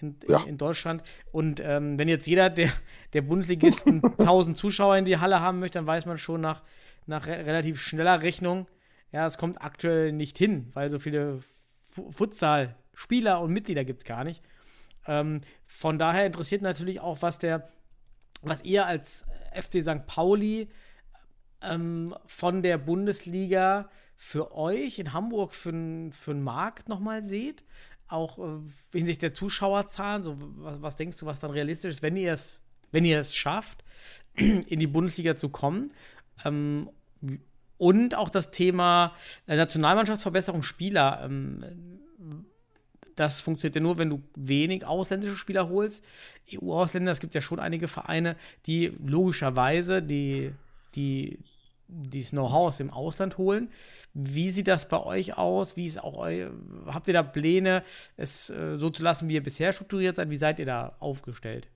In, 0.00 0.16
ja. 0.26 0.42
in, 0.44 0.56
Deutschland. 0.56 1.02
Und 1.30 1.60
ähm, 1.60 1.98
wenn 1.98 2.08
jetzt 2.08 2.26
jeder 2.26 2.48
der, 2.48 2.72
der 3.12 3.20
Bundesligisten 3.20 4.02
1000 4.18 4.56
Zuschauer 4.56 4.96
in 4.96 5.04
die 5.04 5.18
Halle 5.18 5.40
haben 5.40 5.58
möchte, 5.58 5.78
dann 5.78 5.86
weiß 5.86 6.06
man 6.06 6.16
schon 6.16 6.40
nach, 6.40 6.62
nach 7.06 7.26
re 7.26 7.44
relativ 7.44 7.78
schneller 7.78 8.22
Rechnung, 8.22 8.66
ja, 9.12 9.26
es 9.26 9.36
kommt 9.36 9.60
aktuell 9.60 10.12
nicht 10.12 10.38
hin, 10.38 10.70
weil 10.72 10.88
so 10.88 10.98
viele 10.98 11.42
Futsal-Spieler 12.10 13.40
und 13.40 13.52
Mitglieder 13.52 13.84
gibt 13.84 13.98
es 13.98 14.04
gar 14.04 14.24
nicht. 14.24 14.42
Ähm, 15.06 15.40
von 15.66 15.98
daher 15.98 16.26
interessiert 16.26 16.62
natürlich 16.62 17.00
auch, 17.00 17.22
was 17.22 17.38
der, 17.38 17.68
was 18.42 18.62
ihr 18.64 18.86
als 18.86 19.24
FC 19.52 19.82
St. 19.82 20.06
Pauli 20.06 20.68
ähm, 21.62 22.14
von 22.26 22.62
der 22.62 22.78
Bundesliga 22.78 23.90
für 24.22 24.54
euch 24.54 24.98
in 24.98 25.14
Hamburg 25.14 25.54
für, 25.54 25.70
einen 25.70 26.42
Markt 26.42 26.90
nochmal 26.90 27.24
seht? 27.24 27.64
Auch 28.06 28.38
äh, 28.38 28.58
hinsichtlich 28.92 29.18
der 29.18 29.34
Zuschauerzahlen, 29.34 30.22
so 30.22 30.36
was, 30.58 30.82
was, 30.82 30.96
denkst 30.96 31.16
du, 31.16 31.24
was 31.24 31.40
dann 31.40 31.50
realistisch 31.50 31.94
ist, 31.94 32.02
wenn 32.02 32.18
ihr 32.18 32.34
es, 32.34 32.60
wenn 32.92 33.06
ihr 33.06 33.18
es 33.18 33.34
schafft, 33.34 33.82
in 34.34 34.78
die 34.78 34.86
Bundesliga 34.86 35.36
zu 35.36 35.48
kommen? 35.48 35.94
Ähm, 36.44 36.90
und 37.78 38.14
auch 38.14 38.28
das 38.28 38.50
Thema 38.50 39.14
äh, 39.46 39.56
Nationalmannschaftsverbesserung 39.56 40.62
Spieler. 40.62 41.22
Ähm, 41.24 41.64
das 43.16 43.40
funktioniert 43.40 43.76
ja 43.76 43.80
nur, 43.80 43.96
wenn 43.96 44.10
du 44.10 44.22
wenig 44.36 44.84
ausländische 44.84 45.36
Spieler 45.36 45.70
holst. 45.70 46.04
EU-Ausländer, 46.52 47.10
es 47.10 47.20
gibt 47.20 47.34
ja 47.34 47.40
schon 47.40 47.58
einige 47.58 47.88
Vereine, 47.88 48.36
die 48.66 48.92
logischerweise 49.02 50.02
die, 50.02 50.52
die, 50.94 51.38
dieses 51.90 52.30
Know-how 52.30 52.68
aus 52.68 52.76
dem 52.76 52.90
Ausland 52.90 53.38
holen. 53.38 53.70
Wie 54.14 54.50
sieht 54.50 54.68
das 54.68 54.88
bei 54.88 55.00
euch 55.00 55.36
aus? 55.36 55.76
Wie 55.76 55.86
ist 55.86 56.02
auch 56.02 56.18
eu 56.18 56.50
habt 56.86 57.08
ihr 57.08 57.14
da 57.14 57.22
Pläne, 57.22 57.82
es 58.16 58.50
äh, 58.50 58.76
so 58.76 58.90
zu 58.90 59.02
lassen, 59.02 59.28
wie 59.28 59.34
ihr 59.34 59.42
bisher 59.42 59.72
strukturiert 59.72 60.16
seid? 60.16 60.30
Wie 60.30 60.36
seid 60.36 60.58
ihr 60.58 60.66
da 60.66 60.96
aufgestellt? 61.00 61.68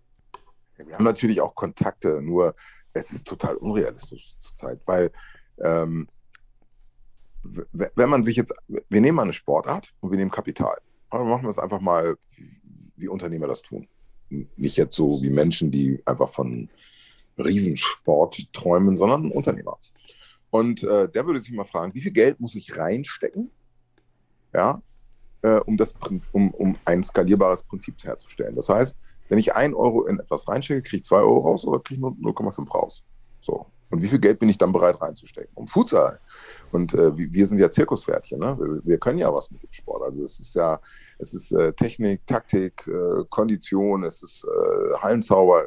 Wir 0.77 0.94
haben 0.94 1.05
natürlich 1.05 1.40
auch 1.40 1.55
Kontakte, 1.55 2.20
nur 2.22 2.55
es 2.92 3.12
ist 3.12 3.29
total 3.29 3.57
unrealistisch 3.57 4.37
zurzeit, 4.38 4.81
weil 4.87 5.11
ähm, 5.62 6.09
wenn 7.42 8.09
man 8.09 8.24
sich 8.24 8.37
jetzt, 8.37 8.55
wir 8.66 9.00
nehmen 9.00 9.16
mal 9.16 9.22
eine 9.22 9.33
Sportart 9.33 9.92
und 10.00 10.11
wir 10.11 10.18
nehmen 10.18 10.31
Kapital. 10.31 10.79
Dann 11.11 11.29
machen 11.29 11.42
wir 11.42 11.50
es 11.50 11.59
einfach 11.59 11.81
mal, 11.81 12.16
wie 12.96 13.09
Unternehmer 13.09 13.46
das 13.46 13.62
tun. 13.62 13.87
Nicht 14.31 14.77
jetzt 14.77 14.96
so 14.96 15.22
wie 15.22 15.31
Menschen, 15.31 15.70
die 15.70 16.00
einfach 16.07 16.29
von 16.29 16.68
Riesensport 17.38 18.53
träumen, 18.53 18.96
sondern 18.96 19.31
Unternehmer. 19.31 19.79
Und 20.54 20.84
äh, 20.84 21.08
der 21.08 21.26
würde 21.26 21.42
sich 21.42 21.50
mal 21.50 21.64
fragen, 21.64 21.92
wie 21.94 22.00
viel 22.00 22.12
Geld 22.12 22.38
muss 22.38 22.54
ich 22.54 22.78
reinstecken, 22.78 23.50
ja, 24.52 24.80
äh, 25.42 25.58
um, 25.66 25.76
das, 25.76 25.96
um, 26.30 26.52
um 26.52 26.78
ein 26.84 27.02
skalierbares 27.02 27.64
Prinzip 27.64 27.96
herzustellen. 28.04 28.54
Das 28.54 28.68
heißt, 28.68 28.96
wenn 29.28 29.38
ich 29.40 29.56
ein 29.56 29.74
Euro 29.74 30.04
in 30.04 30.20
etwas 30.20 30.46
reinstecke, 30.46 30.82
kriege 30.82 30.98
ich 30.98 31.02
zwei 31.02 31.16
Euro 31.16 31.40
raus 31.40 31.64
oder 31.64 31.80
kriege 31.80 31.94
ich 31.94 32.00
nur 32.00 32.12
0,5 32.32 32.70
raus. 32.70 33.02
So. 33.40 33.66
Und 33.90 34.00
wie 34.00 34.06
viel 34.06 34.20
Geld 34.20 34.38
bin 34.38 34.48
ich 34.48 34.56
dann 34.56 34.70
bereit 34.70 35.02
reinzustecken? 35.02 35.50
Um 35.56 35.66
Futsal. 35.66 36.20
Und 36.70 36.94
äh, 36.94 37.18
wir 37.18 37.46
sind 37.48 37.58
ja 37.58 37.68
Zirkuspferdchen, 37.68 38.38
ne? 38.38 38.56
Wir, 38.56 38.81
wir, 38.85 38.98
können 38.98 39.18
ja 39.18 39.35
was 39.35 39.50
mit 39.50 39.60
dem 39.60 39.72
Sport. 39.72 40.04
Also 40.04 40.22
es 40.22 40.38
ist 40.38 40.54
ja, 40.54 40.79
es 41.18 41.35
ist 41.35 41.50
äh, 41.50 41.72
Technik, 41.72 42.24
Taktik, 42.29 42.87
äh, 42.87 43.24
Kondition, 43.29 44.04
es 44.04 44.22
ist 44.22 44.44
äh, 44.44 44.94
Hallenzauber, 44.98 45.64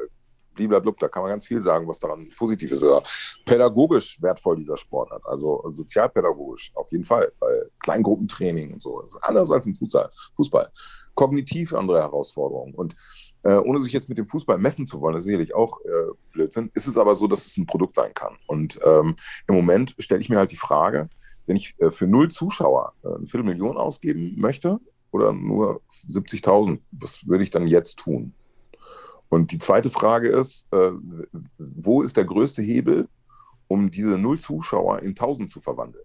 blablabla, 0.66 1.06
da 1.06 1.08
kann 1.08 1.22
man 1.22 1.30
ganz 1.30 1.46
viel 1.46 1.60
sagen, 1.60 1.86
was 1.86 2.00
daran 2.00 2.28
positiv 2.36 2.72
ist. 2.72 2.82
Aber 2.82 3.02
pädagogisch 3.44 4.20
wertvoll 4.20 4.56
dieser 4.56 4.76
Sport 4.76 5.10
hat, 5.10 5.22
also 5.26 5.62
sozialpädagogisch 5.68 6.72
auf 6.74 6.90
jeden 6.90 7.04
Fall, 7.04 7.32
weil 7.40 7.70
Kleingruppentraining 7.80 8.72
und 8.72 8.82
so, 8.82 9.00
ist 9.02 9.16
anders 9.22 9.50
als 9.50 9.66
im 9.66 9.74
Fußball. 9.74 10.08
Fußball. 10.36 10.70
Kognitiv 11.14 11.72
andere 11.74 12.00
Herausforderungen. 12.00 12.74
Und 12.74 12.94
Äh, 13.44 13.56
ohne 13.58 13.78
sich 13.78 13.92
jetzt 13.92 14.08
mit 14.08 14.18
dem 14.18 14.24
Fußball 14.24 14.58
messen 14.58 14.84
zu 14.84 15.00
wollen, 15.00 15.14
das 15.14 15.22
ist 15.22 15.26
sicherlich 15.26 15.54
auch 15.54 15.78
äh, 15.84 16.12
Blödsinn, 16.32 16.70
ist 16.74 16.88
es 16.88 16.98
aber 16.98 17.14
so, 17.14 17.28
dass 17.28 17.46
es 17.46 17.56
ein 17.56 17.66
Produkt 17.66 17.94
sein 17.94 18.12
kann. 18.12 18.36
Und 18.48 18.80
ähm, 18.84 19.14
im 19.46 19.54
Moment 19.54 19.94
stelle 19.98 20.20
ich 20.20 20.28
mir 20.28 20.38
halt 20.38 20.50
die 20.50 20.56
Frage, 20.56 21.08
wenn 21.46 21.56
ich 21.56 21.74
äh, 21.78 21.92
für 21.92 22.08
null 22.08 22.30
Zuschauer 22.30 22.94
äh, 23.04 23.14
eine 23.14 23.26
Viertelmillion 23.28 23.76
ausgeben 23.76 24.34
möchte 24.36 24.80
oder 25.12 25.32
nur 25.32 25.80
70.000, 26.10 26.80
was 26.90 27.26
würde 27.28 27.44
ich 27.44 27.50
dann 27.50 27.68
jetzt 27.68 28.00
tun? 28.00 28.34
Und 29.28 29.52
die 29.52 29.58
zweite 29.58 29.90
Frage 29.90 30.28
ist, 30.28 30.66
äh, 30.72 30.90
wo 31.58 32.02
ist 32.02 32.16
der 32.16 32.24
größte 32.24 32.62
Hebel, 32.62 33.08
um 33.66 33.90
diese 33.90 34.18
null 34.18 34.38
Zuschauer 34.38 35.00
in 35.02 35.10
1000 35.10 35.50
zu 35.50 35.60
verwandeln? 35.60 36.04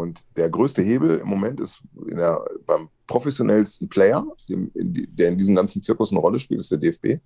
Und 0.00 0.24
der 0.34 0.48
größte 0.48 0.80
Hebel 0.80 1.18
im 1.18 1.28
Moment 1.28 1.60
ist 1.60 1.82
der, 1.92 2.42
beim 2.64 2.88
professionellsten 3.06 3.86
Player, 3.90 4.24
dem, 4.48 4.70
in 4.74 4.94
der 5.14 5.28
in 5.28 5.36
diesem 5.36 5.54
ganzen 5.54 5.82
Zirkus 5.82 6.10
eine 6.10 6.20
Rolle 6.20 6.38
spielt, 6.38 6.60
ist 6.60 6.70
der 6.70 6.78
DFB, 6.78 7.20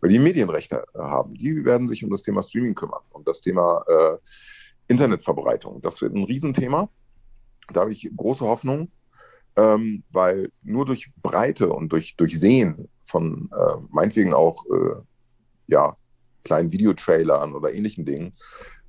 weil 0.00 0.10
die 0.10 0.20
Medienrechte 0.20 0.84
haben. 0.94 1.34
Die 1.34 1.64
werden 1.64 1.88
sich 1.88 2.04
um 2.04 2.10
das 2.10 2.22
Thema 2.22 2.40
Streaming 2.42 2.76
kümmern 2.76 3.02
und 3.10 3.26
das 3.26 3.40
Thema 3.40 3.84
äh, 3.88 4.18
Internetverbreitung. 4.86 5.82
Das 5.82 6.00
wird 6.00 6.14
ein 6.14 6.22
Riesenthema. 6.22 6.88
Da 7.72 7.80
habe 7.80 7.92
ich 7.92 8.08
große 8.16 8.44
Hoffnung, 8.44 8.92
ähm, 9.56 10.02
weil 10.12 10.50
nur 10.62 10.84
durch 10.84 11.10
Breite 11.22 11.72
und 11.72 11.92
durch, 11.92 12.16
durch 12.16 12.38
Sehen 12.38 12.88
von 13.04 13.50
äh, 13.56 13.76
meinetwegen 13.90 14.34
auch 14.34 14.64
äh, 14.66 15.00
ja, 15.66 15.96
kleinen 16.44 16.72
Videotrailern 16.72 17.54
oder 17.54 17.72
ähnlichen 17.72 18.04
Dingen 18.04 18.32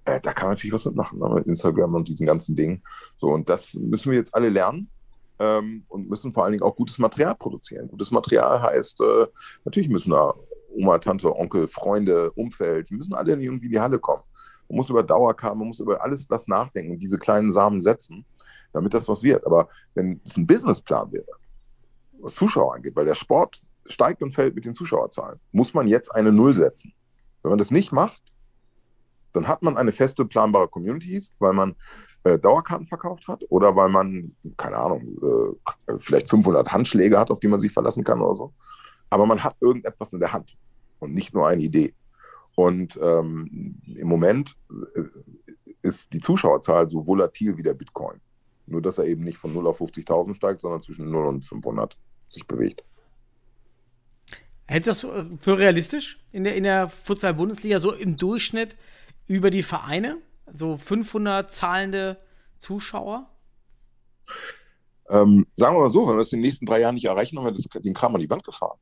äh, 0.05 0.20
da 0.20 0.34
kann 0.34 0.47
man 0.47 0.55
natürlich 0.55 0.74
was 0.74 0.86
mitmachen, 0.86 1.20
ne, 1.20 1.30
mit 1.30 1.47
Instagram 1.47 1.95
und 1.95 2.07
diesen 2.07 2.26
ganzen 2.26 2.55
Dingen. 2.55 2.82
So, 3.16 3.28
und 3.28 3.47
das 3.49 3.74
müssen 3.76 4.11
wir 4.11 4.18
jetzt 4.18 4.36
alle 4.36 4.49
lernen 4.49 4.89
ähm, 5.39 5.86
und 5.88 6.09
müssen 6.09 6.32
vor 6.32 6.43
allen 6.43 6.53
Dingen 6.53 6.64
auch 6.64 6.76
gutes 6.76 6.97
Material 6.97 7.36
produzieren. 7.36 7.88
Gutes 7.88 8.11
Material 8.11 8.61
heißt, 8.61 9.01
äh, 9.01 9.28
natürlich 9.64 9.89
müssen 9.89 10.11
da 10.11 10.34
Oma, 10.76 10.97
Tante, 10.97 11.34
Onkel, 11.34 11.68
Freunde, 11.68 12.32
Umfeld, 12.32 12.89
die 12.89 12.95
müssen 12.95 13.14
alle 13.14 13.34
irgendwie 13.34 13.68
in 13.68 13.72
die 13.72 13.80
Halle 13.80 13.99
kommen. 13.99 14.24
Man 14.68 14.78
muss 14.78 14.89
über 14.89 15.03
Dauerkarte, 15.03 15.55
man 15.55 15.68
muss 15.68 15.80
über 15.80 16.01
alles 16.01 16.28
das 16.28 16.47
nachdenken, 16.47 16.97
diese 16.97 17.20
kleinen 17.20 17.51
Samen 17.51 17.80
setzen, 17.80 18.26
damit 18.74 18.93
das 18.93 19.07
was 19.07 19.24
wird. 19.24 19.45
Aber 19.45 19.69
wenn 19.95 20.19
es 20.26 20.38
ein 20.38 20.47
Businessplan 20.47 21.11
wäre, 21.11 21.26
was 22.19 22.36
Zuschauer 22.36 22.76
angeht, 22.76 22.95
weil 22.95 23.05
der 23.05 23.15
Sport 23.15 23.61
steigt 23.86 24.21
und 24.21 24.34
fällt 24.34 24.55
mit 24.55 24.65
den 24.65 24.74
Zuschauerzahlen, 24.74 25.39
muss 25.51 25.74
man 25.74 25.88
jetzt 25.88 26.13
eine 26.13 26.32
Null 26.32 26.55
setzen. 26.55 26.93
Wenn 27.41 27.51
man 27.51 27.59
das 27.59 27.71
nicht 27.71 27.91
macht, 27.91 28.21
dann 29.34 29.47
hat 29.47 29.63
man 29.63 29.78
eine 29.78 29.91
feste, 29.91 30.26
planbare 30.26 30.67
Community, 30.67 31.21
weil 31.39 31.53
man 31.53 31.76
äh, 32.24 32.39
Dauerkarten 32.39 32.86
verkauft 32.86 33.28
hat 33.28 33.43
oder 33.49 33.76
weil 33.76 33.89
man, 33.89 34.36
keine 34.57 34.78
Ahnung, 34.78 35.01
äh, 35.88 35.97
vielleicht 35.97 36.30
500 36.30 36.71
Handschläge 36.71 37.19
hat, 37.19 37.32
auf 37.32 37.39
die 37.39 37.47
man 37.47 37.59
sich 37.59 37.74
verlassen 37.74 38.03
kann 38.03 38.21
oder 38.21 38.36
so. 38.36 38.53
Aber 39.09 39.26
man 39.26 39.43
hat 39.43 39.55
irgendetwas 39.59 40.13
in 40.13 40.19
der 40.19 40.32
Hand 40.32 40.55
und 40.99 41.13
nicht 41.13 41.34
nur 41.34 41.47
eine 41.47 41.61
Idee. 41.61 41.93
Und 42.55 42.99
ähm, 43.01 43.82
im 43.95 44.07
Moment 44.07 44.55
äh, 44.95 45.01
ist 45.82 46.13
die 46.13 46.19
Zuschauerzahl 46.19 46.89
so 46.89 47.05
volatil 47.05 47.57
wie 47.57 47.63
der 47.63 47.74
Bitcoin. 47.74 48.21
Nur, 48.66 48.82
dass 48.82 48.97
er 48.97 49.05
eben 49.05 49.24
nicht 49.24 49.38
von 49.38 49.53
0 49.53 49.68
auf 49.68 49.82
50.000 49.82 50.36
steigt, 50.36 50.61
sondern 50.61 50.82
zwischen 50.82 51.09
0 51.09 51.26
und 51.28 51.45
500 51.45 51.97
sich 52.30 52.47
bewegt. 52.47 52.84
Hältst 54.66 55.03
du 55.03 55.07
das 55.07 55.28
für 55.41 55.59
realistisch 55.59 56.20
in 56.32 56.45
der, 56.45 56.55
in 56.55 56.64
der 56.64 56.89
Futsal-Bundesliga, 56.89 57.80
so 57.80 57.91
im 57.91 58.16
Durchschnitt 58.16 58.78
über 59.28 59.49
die 59.49 59.64
Vereine? 59.64 60.18
So 60.51 60.78
500 60.78 61.51
zahlende 61.51 62.18
Zuschauer? 62.57 63.30
Ähm, 65.09 65.45
sagen 65.53 65.76
wir 65.76 65.82
mal 65.82 65.89
so, 65.89 66.07
wenn 66.07 66.16
wir 66.16 66.20
das 66.20 66.32
in 66.32 66.39
den 66.39 66.45
nächsten 66.45 66.66
drei 66.66 66.80
Jahren 66.80 66.95
nicht 66.95 67.05
erreichen, 67.05 67.38
haben 67.38 67.45
wir 67.45 67.51
das, 67.51 67.66
den 67.84 67.93
Kram 67.93 68.16
an 68.16 68.22
die 68.22 68.30
Wand 68.30 68.43
gefahren. 68.43 68.80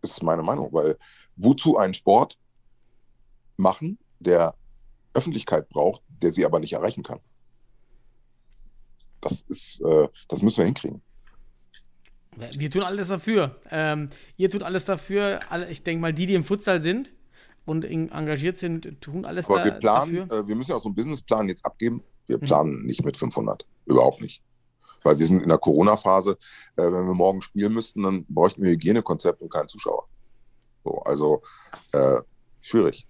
Das 0.00 0.12
ist 0.12 0.22
meine 0.22 0.42
Meinung, 0.42 0.72
weil 0.72 0.96
wozu 1.34 1.76
einen 1.76 1.94
Sport 1.94 2.38
machen, 3.56 3.98
der 4.20 4.54
Öffentlichkeit 5.12 5.68
braucht, 5.68 6.02
der 6.22 6.30
sie 6.30 6.44
aber 6.44 6.60
nicht 6.60 6.72
erreichen 6.72 7.02
kann? 7.02 7.20
Das 9.20 9.42
ist, 9.48 9.80
äh, 9.80 10.08
das 10.28 10.42
müssen 10.42 10.58
wir 10.58 10.66
hinkriegen. 10.66 11.02
Wir 12.58 12.70
tun 12.70 12.82
alles 12.82 13.08
dafür. 13.08 13.56
Ähm, 13.70 14.10
ihr 14.36 14.50
tut 14.50 14.62
alles 14.62 14.84
dafür. 14.84 15.40
Ich 15.70 15.82
denke 15.82 16.02
mal, 16.02 16.12
die, 16.12 16.26
die 16.26 16.34
im 16.34 16.44
Futsal 16.44 16.82
sind, 16.82 17.12
und 17.66 17.84
engagiert 17.84 18.56
sind, 18.56 19.00
tun 19.00 19.24
alles 19.24 19.46
Aber 19.46 19.58
da, 19.58 19.64
wir 19.64 19.72
planen, 19.72 20.16
dafür? 20.16 20.38
Äh, 20.38 20.48
wir 20.48 20.56
müssen 20.56 20.70
ja 20.70 20.76
auch 20.76 20.80
so 20.80 20.88
einen 20.88 20.94
Businessplan 20.94 21.48
jetzt 21.48 21.66
abgeben. 21.66 22.02
Wir 22.26 22.38
mhm. 22.38 22.42
planen 22.42 22.78
mhm. 22.80 22.86
nicht 22.86 23.04
mit 23.04 23.16
500. 23.16 23.66
Überhaupt 23.84 24.22
nicht. 24.22 24.42
Weil 25.02 25.18
wir 25.18 25.26
sind 25.26 25.42
in 25.42 25.48
der 25.48 25.58
Corona-Phase. 25.58 26.38
Äh, 26.76 26.82
wenn 26.84 27.06
wir 27.06 27.14
morgen 27.14 27.42
spielen 27.42 27.74
müssten, 27.74 28.02
dann 28.04 28.24
bräuchten 28.28 28.62
wir 28.62 28.70
Hygienekonzept 28.70 29.42
und 29.42 29.52
keinen 29.52 29.68
Zuschauer. 29.68 30.08
So, 30.84 30.98
also 31.00 31.42
äh, 31.92 32.20
schwierig. 32.60 33.06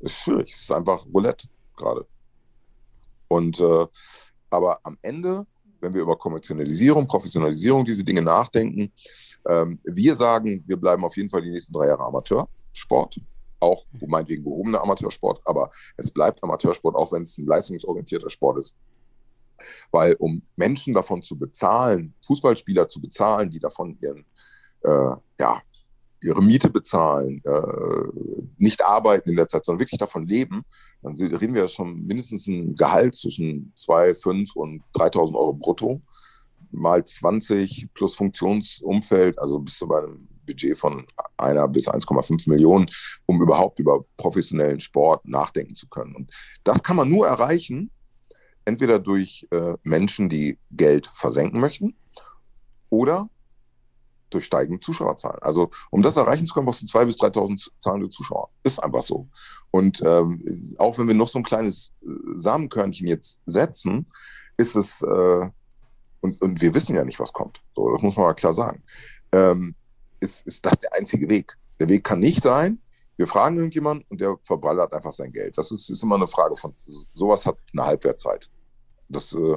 Ist 0.00 0.18
schwierig. 0.18 0.52
Es 0.54 0.62
ist 0.62 0.72
einfach 0.72 1.04
Roulette 1.12 1.48
gerade. 1.76 2.06
Und 3.26 3.58
äh, 3.58 3.86
aber 4.54 4.78
am 4.82 4.96
Ende, 5.02 5.46
wenn 5.80 5.92
wir 5.92 6.02
über 6.02 6.16
Kommerzialisierung, 6.16 7.06
Professionalisierung, 7.06 7.84
diese 7.84 8.04
Dinge 8.04 8.22
nachdenken, 8.22 8.92
ähm, 9.48 9.78
wir 9.84 10.16
sagen, 10.16 10.64
wir 10.66 10.76
bleiben 10.76 11.04
auf 11.04 11.16
jeden 11.16 11.28
Fall 11.28 11.42
die 11.42 11.50
nächsten 11.50 11.72
drei 11.72 11.88
Jahre 11.88 12.04
Amateursport 12.04 13.20
auch 13.64 13.84
meinetwegen 14.06 14.44
gehobener 14.44 14.82
Amateursport, 14.82 15.40
aber 15.44 15.70
es 15.96 16.10
bleibt 16.10 16.42
Amateursport, 16.42 16.94
auch 16.94 17.12
wenn 17.12 17.22
es 17.22 17.38
ein 17.38 17.46
leistungsorientierter 17.46 18.30
Sport 18.30 18.58
ist. 18.58 18.76
Weil 19.90 20.14
um 20.18 20.42
Menschen 20.56 20.92
davon 20.94 21.22
zu 21.22 21.38
bezahlen, 21.38 22.14
Fußballspieler 22.26 22.88
zu 22.88 23.00
bezahlen, 23.00 23.50
die 23.50 23.60
davon 23.60 23.96
ihren, 24.00 24.26
äh, 24.82 25.16
ja, 25.40 25.62
ihre 26.24 26.42
Miete 26.42 26.70
bezahlen, 26.70 27.40
äh, 27.44 28.50
nicht 28.56 28.84
arbeiten 28.84 29.30
in 29.30 29.36
der 29.36 29.48
Zeit, 29.48 29.64
sondern 29.64 29.80
wirklich 29.80 29.98
davon 29.98 30.24
leben, 30.26 30.64
dann 31.02 31.14
reden 31.14 31.54
wir 31.54 31.68
schon 31.68 32.06
mindestens 32.06 32.46
ein 32.46 32.74
Gehalt 32.74 33.14
zwischen 33.14 33.72
2, 33.76 34.14
5 34.14 34.56
und 34.56 34.82
3.000 34.94 35.34
Euro 35.34 35.52
brutto, 35.52 36.02
mal 36.70 37.04
20 37.04 37.88
plus 37.94 38.14
Funktionsumfeld, 38.14 39.38
also 39.38 39.60
bis 39.60 39.78
zu 39.78 39.92
einem 39.92 40.28
Budget 40.46 40.76
von 40.76 41.06
einer 41.36 41.66
bis 41.68 41.88
1,5 41.88 42.48
Millionen, 42.50 42.90
um 43.26 43.40
überhaupt 43.40 43.78
über 43.78 44.04
professionellen 44.16 44.80
Sport 44.80 45.26
nachdenken 45.26 45.74
zu 45.74 45.88
können. 45.88 46.14
Und 46.14 46.30
das 46.64 46.82
kann 46.82 46.96
man 46.96 47.08
nur 47.08 47.26
erreichen, 47.26 47.90
entweder 48.64 48.98
durch 48.98 49.46
äh, 49.50 49.74
Menschen, 49.84 50.28
die 50.28 50.58
Geld 50.70 51.06
versenken 51.12 51.60
möchten 51.60 51.96
oder 52.88 53.28
durch 54.34 54.44
steigende 54.44 54.80
Zuschauerzahlen. 54.80 55.40
Also 55.42 55.70
um 55.90 56.02
das 56.02 56.16
erreichen 56.16 56.46
zu 56.46 56.54
können, 56.54 56.66
brauchst 56.66 56.82
du 56.82 56.86
2.000 56.86 57.06
bis 57.06 57.16
3.000 57.16 57.68
zahlende 57.78 58.08
Zuschauer. 58.08 58.50
Ist 58.62 58.82
einfach 58.82 59.02
so. 59.02 59.28
Und 59.70 60.02
ähm, 60.04 60.74
auch 60.78 60.98
wenn 60.98 61.08
wir 61.08 61.14
noch 61.14 61.28
so 61.28 61.38
ein 61.38 61.44
kleines 61.44 61.92
äh, 62.02 62.08
Samenkörnchen 62.34 63.06
jetzt 63.06 63.40
setzen, 63.46 64.06
ist 64.56 64.76
es, 64.76 65.02
äh, 65.02 65.48
und, 66.20 66.40
und 66.42 66.60
wir 66.60 66.74
wissen 66.74 66.96
ja 66.96 67.04
nicht, 67.04 67.20
was 67.20 67.32
kommt. 67.32 67.62
So, 67.74 67.92
das 67.92 68.02
muss 68.02 68.16
man 68.16 68.26
mal 68.26 68.34
klar 68.34 68.54
sagen. 68.54 68.82
Ähm, 69.32 69.74
ist, 70.20 70.46
ist 70.46 70.64
das 70.64 70.78
der 70.78 70.92
einzige 70.94 71.28
Weg. 71.28 71.56
Der 71.80 71.88
Weg 71.88 72.04
kann 72.04 72.20
nicht 72.20 72.42
sein, 72.42 72.78
wir 73.16 73.26
fragen 73.26 73.56
irgendjemanden 73.56 74.04
und 74.08 74.20
der 74.20 74.36
verballert 74.42 74.92
einfach 74.92 75.12
sein 75.12 75.32
Geld. 75.32 75.56
Das 75.56 75.70
ist, 75.70 75.88
ist 75.88 76.02
immer 76.02 76.16
eine 76.16 76.26
Frage 76.26 76.56
von, 76.56 76.74
sowas 77.14 77.46
hat 77.46 77.56
eine 77.72 77.86
Halbwertzeit. 77.86 78.50
Das 79.08 79.32
äh, 79.34 79.56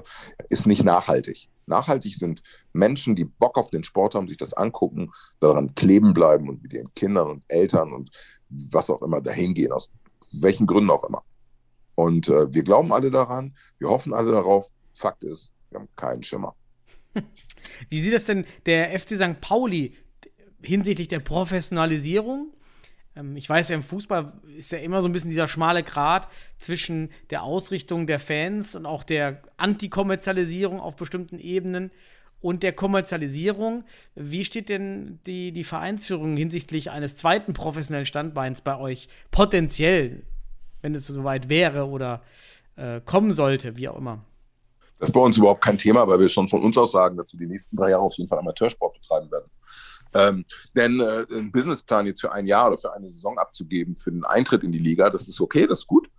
ist 0.49 0.67
nicht 0.67 0.84
nachhaltig. 0.84 1.49
Nachhaltig 1.68 2.15
sind 2.15 2.41
Menschen, 2.74 3.15
die 3.15 3.26
Bock 3.26 3.57
auf 3.57 3.70
den 3.70 3.84
Sport 3.84 4.15
haben, 4.15 4.28
sich 4.28 4.38
das 4.38 4.53
angucken, 4.53 5.11
daran 5.39 5.68
kleben 5.76 6.13
bleiben 6.13 6.49
und 6.49 6.63
mit 6.63 6.74
ihren 6.74 6.93
Kindern 6.95 7.30
und 7.30 7.43
Eltern 7.47 7.93
und 7.93 8.09
was 8.49 8.89
auch 8.89 9.01
immer 9.01 9.22
dahin 9.22 9.53
gehen, 9.53 9.72
aus 9.72 9.91
welchen 10.41 10.65
Gründen 10.65 10.89
auch 10.89 11.03
immer. 11.03 11.24
Und 11.95 12.30
äh, 12.30 12.53
wir 12.53 12.63
glauben 12.63 12.93
alle 12.93 13.11
daran, 13.11 13.53
wir 13.80 13.89
hoffen 13.89 14.13
alle 14.13 14.32
darauf. 14.32 14.70
Fakt 14.93 15.24
ist, 15.24 15.51
wir 15.70 15.80
haben 15.80 15.89
keinen 15.95 16.24
Schimmer. 16.24 16.55
Wie 17.89 18.01
sieht 18.01 18.13
das 18.13 18.26
denn 18.26 18.45
der 18.65 18.97
FC 18.97 19.15
St. 19.15 19.41
Pauli 19.41 19.95
hinsichtlich 20.61 21.07
der 21.07 21.20
Professionalisierung. 21.20 22.53
Ähm, 23.18 23.36
ich 23.36 23.49
weiß 23.49 23.70
ja, 23.70 23.76
im 23.76 23.84
Fußball 23.84 24.34
ist 24.55 24.72
ja 24.72 24.80
immer 24.80 25.01
so 25.01 25.07
ein 25.07 25.11
bisschen 25.11 25.30
dieser 25.30 25.47
schmale 25.47 25.84
Grat 25.84 26.28
zwischen 26.57 27.09
der 27.30 27.43
Ausrichtung 27.43 28.07
der 28.07 28.20
Fans 28.20 28.76
und 28.76 28.86
auch 28.86 29.03
der 29.03 29.41
Antikommerzialisierung 29.57 30.80
auf 30.80 30.95
bestimmten 30.95 31.39
Ebenen 31.39 31.91
und 32.39 32.63
der 32.63 32.74
Kommerzialisierung. 32.74 33.84
Wie 34.15 34.45
steht 34.45 34.70
denn 34.70 35.20
die, 35.26 35.51
die 35.51 35.63
Vereinsführung 35.63 36.38
hinsichtlich 36.38 36.91
eines 36.91 37.15
zweiten 37.15 37.53
professionellen 37.53 38.05
Standbeins 38.05 38.61
bei 38.61 38.78
euch 38.78 39.07
potenziell, 39.32 40.24
wenn 40.82 40.93
es 40.95 41.07
soweit 41.07 41.49
wäre 41.49 41.88
oder 41.88 42.22
äh, 42.76 43.01
kommen 43.01 43.32
sollte, 43.32 43.78
wie 43.78 43.89
auch 43.89 43.97
immer? 43.97 44.24
Das 44.99 45.09
ist 45.09 45.13
bei 45.13 45.20
uns 45.20 45.38
überhaupt 45.38 45.61
kein 45.61 45.78
Thema, 45.78 46.07
weil 46.07 46.20
wir 46.20 46.30
schon 46.30 46.47
von 46.47 46.63
uns 46.63 46.76
aus 46.78 46.91
sagen, 46.91 47.18
dass 47.18 47.32
wir 47.34 47.39
die 47.39 47.45
nächsten 47.45 47.76
drei 47.76 47.91
Jahre 47.91 48.01
auf 48.01 48.15
jeden 48.15 48.28
Fall 48.28 48.39
Amateursport 48.39 48.99
betreiben 48.99 49.30
werden. 49.32 49.45
Ähm, 50.13 50.45
denn 50.75 50.99
äh, 50.99 51.25
einen 51.31 51.51
Businessplan 51.51 52.07
jetzt 52.07 52.21
für 52.21 52.31
ein 52.31 52.45
Jahr 52.45 52.67
oder 52.67 52.77
für 52.77 52.93
eine 52.93 53.09
Saison 53.09 53.37
abzugeben, 53.37 53.95
für 53.95 54.11
den 54.11 54.25
Eintritt 54.25 54.63
in 54.63 54.71
die 54.71 54.79
Liga, 54.79 55.09
das 55.09 55.27
ist 55.27 55.41
okay, 55.41 55.67
das 55.67 55.79
ist 55.79 55.87
gut. 55.87 56.09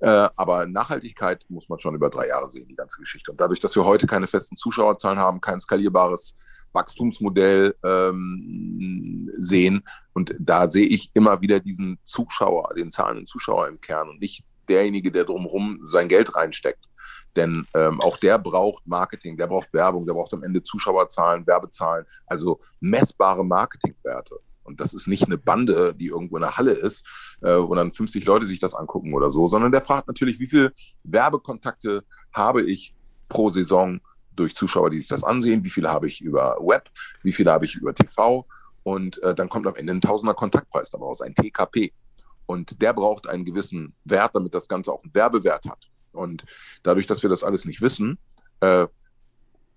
Äh, 0.00 0.28
aber 0.36 0.66
Nachhaltigkeit 0.66 1.46
muss 1.48 1.68
man 1.68 1.78
schon 1.78 1.94
über 1.94 2.10
drei 2.10 2.28
Jahre 2.28 2.48
sehen, 2.48 2.68
die 2.68 2.74
ganze 2.74 3.00
Geschichte. 3.00 3.30
Und 3.30 3.40
dadurch, 3.40 3.60
dass 3.60 3.74
wir 3.74 3.84
heute 3.84 4.06
keine 4.06 4.26
festen 4.26 4.56
Zuschauerzahlen 4.56 5.18
haben, 5.18 5.40
kein 5.40 5.60
skalierbares 5.60 6.34
Wachstumsmodell 6.72 7.74
ähm, 7.82 9.30
sehen, 9.38 9.82
und 10.12 10.34
da 10.38 10.68
sehe 10.68 10.86
ich 10.86 11.10
immer 11.14 11.40
wieder 11.40 11.60
diesen 11.60 11.98
Zuschauer, 12.04 12.74
den 12.76 12.90
zahlenden 12.90 13.26
Zuschauer 13.26 13.68
im 13.68 13.80
Kern 13.80 14.08
und 14.08 14.20
nicht 14.20 14.44
derjenige, 14.68 15.10
der 15.10 15.24
drumherum 15.24 15.80
sein 15.84 16.08
Geld 16.08 16.34
reinsteckt. 16.34 16.84
Denn 17.36 17.64
ähm, 17.74 18.00
auch 18.00 18.16
der 18.16 18.38
braucht 18.38 18.86
Marketing, 18.86 19.36
der 19.36 19.46
braucht 19.46 19.72
Werbung, 19.72 20.06
der 20.06 20.14
braucht 20.14 20.32
am 20.34 20.44
Ende 20.44 20.62
Zuschauerzahlen, 20.62 21.46
Werbezahlen, 21.46 22.06
also 22.26 22.60
messbare 22.80 23.44
Marketingwerte. 23.44 24.36
Und 24.62 24.80
das 24.80 24.94
ist 24.94 25.08
nicht 25.08 25.24
eine 25.24 25.36
Bande, 25.36 25.94
die 25.94 26.06
irgendwo 26.06 26.36
in 26.36 26.42
der 26.42 26.56
Halle 26.56 26.72
ist, 26.72 27.04
äh, 27.42 27.56
wo 27.56 27.74
dann 27.74 27.92
50 27.92 28.24
Leute 28.24 28.46
sich 28.46 28.58
das 28.58 28.74
angucken 28.74 29.12
oder 29.12 29.30
so, 29.30 29.46
sondern 29.46 29.72
der 29.72 29.82
fragt 29.82 30.08
natürlich, 30.08 30.40
wie 30.40 30.46
viele 30.46 30.72
Werbekontakte 31.02 32.02
habe 32.32 32.62
ich 32.62 32.94
pro 33.28 33.50
Saison 33.50 34.00
durch 34.34 34.56
Zuschauer, 34.56 34.90
die 34.90 34.98
sich 34.98 35.08
das 35.08 35.22
ansehen, 35.22 35.64
wie 35.64 35.70
viele 35.70 35.90
habe 35.90 36.06
ich 36.06 36.20
über 36.20 36.56
Web, 36.60 36.90
wie 37.22 37.32
viele 37.32 37.52
habe 37.52 37.66
ich 37.66 37.76
über 37.76 37.94
TV 37.94 38.46
und 38.82 39.22
äh, 39.22 39.34
dann 39.34 39.48
kommt 39.48 39.66
am 39.66 39.76
Ende 39.76 39.92
ein 39.92 40.00
Tausender 40.00 40.34
Kontaktpreis 40.34 40.90
daraus, 40.90 41.20
ein 41.20 41.34
TKP. 41.34 41.92
Und 42.46 42.80
der 42.82 42.92
braucht 42.92 43.26
einen 43.26 43.44
gewissen 43.44 43.94
Wert, 44.04 44.34
damit 44.34 44.54
das 44.54 44.68
Ganze 44.68 44.92
auch 44.92 45.02
einen 45.02 45.14
Werbewert 45.14 45.66
hat. 45.66 45.90
Und 46.12 46.44
dadurch, 46.82 47.06
dass 47.06 47.22
wir 47.22 47.30
das 47.30 47.42
alles 47.42 47.64
nicht 47.64 47.80
wissen, 47.80 48.18
äh, 48.60 48.86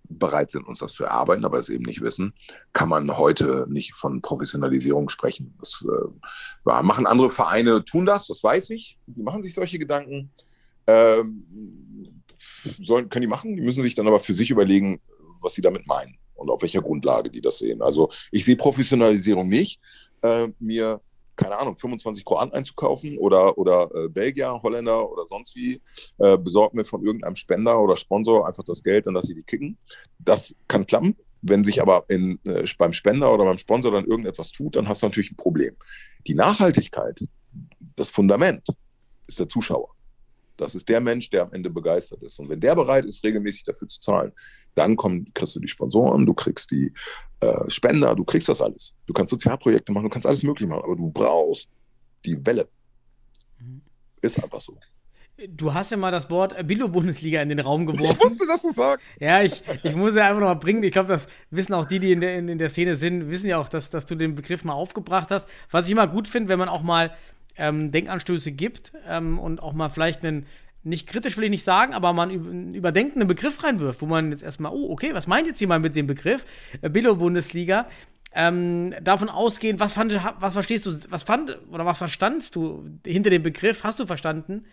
bereit 0.09 0.51
sind, 0.51 0.67
uns 0.67 0.79
das 0.79 0.93
zu 0.93 1.03
erarbeiten, 1.03 1.45
aber 1.45 1.57
es 1.57 1.69
eben 1.69 1.83
nicht 1.83 2.01
wissen, 2.01 2.33
kann 2.73 2.89
man 2.89 3.17
heute 3.17 3.65
nicht 3.69 3.93
von 3.93 4.21
Professionalisierung 4.21 5.09
sprechen. 5.09 5.55
Das 5.59 5.85
äh, 5.85 6.83
machen 6.83 7.07
andere 7.07 7.29
Vereine, 7.29 7.83
tun 7.83 8.05
das, 8.05 8.27
das 8.27 8.43
weiß 8.43 8.69
ich. 8.69 8.97
Die 9.05 9.23
machen 9.23 9.43
sich 9.43 9.53
solche 9.53 9.79
Gedanken. 9.79 10.31
Ähm, 10.87 12.23
sollen, 12.79 13.09
können 13.09 13.23
die 13.23 13.27
machen, 13.27 13.55
die 13.55 13.61
müssen 13.61 13.83
sich 13.83 13.95
dann 13.95 14.07
aber 14.07 14.19
für 14.19 14.33
sich 14.33 14.49
überlegen, 14.49 15.01
was 15.41 15.53
sie 15.53 15.61
damit 15.61 15.85
meinen 15.87 16.17
und 16.35 16.49
auf 16.49 16.61
welcher 16.61 16.81
Grundlage 16.81 17.29
die 17.29 17.41
das 17.41 17.59
sehen. 17.59 17.81
Also 17.81 18.09
ich 18.31 18.45
sehe 18.45 18.55
Professionalisierung 18.55 19.47
nicht. 19.47 19.81
Äh, 20.21 20.49
mir 20.59 21.01
keine 21.37 21.57
Ahnung, 21.57 21.77
25 21.77 22.25
Kroaten 22.25 22.53
einzukaufen 22.53 23.17
oder, 23.17 23.57
oder 23.57 23.89
äh, 23.95 24.09
Belgier, 24.09 24.59
Holländer 24.61 25.09
oder 25.09 25.25
sonst 25.27 25.55
wie, 25.55 25.81
äh, 26.17 26.37
besorgt 26.37 26.73
mir 26.73 26.83
von 26.83 27.05
irgendeinem 27.05 27.35
Spender 27.35 27.79
oder 27.79 27.95
Sponsor 27.95 28.47
einfach 28.47 28.63
das 28.63 28.83
Geld, 28.83 29.05
dann 29.05 29.13
lasse 29.13 29.31
ich 29.31 29.37
die 29.37 29.43
kicken. 29.43 29.77
Das 30.19 30.55
kann 30.67 30.85
klappen. 30.85 31.15
Wenn 31.43 31.63
sich 31.63 31.81
aber 31.81 32.03
in, 32.09 32.39
äh, 32.45 32.65
beim 32.77 32.93
Spender 32.93 33.31
oder 33.31 33.45
beim 33.45 33.59
Sponsor 33.59 33.91
dann 33.91 34.05
irgendetwas 34.05 34.51
tut, 34.51 34.75
dann 34.75 34.87
hast 34.87 35.03
du 35.03 35.05
natürlich 35.05 35.31
ein 35.31 35.37
Problem. 35.37 35.75
Die 36.25 36.33
Nachhaltigkeit, 36.33 37.23
das 37.95 38.09
Fundament, 38.09 38.67
ist 39.27 39.39
der 39.39 39.47
Zuschauer. 39.47 39.96
Das 40.57 40.75
ist 40.75 40.89
der 40.89 40.99
Mensch, 40.99 41.29
der 41.29 41.43
am 41.43 41.53
Ende 41.53 41.69
begeistert 41.69 42.23
ist. 42.23 42.39
Und 42.39 42.49
wenn 42.49 42.59
der 42.59 42.75
bereit 42.75 43.05
ist, 43.05 43.23
regelmäßig 43.23 43.63
dafür 43.63 43.87
zu 43.87 43.99
zahlen, 43.99 44.31
dann 44.75 44.95
kommen, 44.95 45.31
kriegst 45.33 45.55
du 45.55 45.59
die 45.59 45.67
Sponsoren, 45.67 46.25
du 46.25 46.33
kriegst 46.33 46.71
die 46.71 46.91
äh, 47.39 47.69
Spender, 47.69 48.15
du 48.15 48.25
kriegst 48.25 48.49
das 48.49 48.61
alles. 48.61 48.95
Du 49.05 49.13
kannst 49.13 49.29
Sozialprojekte 49.29 49.91
machen, 49.91 50.05
du 50.05 50.09
kannst 50.09 50.27
alles 50.27 50.43
möglich 50.43 50.67
machen, 50.67 50.83
aber 50.83 50.95
du 50.95 51.09
brauchst 51.09 51.69
die 52.25 52.43
Welle. 52.45 52.67
Mhm. 53.59 53.81
Ist 54.21 54.43
einfach 54.43 54.61
so. 54.61 54.77
Du 55.49 55.71
hast 55.71 55.91
ja 55.91 55.97
mal 55.97 56.11
das 56.11 56.31
Wort 56.31 56.55
Billo-Bundesliga 56.65 57.43
in 57.43 57.49
den 57.49 57.59
Raum 57.59 57.85
geworfen. 57.85 58.17
Ich 58.19 58.19
wusste, 58.19 58.47
dass 58.47 58.63
du 58.63 58.71
sagst. 58.71 59.07
Ja, 59.19 59.43
ich, 59.43 59.61
ich 59.83 59.95
muss 59.95 60.15
ja 60.15 60.27
einfach 60.27 60.39
noch 60.39 60.47
mal 60.47 60.55
bringen. 60.55 60.81
Ich 60.81 60.93
glaube, 60.93 61.09
das 61.09 61.27
wissen 61.51 61.75
auch 61.75 61.85
die, 61.85 61.99
die 61.99 62.11
in 62.11 62.21
der, 62.21 62.39
in, 62.39 62.47
in 62.47 62.57
der 62.57 62.71
Szene 62.71 62.95
sind, 62.95 63.29
wissen 63.29 63.47
ja 63.47 63.59
auch, 63.59 63.69
dass, 63.69 63.91
dass 63.91 64.07
du 64.07 64.15
den 64.15 64.33
Begriff 64.33 64.63
mal 64.63 64.73
aufgebracht 64.73 65.29
hast. 65.29 65.47
Was 65.69 65.85
ich 65.85 65.91
immer 65.91 66.07
gut 66.07 66.27
finde, 66.27 66.49
wenn 66.49 66.57
man 66.57 66.69
auch 66.69 66.81
mal 66.81 67.13
ähm, 67.57 67.91
Denkanstöße 67.91 68.51
gibt 68.51 68.93
ähm, 69.07 69.39
und 69.39 69.61
auch 69.61 69.73
mal 69.73 69.89
vielleicht 69.89 70.25
einen, 70.25 70.45
nicht 70.83 71.07
kritisch 71.07 71.37
will 71.37 71.45
ich 71.45 71.49
nicht 71.49 71.63
sagen, 71.63 71.93
aber 71.93 72.13
man 72.13 72.29
einen 72.29 72.73
überdenkenden 72.73 73.27
Begriff 73.27 73.63
reinwirft, 73.63 74.01
wo 74.01 74.05
man 74.05 74.31
jetzt 74.31 74.43
erstmal, 74.43 74.71
oh, 74.71 74.91
okay, 74.91 75.09
was 75.13 75.27
meint 75.27 75.47
jetzt 75.47 75.59
jemand 75.59 75.83
mit 75.83 75.95
dem 75.95 76.07
Begriff? 76.07 76.45
Äh, 76.81 76.89
Billo-Bundesliga. 76.89 77.87
Ähm, 78.33 78.93
davon 79.01 79.29
ausgehend, 79.29 79.79
was, 79.79 79.93
fand, 79.93 80.13
was 80.39 80.53
verstehst 80.53 80.85
du, 80.85 80.91
was 81.09 81.23
fand 81.23 81.57
oder 81.71 81.85
was 81.85 81.97
verstandst 81.97 82.55
du 82.55 82.85
hinter 83.05 83.29
dem 83.29 83.41
Begriff, 83.41 83.83
hast 83.83 83.99
du 83.99 84.05
verstanden, 84.05 84.65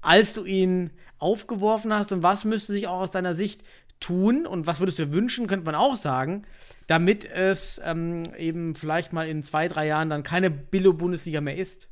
als 0.00 0.32
du 0.32 0.44
ihn 0.44 0.90
aufgeworfen 1.18 1.92
hast 1.92 2.12
und 2.12 2.22
was 2.22 2.44
müsste 2.44 2.72
sich 2.72 2.86
auch 2.86 3.00
aus 3.00 3.10
deiner 3.10 3.34
Sicht 3.34 3.62
tun 4.00 4.46
und 4.46 4.66
was 4.66 4.80
würdest 4.80 4.98
du 4.98 5.12
wünschen, 5.12 5.46
könnte 5.46 5.66
man 5.66 5.74
auch 5.74 5.96
sagen, 5.96 6.44
damit 6.86 7.24
es 7.24 7.80
ähm, 7.84 8.22
eben 8.38 8.74
vielleicht 8.74 9.12
mal 9.12 9.28
in 9.28 9.42
zwei, 9.42 9.68
drei 9.68 9.86
Jahren 9.86 10.10
dann 10.10 10.22
keine 10.22 10.50
Billo-Bundesliga 10.50 11.40
mehr 11.40 11.56
ist? 11.56 11.88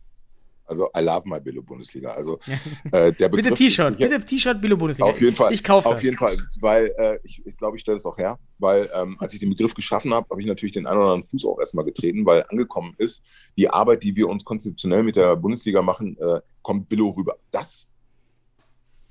Also 0.66 0.88
I 0.96 1.00
love 1.00 1.22
my 1.26 1.40
Billo 1.40 1.62
Bundesliga. 1.62 2.12
Also 2.12 2.38
äh, 2.92 3.12
der 3.12 3.28
Begriff 3.28 3.50
bitte 3.50 3.54
T-Shirt, 3.54 3.98
bitte 3.98 4.20
T-Shirt 4.20 4.60
Billo 4.60 4.76
Bundesliga. 4.76 5.10
Auf 5.10 5.20
jeden 5.20 5.36
Fall. 5.36 5.52
Ich 5.52 5.62
kaufe 5.62 5.88
das. 5.88 5.98
Auf 5.98 6.02
jeden 6.02 6.16
Fall, 6.16 6.36
weil 6.60 6.92
äh, 6.96 7.18
ich, 7.22 7.44
ich 7.44 7.56
glaube, 7.56 7.76
ich 7.76 7.82
stelle 7.82 7.96
es 7.96 8.06
auch 8.06 8.16
her, 8.16 8.38
weil 8.58 8.88
ähm, 8.94 9.16
als 9.18 9.34
ich 9.34 9.40
den 9.40 9.50
Begriff 9.50 9.74
geschaffen 9.74 10.14
habe, 10.14 10.26
habe 10.30 10.40
ich 10.40 10.46
natürlich 10.46 10.72
den 10.72 10.86
einen 10.86 10.98
oder 10.98 11.12
anderen 11.12 11.24
Fuß 11.24 11.44
auch 11.44 11.58
erstmal 11.58 11.84
getreten, 11.84 12.24
weil 12.24 12.44
angekommen 12.48 12.94
ist, 12.98 13.22
die 13.58 13.68
Arbeit, 13.68 14.02
die 14.02 14.16
wir 14.16 14.28
uns 14.28 14.44
konzeptionell 14.44 15.02
mit 15.02 15.16
der 15.16 15.36
Bundesliga 15.36 15.82
machen, 15.82 16.16
äh, 16.18 16.40
kommt 16.62 16.88
Billo 16.88 17.10
rüber. 17.10 17.36
Das 17.50 17.88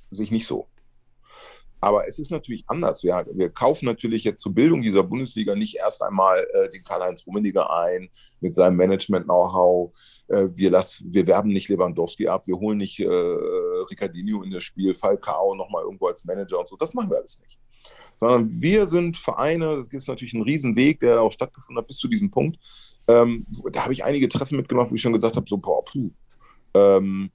sehe 0.09 0.25
ich 0.25 0.31
nicht 0.31 0.47
so. 0.47 0.67
Aber 1.83 2.07
es 2.07 2.17
ist 2.17 2.31
natürlich 2.31 2.63
anders. 2.67 3.03
Wir, 3.03 3.25
wir 3.33 3.49
kaufen 3.49 3.85
natürlich 3.85 4.23
jetzt 4.23 4.41
zur 4.41 4.53
Bildung 4.53 4.81
dieser 4.81 5.03
Bundesliga 5.03 5.53
nicht 5.53 5.75
erst 5.75 6.01
einmal 6.01 6.39
äh, 6.53 6.69
den 6.69 6.81
Karl-Heinz 6.81 7.27
Rummenigge 7.27 7.69
ein 7.69 8.09
mit 8.39 8.55
seinem 8.55 8.77
Management-Know-how. 8.77 9.91
Äh, 10.29 10.47
wir, 10.53 10.71
wir 10.71 11.27
werben 11.27 11.49
nicht 11.49 11.67
Lewandowski 11.67 12.29
ab, 12.29 12.47
wir 12.47 12.55
holen 12.55 12.77
nicht 12.77 13.01
äh, 13.01 13.05
Ricardinho 13.05 14.43
in 14.43 14.51
das 14.51 14.63
Spiel, 14.63 14.95
Falcao 14.95 15.55
nochmal 15.55 15.83
irgendwo 15.83 16.07
als 16.07 16.23
Manager 16.23 16.61
und 16.61 16.69
so. 16.69 16.77
Das 16.77 16.93
machen 16.93 17.09
wir 17.09 17.17
alles 17.17 17.37
nicht. 17.41 17.59
Sondern 18.17 18.49
wir 18.61 18.87
sind 18.87 19.17
Vereine, 19.17 19.75
das 19.75 19.87
ist 19.87 20.07
natürlich 20.07 20.33
ein 20.33 20.43
Riesenweg, 20.43 21.01
der 21.01 21.21
auch 21.21 21.33
stattgefunden 21.33 21.81
hat 21.81 21.87
bis 21.87 21.97
zu 21.97 22.07
diesem 22.07 22.31
Punkt. 22.31 22.59
Ähm, 23.09 23.45
da 23.73 23.83
habe 23.83 23.91
ich 23.91 24.05
einige 24.05 24.29
Treffen 24.29 24.55
mitgemacht, 24.55 24.89
wo 24.89 24.95
ich 24.95 25.01
schon 25.01 25.11
gesagt 25.11 25.35
habe, 25.35 25.49
so, 25.49 25.57
boah, 25.57 25.83
puh. 25.83 26.11
Ähm, 26.75 27.29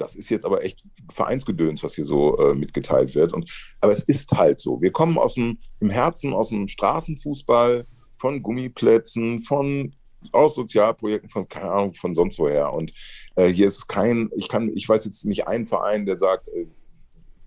das 0.00 0.16
ist 0.16 0.30
jetzt 0.30 0.44
aber 0.44 0.64
echt 0.64 0.84
Vereinsgedöns, 1.12 1.82
was 1.82 1.94
hier 1.94 2.04
so 2.04 2.38
äh, 2.38 2.54
mitgeteilt 2.54 3.14
wird. 3.14 3.32
Und, 3.32 3.50
aber 3.80 3.92
es 3.92 4.02
ist 4.02 4.30
halt 4.32 4.60
so. 4.60 4.80
Wir 4.80 4.92
kommen 4.92 5.18
aus 5.18 5.34
dem, 5.34 5.58
im 5.80 5.90
Herzen 5.90 6.32
aus 6.32 6.50
dem 6.50 6.68
Straßenfußball, 6.68 7.86
von 8.16 8.42
Gummiplätzen, 8.42 9.40
von 9.40 9.94
aus 10.32 10.54
Sozialprojekten, 10.54 11.30
von 11.30 11.48
keine 11.48 11.70
Ahnung, 11.70 11.94
von 11.94 12.14
sonst 12.14 12.38
woher. 12.38 12.72
Und 12.72 12.92
äh, 13.36 13.48
hier 13.48 13.68
ist 13.68 13.88
kein, 13.88 14.30
ich 14.36 14.48
kann, 14.48 14.70
ich 14.74 14.86
weiß 14.86 15.06
jetzt 15.06 15.24
nicht 15.24 15.46
einen 15.46 15.66
Verein, 15.66 16.04
der 16.04 16.18
sagt, 16.18 16.48
äh, 16.48 16.66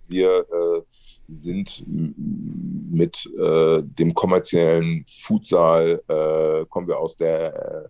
wir 0.10 0.40
äh, 0.40 0.82
sind 1.28 1.84
mit 1.88 3.30
äh, 3.40 3.82
dem 3.84 4.14
kommerziellen 4.14 5.06
Futsal, 5.08 6.02
äh, 6.08 6.66
kommen 6.66 6.88
wir 6.88 6.98
aus 7.00 7.16
der 7.16 7.90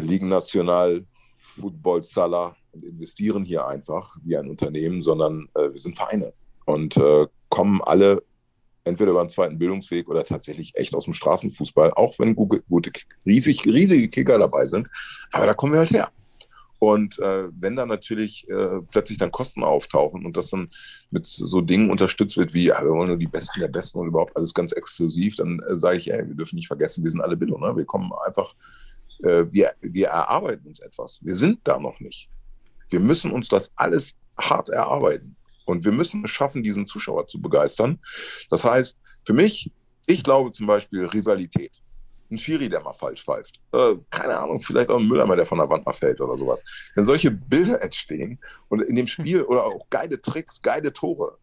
Ligen 0.00 0.28
National 0.28 1.06
Football 1.60 2.02
Salah 2.02 2.56
und 2.72 2.84
investieren 2.84 3.44
hier 3.44 3.66
einfach 3.66 4.16
wie 4.24 4.36
ein 4.36 4.48
Unternehmen, 4.48 5.02
sondern 5.02 5.48
äh, 5.54 5.70
wir 5.70 5.78
sind 5.78 5.96
Vereine 5.96 6.32
und 6.64 6.96
äh, 6.96 7.26
kommen 7.48 7.80
alle 7.82 8.22
entweder 8.84 9.12
über 9.12 9.20
einen 9.20 9.30
zweiten 9.30 9.58
Bildungsweg 9.58 10.08
oder 10.08 10.24
tatsächlich 10.24 10.72
echt 10.74 10.94
aus 10.94 11.04
dem 11.04 11.14
Straßenfußball, 11.14 11.92
auch 11.94 12.18
wenn 12.18 12.34
gute, 12.34 12.92
riesig, 13.24 13.64
riesige 13.64 14.08
Kicker 14.08 14.38
dabei 14.38 14.66
sind. 14.66 14.88
Aber 15.32 15.46
da 15.46 15.54
kommen 15.54 15.72
wir 15.72 15.80
halt 15.80 15.90
her. 15.90 16.10
Und 16.78 17.18
äh, 17.18 17.44
wenn 17.58 17.76
da 17.76 17.86
natürlich 17.86 18.46
äh, 18.50 18.80
plötzlich 18.90 19.16
dann 19.16 19.30
Kosten 19.30 19.64
auftauchen 19.64 20.26
und 20.26 20.36
das 20.36 20.50
dann 20.50 20.68
mit 21.10 21.26
so 21.26 21.62
Dingen 21.62 21.90
unterstützt 21.90 22.36
wird 22.36 22.52
wie, 22.52 22.66
ja, 22.66 22.82
wir 22.82 22.90
wollen 22.90 23.08
nur 23.08 23.16
die 23.16 23.24
Besten 23.24 23.60
der 23.60 23.68
Besten 23.68 23.98
und 23.98 24.08
überhaupt 24.08 24.36
alles 24.36 24.52
ganz 24.52 24.72
exklusiv, 24.72 25.36
dann 25.36 25.60
äh, 25.60 25.76
sage 25.76 25.96
ich, 25.96 26.12
ey, 26.12 26.28
wir 26.28 26.34
dürfen 26.34 26.56
nicht 26.56 26.66
vergessen, 26.66 27.02
wir 27.02 27.10
sind 27.10 27.22
alle 27.22 27.38
Bildung. 27.38 27.62
Ne? 27.62 27.74
Wir 27.74 27.86
kommen 27.86 28.10
einfach, 28.26 28.52
äh, 29.24 29.52
wir, 29.52 29.72
wir 29.80 30.08
erarbeiten 30.08 30.66
uns 30.66 30.80
etwas. 30.80 31.18
Wir 31.22 31.34
sind 31.34 31.60
da 31.64 31.78
noch 31.78 31.98
nicht. 32.00 32.28
Wir 32.90 33.00
müssen 33.00 33.30
uns 33.32 33.48
das 33.48 33.72
alles 33.76 34.16
hart 34.38 34.68
erarbeiten. 34.68 35.36
Und 35.64 35.84
wir 35.84 35.92
müssen 35.92 36.22
es 36.24 36.30
schaffen, 36.30 36.62
diesen 36.62 36.86
Zuschauer 36.86 37.26
zu 37.26 37.40
begeistern. 37.40 37.98
Das 38.50 38.64
heißt, 38.64 38.98
für 39.24 39.32
mich, 39.32 39.72
ich 40.06 40.22
glaube 40.22 40.52
zum 40.52 40.66
Beispiel 40.66 41.06
Rivalität. 41.06 41.72
Ein 42.30 42.38
Schiri, 42.38 42.68
der 42.68 42.80
mal 42.80 42.92
falsch 42.92 43.22
pfeift. 43.24 43.60
Äh, 43.72 43.94
keine 44.10 44.38
Ahnung, 44.38 44.60
vielleicht 44.60 44.90
auch 44.90 44.98
ein 44.98 45.08
Müllermann, 45.08 45.36
der 45.36 45.46
von 45.46 45.58
der 45.58 45.68
Wand 45.68 45.86
mal 45.86 45.92
fällt 45.92 46.20
oder 46.20 46.36
sowas. 46.36 46.64
Wenn 46.94 47.04
solche 47.04 47.30
Bilder 47.30 47.82
entstehen 47.82 48.38
und 48.68 48.80
in 48.82 48.96
dem 48.96 49.06
Spiel 49.06 49.42
oder 49.42 49.64
auch 49.64 49.88
geile 49.88 50.20
Tricks, 50.20 50.60
geile 50.60 50.92
Tore, 50.92 51.38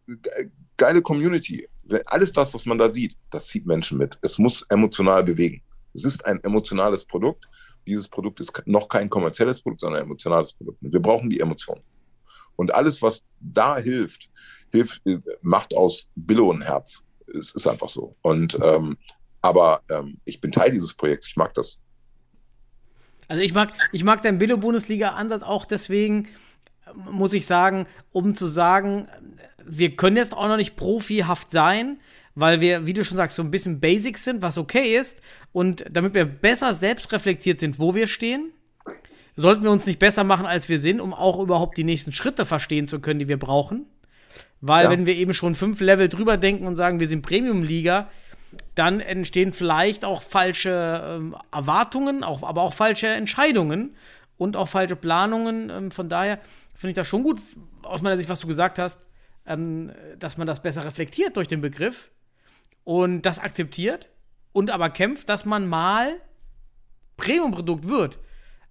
geile 0.76 1.02
Community, 1.02 1.68
alles 2.06 2.32
das, 2.32 2.52
was 2.54 2.66
man 2.66 2.78
da 2.78 2.88
sieht, 2.88 3.16
das 3.30 3.46
zieht 3.48 3.66
Menschen 3.66 3.98
mit. 3.98 4.18
Es 4.22 4.38
muss 4.38 4.62
emotional 4.62 5.24
bewegen. 5.24 5.62
Es 5.94 6.04
ist 6.04 6.24
ein 6.24 6.42
emotionales 6.42 7.04
Produkt 7.04 7.48
dieses 7.86 8.08
Produkt 8.08 8.40
ist 8.40 8.52
noch 8.66 8.88
kein 8.88 9.08
kommerzielles 9.10 9.60
Produkt, 9.60 9.80
sondern 9.80 10.00
ein 10.00 10.06
emotionales 10.06 10.52
Produkt. 10.52 10.78
Wir 10.80 11.00
brauchen 11.00 11.30
die 11.30 11.40
Emotionen. 11.40 11.82
Und 12.56 12.74
alles, 12.74 13.02
was 13.02 13.24
da 13.40 13.78
hilft, 13.78 14.28
hilft, 14.70 15.02
macht 15.40 15.74
aus 15.74 16.06
Billo 16.14 16.52
ein 16.52 16.62
Herz. 16.62 17.02
Es 17.26 17.52
ist 17.52 17.66
einfach 17.66 17.88
so. 17.88 18.14
Und 18.22 18.58
ähm, 18.62 18.96
aber 19.40 19.82
ähm, 19.90 20.18
ich 20.24 20.40
bin 20.40 20.52
Teil 20.52 20.70
dieses 20.70 20.94
Projekts. 20.94 21.28
Ich 21.28 21.36
mag 21.36 21.54
das. 21.54 21.80
Also 23.26 23.42
ich 23.42 23.54
mag, 23.54 23.72
ich 23.90 24.04
mag 24.04 24.22
deinen 24.22 24.38
Billo-Bundesliga-Ansatz 24.38 25.42
auch 25.42 25.64
deswegen, 25.64 26.28
muss 26.94 27.32
ich 27.32 27.46
sagen, 27.46 27.86
um 28.12 28.34
zu 28.34 28.46
sagen, 28.46 29.08
wir 29.64 29.96
können 29.96 30.16
jetzt 30.16 30.34
auch 30.34 30.48
noch 30.48 30.56
nicht 30.56 30.76
profihaft 30.76 31.50
sein, 31.50 32.00
weil 32.34 32.60
wir, 32.60 32.86
wie 32.86 32.92
du 32.92 33.04
schon 33.04 33.16
sagst, 33.16 33.36
so 33.36 33.42
ein 33.42 33.50
bisschen 33.50 33.80
Basics 33.80 34.24
sind, 34.24 34.42
was 34.42 34.58
okay 34.58 34.96
ist. 34.96 35.18
Und 35.52 35.84
damit 35.90 36.14
wir 36.14 36.24
besser 36.24 36.74
selbst 36.74 37.12
reflektiert 37.12 37.58
sind, 37.58 37.78
wo 37.78 37.94
wir 37.94 38.06
stehen, 38.06 38.52
sollten 39.36 39.62
wir 39.62 39.70
uns 39.70 39.86
nicht 39.86 39.98
besser 39.98 40.24
machen, 40.24 40.46
als 40.46 40.68
wir 40.68 40.78
sind, 40.78 41.00
um 41.00 41.14
auch 41.14 41.38
überhaupt 41.40 41.76
die 41.76 41.84
nächsten 41.84 42.12
Schritte 42.12 42.46
verstehen 42.46 42.86
zu 42.86 43.00
können, 43.00 43.18
die 43.18 43.28
wir 43.28 43.38
brauchen. 43.38 43.86
Weil, 44.60 44.84
ja. 44.84 44.90
wenn 44.90 45.06
wir 45.06 45.16
eben 45.16 45.34
schon 45.34 45.54
fünf 45.54 45.80
Level 45.80 46.08
drüber 46.08 46.36
denken 46.36 46.66
und 46.66 46.76
sagen, 46.76 47.00
wir 47.00 47.06
sind 47.06 47.22
Premium-Liga, 47.22 48.08
dann 48.74 49.00
entstehen 49.00 49.52
vielleicht 49.52 50.04
auch 50.04 50.22
falsche 50.22 51.02
ähm, 51.04 51.36
Erwartungen, 51.50 52.22
auch, 52.22 52.42
aber 52.42 52.62
auch 52.62 52.74
falsche 52.74 53.08
Entscheidungen 53.08 53.96
und 54.36 54.56
auch 54.56 54.68
falsche 54.68 54.96
Planungen. 54.96 55.70
Ähm, 55.70 55.90
von 55.90 56.08
daher 56.08 56.38
finde 56.74 56.90
ich 56.90 56.96
das 56.96 57.08
schon 57.08 57.22
gut, 57.22 57.40
aus 57.82 58.02
meiner 58.02 58.16
Sicht, 58.16 58.28
was 58.28 58.40
du 58.40 58.46
gesagt 58.46 58.78
hast, 58.78 59.00
ähm, 59.46 59.90
dass 60.18 60.36
man 60.36 60.46
das 60.46 60.62
besser 60.62 60.84
reflektiert 60.84 61.36
durch 61.36 61.48
den 61.48 61.60
Begriff 61.60 62.10
und 62.84 63.22
das 63.22 63.38
akzeptiert 63.38 64.08
und 64.52 64.70
aber 64.70 64.90
kämpft, 64.90 65.28
dass 65.28 65.44
man 65.44 65.68
mal 65.68 66.20
Premium-Produkt 67.16 67.88
wird. 67.88 68.18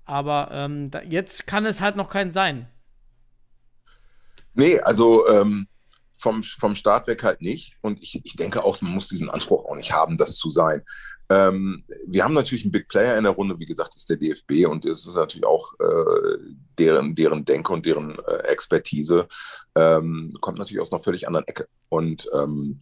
Aber 0.06 0.50
ähm, 0.52 0.92
da, 0.92 1.02
jetzt 1.02 1.48
kann 1.48 1.66
es 1.66 1.82
halt 1.82 1.96
noch 1.96 2.10
kein 2.10 2.32
sein. 2.32 2.68
Nee, 4.54 4.80
also 4.80 5.28
ähm, 5.30 5.68
vom, 6.22 6.44
vom 6.44 6.76
Start 6.76 7.08
weg 7.08 7.24
halt 7.24 7.42
nicht. 7.42 7.74
Und 7.82 8.02
ich, 8.02 8.22
ich 8.24 8.36
denke 8.36 8.64
auch, 8.64 8.82
man 8.82 8.94
muss 8.94 9.08
diesen 9.08 9.30
Anspruch 9.30 9.66
auch 9.66 9.76
nicht 9.76 9.92
haben, 9.92 10.18
das 10.18 10.38
zu 10.38 10.52
sein. 10.52 10.84
Ähm, 11.30 11.84
wir 12.08 12.24
haben 12.24 12.34
natürlich 12.34 12.64
einen 12.64 12.72
Big 12.72 12.88
Player 12.90 13.18
in 13.18 13.24
der 13.24 13.34
Runde, 13.34 13.58
wie 13.58 13.66
gesagt, 13.66 13.96
ist 13.96 14.10
der 14.10 14.18
DFB 14.18 14.68
und 14.70 14.86
es 14.86 15.08
ist 15.08 15.16
natürlich 15.16 15.46
auch 15.46 15.74
äh, 15.80 16.38
deren, 16.78 17.16
deren 17.16 17.46
Denke 17.46 17.74
und 17.74 17.86
deren 17.86 18.20
äh, 18.20 18.48
Expertise 18.50 19.28
ähm, 19.76 20.34
kommt 20.42 20.60
natürlich 20.60 20.82
aus 20.82 20.92
einer 20.92 21.02
völlig 21.02 21.28
anderen 21.28 21.48
Ecke. 21.48 21.68
Und 21.90 22.30
ähm, 22.34 22.82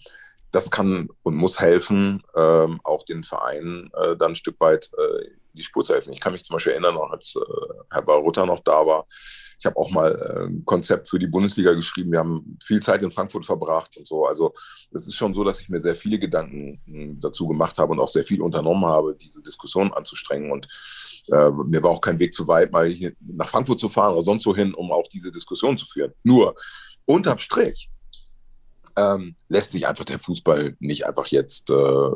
das 0.52 0.72
kann 0.72 1.10
und 1.24 1.36
muss 1.36 1.60
helfen, 1.60 2.24
ähm, 2.36 2.80
auch 2.84 3.04
den 3.06 3.24
Vereinen 3.24 3.92
äh, 3.94 4.16
dann 4.16 4.32
ein 4.32 4.36
Stück 4.36 4.60
weit 4.60 4.90
äh, 4.98 5.26
die 5.54 5.64
Spur 5.64 5.84
zu 5.84 5.94
helfen. 5.94 6.14
Ich 6.14 6.20
kann 6.20 6.34
mich 6.34 6.44
zum 6.44 6.56
Beispiel 6.56 6.74
erinnern, 6.74 6.98
als 7.10 7.36
äh, 7.36 7.74
Herr 7.92 8.02
Barutter 8.02 8.46
noch 8.46 8.62
da 8.64 8.86
war, 8.86 9.06
ich 9.60 9.66
habe 9.66 9.76
auch 9.76 9.92
mal 9.92 10.16
äh, 10.16 10.46
ein 10.48 10.64
Konzept 10.64 11.10
für 11.10 11.20
die 11.20 11.28
Bundesliga 11.28 11.74
geschrieben. 11.74 12.14
Wir 12.14 12.20
haben 12.20 12.58
viel 12.64 12.82
Zeit 12.82 13.04
in 13.04 13.12
Frankfurt 13.12 13.46
verbracht 13.46 13.98
und 13.98 14.08
so. 14.08 14.26
Also 14.26 14.54
es 14.92 15.06
ist 15.06 15.16
schon 15.16 15.34
so, 15.34 15.44
dass 15.44 15.60
ich 15.60 15.68
mir 15.68 15.82
sehr 15.82 15.98
viele 15.98 16.18
Gedanken 16.18 16.82
hm, 16.86 17.20
dazu 17.20 17.46
gemacht 17.46 17.78
habe 17.78 17.92
und 17.92 18.00
auch 18.00 18.08
sehr 18.08 18.24
viel 18.24 18.42
unternommen 18.42 18.86
habe, 18.86 19.16
diese 19.16 19.44
Diskussion 19.44 19.94
anzustrengen. 19.94 20.52
Und 20.52 20.68
äh, 21.30 21.52
mir 21.52 21.84
war 21.84 21.92
auch 21.92 22.00
kein 22.00 22.20
Weg 22.20 22.34
zu 22.34 22.48
weit, 22.48 22.72
mal 22.72 22.88
hier 22.88 23.12
nach 23.20 23.50
Frankfurt 23.50 23.80
zu 23.80 23.90
fahren 23.90 24.14
oder 24.14 24.22
sonst 24.22 24.46
wohin, 24.46 24.74
um 24.74 24.94
auch 24.94 25.08
diese 25.10 25.32
Diskussion 25.32 25.78
zu 25.78 25.86
führen. 25.86 26.14
Nur 26.24 26.56
unterm 27.06 27.40
Strich 27.40 27.90
ähm, 29.00 29.36
lässt 29.48 29.72
sich 29.72 29.88
einfach 29.88 30.06
der 30.06 30.20
Fußball 30.20 30.76
nicht 30.80 31.06
einfach 31.06 31.28
jetzt 31.28 31.70
äh, 31.70 32.10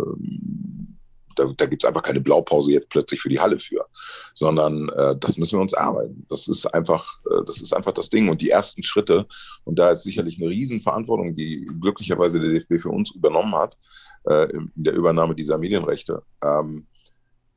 da, 1.36 1.46
da 1.58 1.66
gibt 1.66 1.84
es 1.84 1.88
einfach 1.88 2.04
keine 2.04 2.22
Blaupause 2.22 2.72
jetzt 2.72 2.90
plötzlich 2.90 3.22
für 3.22 3.30
die 3.30 3.40
Halle 3.40 3.60
für, 3.60 3.86
sondern 4.34 4.90
äh, 4.90 5.16
das 5.18 5.38
müssen 5.38 5.58
wir 5.58 5.62
uns 5.62 5.74
erarbeiten. 5.74 6.26
Das 6.30 6.48
ist 6.48 6.66
einfach, 6.68 7.20
äh, 7.30 7.44
das 7.46 7.62
ist 7.62 7.74
einfach 7.74 7.94
das 7.94 8.10
Ding. 8.10 8.30
Und 8.30 8.42
die 8.42 8.50
ersten 8.50 8.84
Schritte, 8.84 9.26
und 9.64 9.78
da 9.80 9.92
ist 9.92 10.04
sicherlich 10.04 10.38
eine 10.38 10.50
Riesenverantwortung, 10.50 11.36
die 11.36 11.66
glücklicherweise 11.82 12.40
der 12.40 12.52
DFB 12.52 12.82
für 12.82 12.90
uns 12.90 13.12
übernommen 13.12 13.56
hat, 13.56 13.78
äh, 14.26 14.50
in 14.52 14.72
der 14.76 14.94
Übernahme 14.94 15.36
dieser 15.36 15.58
Medienrechte, 15.58 16.22
ähm, 16.44 16.88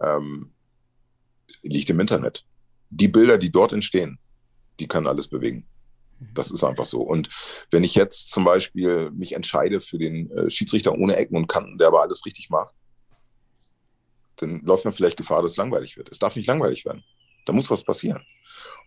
ähm, 0.01 0.53
liegt 1.62 1.91
im 1.91 2.01
Internet. 2.01 2.45
Die 2.91 3.09
Bilder, 3.09 3.39
die 3.39 3.51
dort 3.51 3.72
entstehen, 3.72 4.18
die 4.79 4.87
können 4.87 5.07
alles 5.07 5.29
bewegen. 5.29 5.66
Das 6.19 6.51
ist 6.51 6.64
einfach 6.64 6.87
so. 6.87 7.03
Und 7.03 7.29
wenn 7.71 7.85
ich 7.85 7.95
jetzt 7.95 8.31
zum 8.31 8.45
Beispiel 8.45 9.11
mich 9.11 9.35
entscheide 9.35 9.81
für 9.81 9.99
den 9.99 10.31
äh, 10.31 10.51
Schiedsrichter 10.51 10.93
ohne 10.93 11.17
Ecken 11.17 11.37
und 11.37 11.49
Kanten, 11.49 11.79
der 11.79 11.89
aber 11.89 12.03
alles 12.03 12.25
richtig 12.25 12.51
macht, 12.51 12.75
dann 14.37 14.61
läuft 14.62 14.85
man 14.85 14.95
vielleicht 14.95 15.17
Gefahr, 15.17 15.43
dass 15.43 15.53
es 15.53 15.57
langweilig 15.57 15.97
wird. 15.97 16.11
Es 16.11 16.19
darf 16.19 16.37
nicht 16.37 16.47
langweilig 16.47 16.85
werden. 16.85 17.05
Da 17.47 17.53
muss 17.53 17.71
was 17.71 17.85
passieren. 17.85 18.23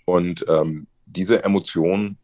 Und 0.06 0.46
ähm, 0.48 0.88
diese 1.06 1.44
Emotion, 1.44 2.18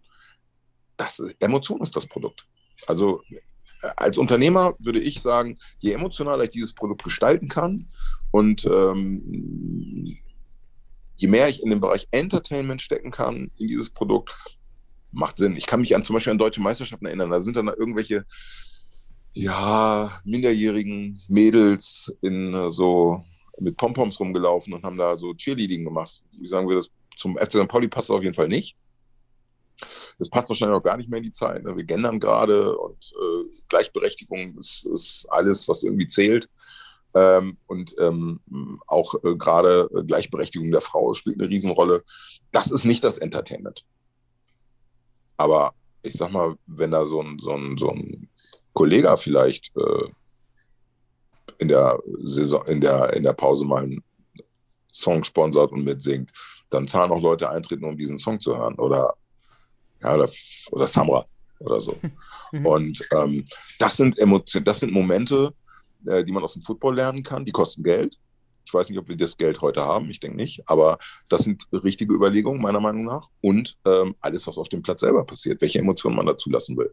das, 0.97 1.19
Emotion 1.39 1.81
ist 1.81 1.95
das 1.95 2.07
Produkt. 2.07 2.47
Also 2.87 3.21
äh, 3.29 3.89
als 3.97 4.17
Unternehmer 4.17 4.75
würde 4.79 4.99
ich 4.99 5.21
sagen, 5.21 5.57
je 5.79 5.93
emotionaler 5.93 6.43
ich 6.43 6.49
dieses 6.51 6.73
Produkt 6.73 7.03
gestalten 7.03 7.47
kann 7.47 7.87
und 8.31 8.65
ähm, 8.65 10.17
je 11.15 11.27
mehr 11.27 11.47
ich 11.47 11.63
in 11.63 11.69
den 11.69 11.79
Bereich 11.79 12.07
Entertainment 12.11 12.81
stecken 12.81 13.11
kann 13.11 13.51
in 13.57 13.67
dieses 13.67 13.89
Produkt, 13.89 14.35
macht 15.15 15.37
Sinn. 15.37 15.55
Ich 15.55 15.65
kann 15.65 15.81
mich 15.81 15.95
an 15.95 16.03
zum 16.03 16.15
Beispiel 16.15 16.31
an 16.31 16.37
deutsche 16.37 16.61
Meisterschaften 16.61 17.05
erinnern. 17.05 17.31
Da 17.31 17.41
sind 17.41 17.55
dann 17.55 17.67
irgendwelche 17.67 18.25
ja, 19.33 20.11
minderjährigen 20.23 21.21
Mädels 21.27 22.13
in 22.21 22.53
äh, 22.53 22.71
so 22.71 23.23
mit 23.59 23.77
Pompoms 23.77 24.19
rumgelaufen 24.19 24.73
und 24.73 24.83
haben 24.83 24.97
da 24.97 25.17
so 25.17 25.33
Cheerleading 25.33 25.83
gemacht. 25.83 26.21
Wie 26.39 26.47
sagen 26.47 26.67
wir 26.67 26.75
das? 26.75 26.89
Zum 27.17 27.37
FC 27.37 27.53
St. 27.53 27.67
Pauli 27.67 27.87
passt 27.87 28.09
das 28.09 28.15
auf 28.15 28.23
jeden 28.23 28.33
Fall 28.33 28.49
nicht. 28.49 28.75
Das 30.19 30.29
passt 30.29 30.49
wahrscheinlich 30.49 30.77
auch 30.77 30.83
gar 30.83 30.97
nicht 30.97 31.09
mehr 31.09 31.17
in 31.17 31.23
die 31.23 31.31
Zeit. 31.31 31.63
Ne? 31.63 31.75
Wir 31.75 31.83
gendern 31.83 32.19
gerade 32.19 32.77
und 32.77 33.13
äh, 33.13 33.49
Gleichberechtigung 33.69 34.57
ist, 34.57 34.85
ist, 34.85 35.25
alles, 35.29 35.67
was 35.67 35.83
irgendwie 35.83 36.07
zählt. 36.07 36.49
Ähm, 37.13 37.57
und 37.67 37.95
ähm, 37.99 38.41
auch 38.87 39.15
äh, 39.23 39.35
gerade 39.35 39.89
Gleichberechtigung 40.05 40.71
der 40.71 40.81
Frau 40.81 41.13
spielt 41.13 41.39
eine 41.39 41.49
Riesenrolle. 41.49 42.03
Das 42.51 42.71
ist 42.71 42.83
nicht 42.83 43.03
das 43.03 43.17
Entertainment. 43.17 43.85
Aber 45.37 45.73
ich 46.01 46.13
sag 46.13 46.31
mal, 46.31 46.55
wenn 46.67 46.91
da 46.91 47.05
so 47.05 47.21
ein, 47.21 47.39
so 47.39 47.51
ein, 47.51 47.77
so 47.77 47.89
ein 47.91 48.29
Kollege 48.73 49.15
vielleicht 49.17 49.71
äh, 49.75 50.09
in 51.59 51.69
der 51.69 51.99
Saison, 52.23 52.65
in 52.67 52.81
der, 52.81 53.13
in 53.13 53.23
der 53.23 53.33
Pause 53.33 53.65
mal 53.65 53.83
einen 53.83 54.03
Song 54.91 55.23
sponsert 55.23 55.71
und 55.71 55.83
mitsingt, 55.83 56.31
dann 56.69 56.87
zahlen 56.87 57.11
auch 57.11 57.21
Leute 57.21 57.49
Eintritt, 57.49 57.81
um 57.83 57.97
diesen 57.97 58.17
Song 58.17 58.39
zu 58.39 58.55
hören. 58.55 58.75
Oder, 58.75 59.13
ja, 60.01 60.13
oder, 60.15 60.29
oder 60.71 60.87
Samra 60.87 61.25
oder 61.59 61.79
so. 61.81 61.97
Und 62.63 63.07
ähm, 63.11 63.43
das 63.79 63.97
sind 63.97 64.17
Emotionen, 64.19 64.65
das 64.65 64.79
sind 64.79 64.93
Momente, 64.93 65.53
äh, 66.05 66.23
die 66.23 66.31
man 66.31 66.43
aus 66.43 66.53
dem 66.53 66.61
Football 66.61 66.95
lernen 66.95 67.23
kann, 67.23 67.45
die 67.45 67.51
kosten 67.51 67.83
Geld. 67.83 68.17
Ich 68.65 68.73
weiß 68.73 68.89
nicht, 68.89 68.99
ob 68.99 69.07
wir 69.07 69.17
das 69.17 69.37
Geld 69.37 69.61
heute 69.61 69.81
haben, 69.81 70.09
ich 70.09 70.19
denke 70.19 70.37
nicht, 70.37 70.67
aber 70.67 70.97
das 71.29 71.43
sind 71.43 71.67
richtige 71.71 72.13
Überlegungen 72.13 72.61
meiner 72.61 72.79
Meinung 72.79 73.05
nach. 73.05 73.29
Und 73.41 73.77
ähm, 73.85 74.15
alles, 74.21 74.47
was 74.47 74.57
auf 74.57 74.69
dem 74.69 74.81
Platz 74.81 75.01
selber 75.01 75.23
passiert, 75.23 75.61
welche 75.61 75.79
Emotionen 75.79 76.15
man 76.15 76.25
da 76.25 76.35
zulassen 76.35 76.75
will. 76.77 76.91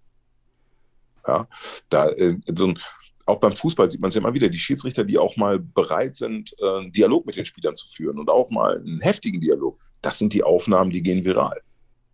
Ja, 1.27 1.49
da 1.89 2.09
äh, 2.09 2.37
so 2.55 2.67
ein, 2.67 2.79
auch 3.27 3.39
beim 3.39 3.55
Fußball 3.55 3.89
sieht 3.91 4.01
man 4.01 4.09
es 4.09 4.15
ja 4.15 4.21
immer 4.21 4.35
wieder, 4.35 4.49
die 4.49 4.59
Schiedsrichter, 4.59 5.05
die 5.05 5.19
auch 5.19 5.37
mal 5.37 5.59
bereit 5.59 6.17
sind, 6.17 6.55
äh, 6.61 6.79
einen 6.79 6.93
Dialog 6.93 7.27
mit 7.27 7.37
den 7.37 7.45
Spielern 7.45 7.77
zu 7.77 7.89
führen 7.89 8.19
und 8.19 8.29
auch 8.29 8.51
mal 8.51 8.79
einen 8.79 9.01
heftigen 9.01 9.41
Dialog, 9.41 9.79
das 10.01 10.19
sind 10.19 10.33
die 10.33 10.43
Aufnahmen, 10.43 10.91
die 10.91 11.03
gehen 11.03 11.25
viral. 11.25 11.61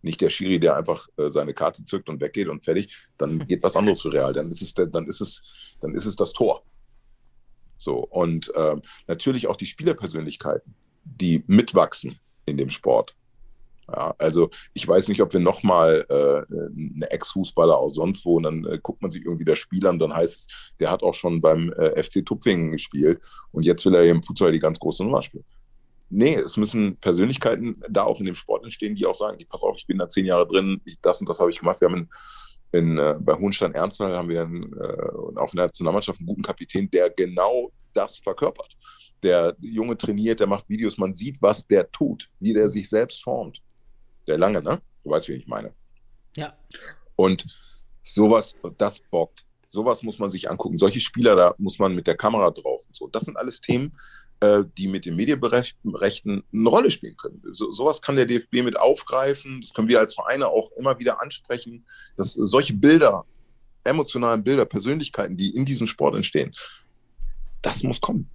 Nicht 0.01 0.21
der 0.21 0.29
Schiri, 0.29 0.59
der 0.59 0.77
einfach 0.77 1.07
äh, 1.17 1.31
seine 1.31 1.53
Karte 1.53 1.83
zückt 1.83 2.09
und 2.09 2.21
weggeht 2.21 2.47
und 2.47 2.63
fertig, 2.63 2.95
dann 3.17 3.39
geht 3.39 3.63
was 3.63 3.75
anderes 3.75 4.05
viral. 4.05 4.33
Dann 4.33 4.49
ist 4.49 4.61
es, 4.61 4.73
dann 4.73 5.07
ist 5.07 5.19
es, 5.19 5.43
dann 5.81 5.93
ist 5.93 6.05
es 6.05 6.15
das 6.15 6.31
Tor. 6.31 6.63
So, 7.79 7.95
und 7.97 8.51
ähm, 8.55 8.81
natürlich 9.07 9.47
auch 9.47 9.55
die 9.55 9.65
Spielerpersönlichkeiten, 9.65 10.75
die 11.05 11.41
mitwachsen 11.47 12.19
in 12.45 12.57
dem 12.57 12.69
Sport. 12.69 13.15
Ja, 13.87 14.13
also 14.19 14.49
ich 14.73 14.87
weiß 14.87 15.07
nicht, 15.07 15.21
ob 15.21 15.33
wir 15.33 15.39
nochmal 15.39 16.05
äh, 16.09 16.53
eine 16.53 17.09
Ex-Fußballer 17.09 17.75
aus 17.75 17.95
sonst 17.95 18.23
wo 18.25 18.35
und 18.35 18.43
dann 18.43 18.65
äh, 18.65 18.79
guckt 18.83 19.01
man 19.01 19.09
sich 19.09 19.25
irgendwie 19.25 19.45
das 19.45 19.57
Spiel 19.57 19.87
an, 19.87 19.97
dann 19.97 20.13
heißt 20.13 20.37
es, 20.37 20.73
der 20.79 20.91
hat 20.91 21.01
auch 21.01 21.13
schon 21.13 21.41
beim 21.41 21.73
äh, 21.73 22.03
FC 22.03 22.23
Tupfingen 22.23 22.71
gespielt 22.71 23.19
und 23.51 23.63
jetzt 23.63 23.83
will 23.85 23.95
er 23.95 24.03
im 24.03 24.21
Fußball 24.21 24.51
die 24.51 24.59
ganz 24.59 24.77
große 24.77 25.03
Nummer 25.03 25.23
spielen. 25.23 25.45
Nee, 26.11 26.35
es 26.35 26.57
müssen 26.57 26.97
Persönlichkeiten 26.97 27.81
da 27.89 28.03
auch 28.03 28.19
in 28.19 28.25
dem 28.25 28.35
Sport 28.35 28.63
entstehen, 28.63 28.93
die 28.93 29.05
auch 29.05 29.15
sagen, 29.15 29.37
ich 29.39 29.47
pass 29.47 29.63
auf, 29.63 29.77
ich 29.77 29.87
bin 29.87 29.97
da 29.97 30.09
zehn 30.09 30.25
Jahre 30.25 30.47
drin, 30.47 30.81
ich, 30.85 30.99
das 31.01 31.21
und 31.21 31.29
das 31.29 31.39
habe 31.39 31.49
ich 31.49 31.59
gemacht. 31.59 31.79
Wir 31.81 31.87
haben 31.87 32.09
in, 32.71 32.97
äh, 32.97 33.15
bei 33.19 33.33
Hohenstein 33.33 33.73
Ernstthal 33.73 34.15
haben 34.15 34.29
wir 34.29 34.41
einen, 34.41 34.73
äh, 34.73 35.39
auch 35.39 35.51
in 35.53 35.57
der 35.57 35.65
Nationalmannschaft 35.65 36.19
einen 36.19 36.27
guten 36.27 36.43
Kapitän, 36.43 36.89
der 36.91 37.09
genau 37.09 37.71
das 37.93 38.17
verkörpert. 38.17 38.75
Der 39.23 39.55
Junge 39.59 39.97
trainiert, 39.97 40.39
der 40.39 40.47
macht 40.47 40.69
Videos, 40.69 40.97
man 40.97 41.13
sieht, 41.13 41.41
was 41.41 41.65
der 41.67 41.91
tut, 41.91 42.29
wie 42.39 42.53
der 42.53 42.69
sich 42.69 42.89
selbst 42.89 43.23
formt 43.23 43.61
der 44.29 44.37
Lange, 44.37 44.61
ne? 44.61 44.81
Du 45.03 45.09
weißt, 45.09 45.27
wie 45.27 45.33
ich 45.33 45.47
meine. 45.47 45.73
Ja. 46.37 46.55
Und 47.15 47.45
sowas, 48.03 48.55
das 48.77 48.99
bockt. 48.99 49.45
Sowas 49.67 50.01
muss 50.03 50.19
man 50.19 50.31
sich 50.31 50.49
angucken. 50.49 50.79
Solche 50.79 50.99
Spieler, 50.99 51.35
da 51.35 51.53
muss 51.57 51.77
man 51.77 51.93
mit 51.93 52.07
der 52.07 52.15
Kamera 52.15 52.49
drauf 52.49 52.85
und 52.87 52.95
so. 52.95 53.07
Das 53.07 53.23
sind 53.23 53.37
alles 53.37 53.59
Themen, 53.61 53.95
äh, 54.41 54.63
die 54.77 54.87
mit 54.87 55.05
den 55.05 55.15
Medienrechten 55.15 56.43
eine 56.53 56.69
Rolle 56.69 56.91
spielen 56.91 57.17
können. 57.17 57.41
So, 57.51 57.71
sowas 57.71 58.01
kann 58.01 58.15
der 58.15 58.25
DFB 58.25 58.63
mit 58.63 58.79
aufgreifen. 58.79 59.59
Das 59.61 59.73
können 59.73 59.87
wir 59.87 59.99
als 59.99 60.13
Vereine 60.13 60.47
auch 60.47 60.71
immer 60.73 60.97
wieder 60.99 61.21
ansprechen, 61.21 61.85
dass 62.15 62.33
solche 62.33 62.73
Bilder, 62.73 63.25
emotionalen 63.83 64.43
Bilder, 64.43 64.65
Persönlichkeiten, 64.65 65.35
die 65.35 65.55
in 65.55 65.65
diesem 65.65 65.87
Sport 65.87 66.15
entstehen, 66.15 66.53
das 67.61 67.83
muss 67.83 67.99
kommen. 67.99 68.29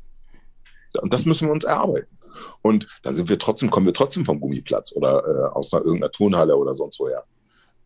Und 1.01 1.13
das 1.13 1.25
müssen 1.25 1.49
wir 1.49 1.53
uns 1.53 1.65
erarbeiten. 1.65 2.19
Und 2.63 2.87
dann 3.03 3.15
sind 3.15 3.29
wir 3.29 3.39
trotzdem, 3.39 3.71
kommen 3.71 3.87
wir 3.87 3.95
trotzdem 3.95 4.25
vom 4.25 4.41
Gummiplatz 4.41 4.93
oder 4.93 5.25
äh, 5.27 5.49
aus 5.55 5.73
einer 5.73 5.85
irgendeiner 5.85 6.13
Turnhalle 6.13 6.57
oder 6.57 6.75
sonst 6.75 6.99
woher. 7.01 7.25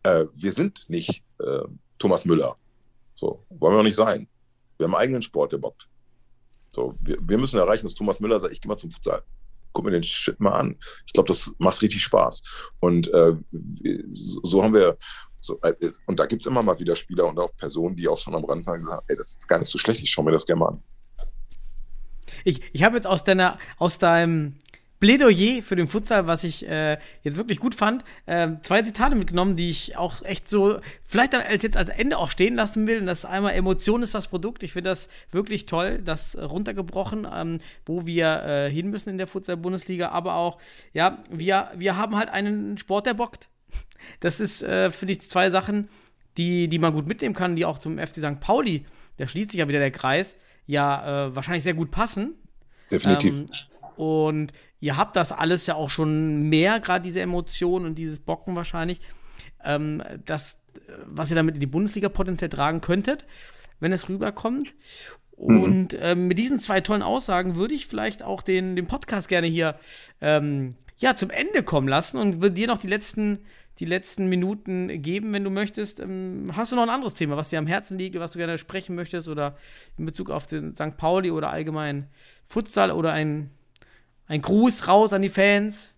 Äh, 0.03 0.25
wir 0.33 0.51
sind 0.51 0.85
nicht 0.89 1.23
äh, 1.39 1.61
Thomas 1.97 2.25
Müller. 2.25 2.55
So, 3.15 3.43
wollen 3.49 3.73
wir 3.73 3.79
auch 3.79 3.83
nicht 3.83 3.95
sein. 3.95 4.27
Wir 4.77 4.85
haben 4.85 4.95
einen 4.95 5.03
eigenen 5.03 5.21
Sport, 5.21 5.53
der. 5.53 5.59
So, 6.69 6.95
wir, 7.01 7.17
wir 7.21 7.37
müssen 7.37 7.59
erreichen, 7.59 7.85
dass 7.85 7.95
Thomas 7.95 8.19
Müller 8.19 8.39
sagt, 8.39 8.53
ich 8.53 8.61
gehe 8.61 8.69
mal 8.69 8.77
zum 8.77 8.91
Futsal. 8.91 9.23
Guck 9.71 9.85
mir 9.85 9.91
den 9.91 10.03
Shit 10.03 10.39
mal 10.39 10.51
an. 10.51 10.77
Ich 11.05 11.13
glaube, 11.13 11.27
das 11.27 11.53
macht 11.59 11.81
richtig 11.81 12.01
Spaß. 12.03 12.41
Und 12.79 13.07
äh, 13.13 13.33
so, 14.13 14.63
haben 14.63 14.73
wir, 14.73 14.97
so, 15.39 15.59
äh, 15.61 15.73
und 16.05 16.19
da 16.19 16.25
gibt 16.25 16.41
es 16.41 16.47
immer 16.47 16.63
mal 16.63 16.79
wieder 16.79 16.95
Spieler 16.95 17.27
und 17.27 17.39
auch 17.39 17.55
Personen, 17.55 17.95
die 17.95 18.07
auch 18.07 18.17
schon 18.17 18.35
am 18.35 18.45
Rand 18.45 18.65
waren 18.65 18.81
gesagt 18.81 19.03
ey, 19.07 19.15
das 19.15 19.35
ist 19.35 19.47
gar 19.47 19.59
nicht 19.59 19.69
so 19.69 19.77
schlecht, 19.77 20.01
ich 20.01 20.09
schaue 20.09 20.25
mir 20.25 20.31
das 20.31 20.45
gerne 20.45 20.59
mal 20.59 20.67
an. 20.69 20.83
Ich, 22.43 22.61
ich 22.73 22.83
habe 22.83 22.95
jetzt 22.95 23.07
aus 23.07 23.23
deiner, 23.23 23.57
aus 23.77 23.97
deinem 23.97 24.57
Plädoyer 24.99 25.63
für 25.63 25.75
den 25.75 25.87
Futsal, 25.87 26.27
was 26.27 26.43
ich 26.43 26.67
äh, 26.67 26.97
jetzt 27.23 27.37
wirklich 27.37 27.59
gut 27.59 27.73
fand, 27.73 28.03
äh, 28.25 28.49
zwei 28.61 28.81
Zitate 28.81 29.15
mitgenommen, 29.15 29.55
die 29.55 29.69
ich 29.69 29.97
auch 29.97 30.21
echt 30.23 30.49
so, 30.49 30.79
vielleicht 31.03 31.33
als 31.33 31.63
jetzt 31.63 31.77
als 31.77 31.89
Ende 31.89 32.17
auch 32.17 32.29
stehen 32.29 32.55
lassen 32.55 32.87
will. 32.87 32.99
Und 32.99 33.05
das 33.05 33.19
ist 33.19 33.25
einmal 33.25 33.53
Emotion 33.53 34.03
ist 34.03 34.13
das 34.13 34.27
Produkt. 34.27 34.63
Ich 34.63 34.73
finde 34.73 34.89
das 34.89 35.07
wirklich 35.31 35.65
toll, 35.65 36.01
das 36.03 36.37
runtergebrochen, 36.37 37.27
ähm, 37.33 37.59
wo 37.85 38.05
wir 38.05 38.43
äh, 38.43 38.71
hin 38.71 38.89
müssen 38.89 39.09
in 39.09 39.17
der 39.17 39.27
Futsal-Bundesliga. 39.27 40.09
Aber 40.09 40.35
auch, 40.35 40.59
ja, 40.91 41.19
wir, 41.29 41.71
wir 41.75 41.95
haben 41.95 42.17
halt 42.17 42.29
einen 42.29 42.77
Sport, 42.77 43.05
der 43.05 43.13
bockt. 43.13 43.49
Das 44.19 44.39
ist, 44.39 44.63
äh, 44.63 44.91
finde 44.91 45.13
ich, 45.13 45.21
zwei 45.21 45.49
Sachen, 45.49 45.89
die, 46.37 46.67
die 46.67 46.79
man 46.79 46.93
gut 46.93 47.07
mitnehmen 47.07 47.35
kann, 47.35 47.55
die 47.55 47.65
auch 47.65 47.79
zum 47.79 47.97
FC 47.97 48.15
St. 48.15 48.39
Pauli, 48.39 48.85
da 49.17 49.27
schließt 49.27 49.51
sich 49.51 49.59
ja 49.59 49.67
wieder 49.67 49.79
der 49.79 49.91
Kreis, 49.91 50.37
ja 50.65 51.27
äh, 51.27 51.35
wahrscheinlich 51.35 51.63
sehr 51.63 51.73
gut 51.73 51.91
passen. 51.91 52.35
Definitiv. 52.91 53.33
Ähm, 53.33 53.45
und 53.99 54.53
ihr 54.79 54.95
habt 54.95 55.17
das 55.17 55.33
alles 55.33 55.67
ja 55.67 55.75
auch 55.75 55.89
schon 55.89 56.43
mehr, 56.43 56.79
gerade 56.79 57.03
diese 57.03 57.19
Emotionen 57.19 57.85
und 57.85 57.95
dieses 57.95 58.21
Bocken 58.21 58.55
wahrscheinlich, 58.55 59.01
ähm, 59.61 60.01
das, 60.23 60.57
was 61.05 61.29
ihr 61.29 61.35
damit 61.35 61.55
in 61.55 61.59
die 61.59 61.67
Bundesliga 61.67 62.07
potenziell 62.07 62.49
tragen 62.49 62.79
könntet, 62.79 63.25
wenn 63.81 63.91
es 63.91 64.07
rüberkommt. 64.07 64.73
Und 65.31 65.91
mhm. 65.91 65.99
ähm, 65.99 66.27
mit 66.29 66.37
diesen 66.37 66.61
zwei 66.61 66.79
tollen 66.79 67.01
Aussagen 67.01 67.55
würde 67.57 67.75
ich 67.75 67.87
vielleicht 67.87 68.23
auch 68.23 68.41
den, 68.41 68.77
den 68.77 68.87
Podcast 68.87 69.27
gerne 69.27 69.47
hier 69.47 69.77
ähm, 70.21 70.69
ja, 70.97 71.13
zum 71.17 71.29
Ende 71.29 71.61
kommen 71.63 71.89
lassen 71.89 72.17
und 72.19 72.41
würde 72.41 72.55
dir 72.55 72.67
noch 72.67 72.79
die 72.79 72.87
letzten, 72.87 73.39
die 73.79 73.85
letzten 73.85 74.27
Minuten 74.27 75.01
geben, 75.01 75.33
wenn 75.33 75.43
du 75.43 75.49
möchtest. 75.49 75.99
Ähm, 75.99 76.45
hast 76.53 76.71
du 76.71 76.77
noch 76.77 76.83
ein 76.83 76.89
anderes 76.89 77.15
Thema, 77.15 77.35
was 77.35 77.49
dir 77.49 77.59
am 77.59 77.67
Herzen 77.67 77.97
liegt, 77.97 78.17
was 78.17 78.31
du 78.31 78.37
gerne 78.37 78.57
sprechen 78.57 78.95
möchtest 78.95 79.27
oder 79.27 79.57
in 79.97 80.05
Bezug 80.05 80.29
auf 80.29 80.47
den 80.47 80.73
St. 80.73 80.95
Pauli 80.95 81.31
oder 81.31 81.49
allgemein 81.49 82.07
Futsal 82.45 82.91
oder 82.91 83.11
ein 83.11 83.49
ein 84.29 84.41
Gruß 84.41 84.87
raus 84.87 85.11
an 85.11 85.23
die 85.23 85.29
Fans. 85.29 85.89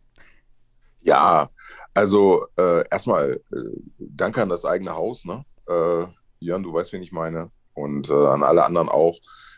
Ja, 1.01 1.49
also 1.93 2.45
äh, 2.57 2.83
erstmal 2.89 3.39
äh, 3.51 3.57
danke 3.99 4.41
an 4.41 4.49
das 4.49 4.65
eigene 4.65 4.95
Haus, 4.95 5.25
ne? 5.25 5.43
Äh, 5.67 6.05
Jörn, 6.39 6.63
du 6.63 6.73
weißt, 6.73 6.93
wen 6.93 7.03
ich 7.03 7.11
meine. 7.11 7.51
Und 7.73 8.09
äh, 8.09 8.13
an 8.13 8.43
alle 8.43 8.65
anderen 8.65 8.87
auch, 8.87 9.17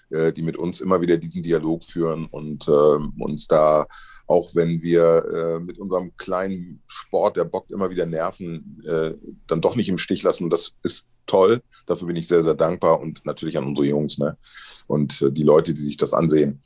äh, 0.10 0.34
die 0.34 0.42
mit 0.42 0.58
uns 0.58 0.82
immer 0.82 1.02
wieder 1.02 1.18
diesen 1.18 1.44
Dialog 1.44 1.84
führen 1.84 2.26
und 2.26 2.68
ähm, 2.68 3.14
uns 3.20 3.48
da, 3.48 3.86
auch 4.26 4.56
wenn 4.56 4.82
wir 4.82 5.26
äh, 5.26 5.60
mit 5.60 5.78
unserem 5.78 6.16
kleinen 6.18 6.82
Sport, 6.88 7.38
der 7.38 7.46
bockt, 7.46 7.72
immer 7.72 7.90
wieder 7.90 8.06
nerven, 8.06 8.82
dann 9.48 9.62
doch 9.62 9.76
nicht 9.76 9.90
im 9.90 9.98
Stich 9.98 10.24
lassen. 10.24 10.50
Das 10.50 10.74
ist 10.82 11.08
toll. 11.28 11.62
Dafür 11.86 12.08
bin 12.08 12.16
ich 12.16 12.28
sehr, 12.28 12.44
sehr 12.44 12.56
dankbar 12.56 13.00
und 13.00 13.24
natürlich 13.26 13.58
an 13.58 13.66
unsere 13.66 13.88
Jungs 13.88 14.18
ne? 14.18 14.38
und 14.88 15.24
die 15.32 15.44
Leute, 15.44 15.74
die 15.74 15.82
sich 15.82 15.98
das 15.98 16.14
ansehen 16.14 16.64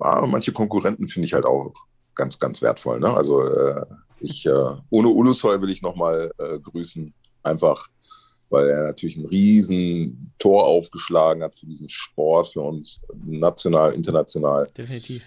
ah, 0.00 0.26
manche 0.26 0.52
Konkurrenten 0.52 1.08
finde 1.08 1.26
ich 1.26 1.34
halt 1.34 1.44
auch 1.44 1.72
ganz, 2.14 2.38
ganz 2.38 2.62
wertvoll. 2.62 3.00
Ne? 3.00 3.12
Also 3.12 3.42
äh, 3.42 3.84
ich, 4.20 4.46
äh, 4.46 4.74
ohne 4.90 5.08
Ulusoy 5.08 5.60
will 5.60 5.70
ich 5.70 5.82
nochmal 5.82 6.30
äh, 6.38 6.58
grüßen, 6.58 7.12
einfach 7.42 7.88
weil 8.50 8.68
er 8.68 8.82
natürlich 8.84 9.16
ein 9.16 9.26
riesen 9.26 10.32
Tor 10.38 10.64
aufgeschlagen 10.64 11.42
hat 11.42 11.54
für 11.54 11.66
diesen 11.66 11.88
Sport, 11.88 12.48
für 12.48 12.60
uns 12.60 13.00
national, 13.24 13.92
international. 13.92 14.68
Definitiv. 14.76 15.22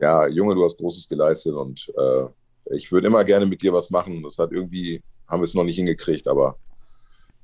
Ja, 0.00 0.26
Junge, 0.26 0.54
du 0.54 0.64
hast 0.64 0.76
Großes 0.78 1.08
geleistet 1.08 1.54
und 1.54 1.92
äh, 1.96 2.74
ich 2.74 2.90
würde 2.90 3.06
immer 3.06 3.22
gerne 3.24 3.46
mit 3.46 3.62
dir 3.62 3.72
was 3.72 3.90
machen. 3.90 4.22
Das 4.22 4.38
hat 4.38 4.50
irgendwie, 4.50 5.02
haben 5.28 5.40
wir 5.40 5.44
es 5.44 5.54
noch 5.54 5.64
nicht 5.64 5.76
hingekriegt, 5.76 6.26
aber 6.26 6.56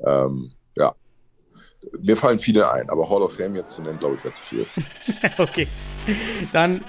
ähm, 0.00 0.52
ja, 0.76 0.94
mir 2.00 2.16
fallen 2.16 2.38
viele 2.38 2.70
ein, 2.70 2.90
aber 2.90 3.08
Hall 3.08 3.22
of 3.22 3.34
Fame 3.34 3.56
jetzt 3.56 3.74
zu 3.74 3.82
nennen, 3.82 3.98
glaube 3.98 4.16
ich, 4.16 4.24
wäre 4.24 4.34
zu 4.34 4.42
viel. 4.42 4.66
okay. 5.38 5.68
Dann 6.52 6.82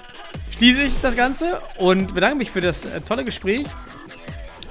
schließe 0.56 0.82
ich 0.82 1.00
das 1.00 1.14
Ganze 1.16 1.60
und 1.78 2.14
bedanke 2.14 2.36
mich 2.36 2.50
für 2.50 2.60
das 2.60 2.84
äh, 2.84 3.00
tolle 3.00 3.24
Gespräch. 3.24 3.66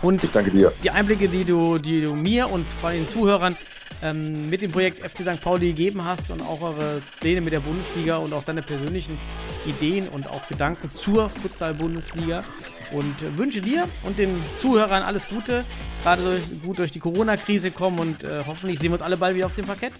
Und 0.01 0.23
ich 0.23 0.31
danke 0.31 0.51
dir. 0.51 0.71
Die 0.83 0.91
Einblicke, 0.91 1.27
die 1.27 1.43
du, 1.43 1.77
die 1.77 2.01
du 2.01 2.13
mir 2.13 2.49
und 2.49 2.65
vor 2.73 2.89
allem 2.89 2.99
den 2.99 3.07
Zuhörern 3.07 3.57
ähm, 4.01 4.49
mit 4.49 4.61
dem 4.61 4.71
Projekt 4.71 4.99
FC 4.99 5.19
St. 5.19 5.41
Pauli 5.41 5.67
gegeben 5.67 6.05
hast 6.05 6.31
und 6.31 6.41
auch 6.41 6.61
eure 6.61 7.01
Pläne 7.19 7.41
mit 7.41 7.53
der 7.53 7.59
Bundesliga 7.59 8.17
und 8.17 8.33
auch 8.33 8.43
deine 8.43 8.61
persönlichen 8.61 9.17
Ideen 9.65 10.07
und 10.07 10.29
auch 10.29 10.47
Gedanken 10.47 10.91
zur 10.91 11.29
Futsal-Bundesliga. 11.29 12.43
Und 12.91 13.37
wünsche 13.37 13.61
dir 13.61 13.87
und 14.03 14.17
den 14.17 14.41
Zuhörern 14.57 15.03
alles 15.03 15.27
Gute, 15.27 15.63
gerade 16.01 16.23
durch, 16.23 16.63
gut 16.63 16.79
durch 16.79 16.91
die 16.91 16.99
Corona-Krise 16.99 17.69
kommen 17.71 17.99
und 17.99 18.23
äh, 18.23 18.41
hoffentlich 18.47 18.79
sehen 18.79 18.89
wir 18.89 18.93
uns 18.93 19.03
alle 19.03 19.17
bald 19.17 19.35
wieder 19.35 19.45
auf 19.45 19.55
dem 19.55 19.65
Parkett. 19.65 19.93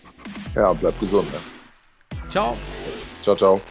Ja, 0.56 0.74
bleib 0.74 1.00
gesund. 1.00 1.30
Ne? 1.32 1.38
Ciao. 2.30 2.58
Ciao, 3.22 3.36
ciao. 3.36 3.62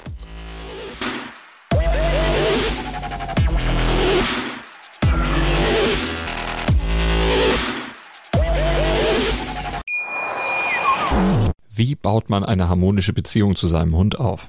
Wie 11.71 11.95
baut 11.95 12.29
man 12.29 12.45
eine 12.45 12.69
harmonische 12.69 13.13
Beziehung 13.13 13.55
zu 13.55 13.69
seinem 13.69 13.97
Hund 13.97 14.19
auf? 14.19 14.49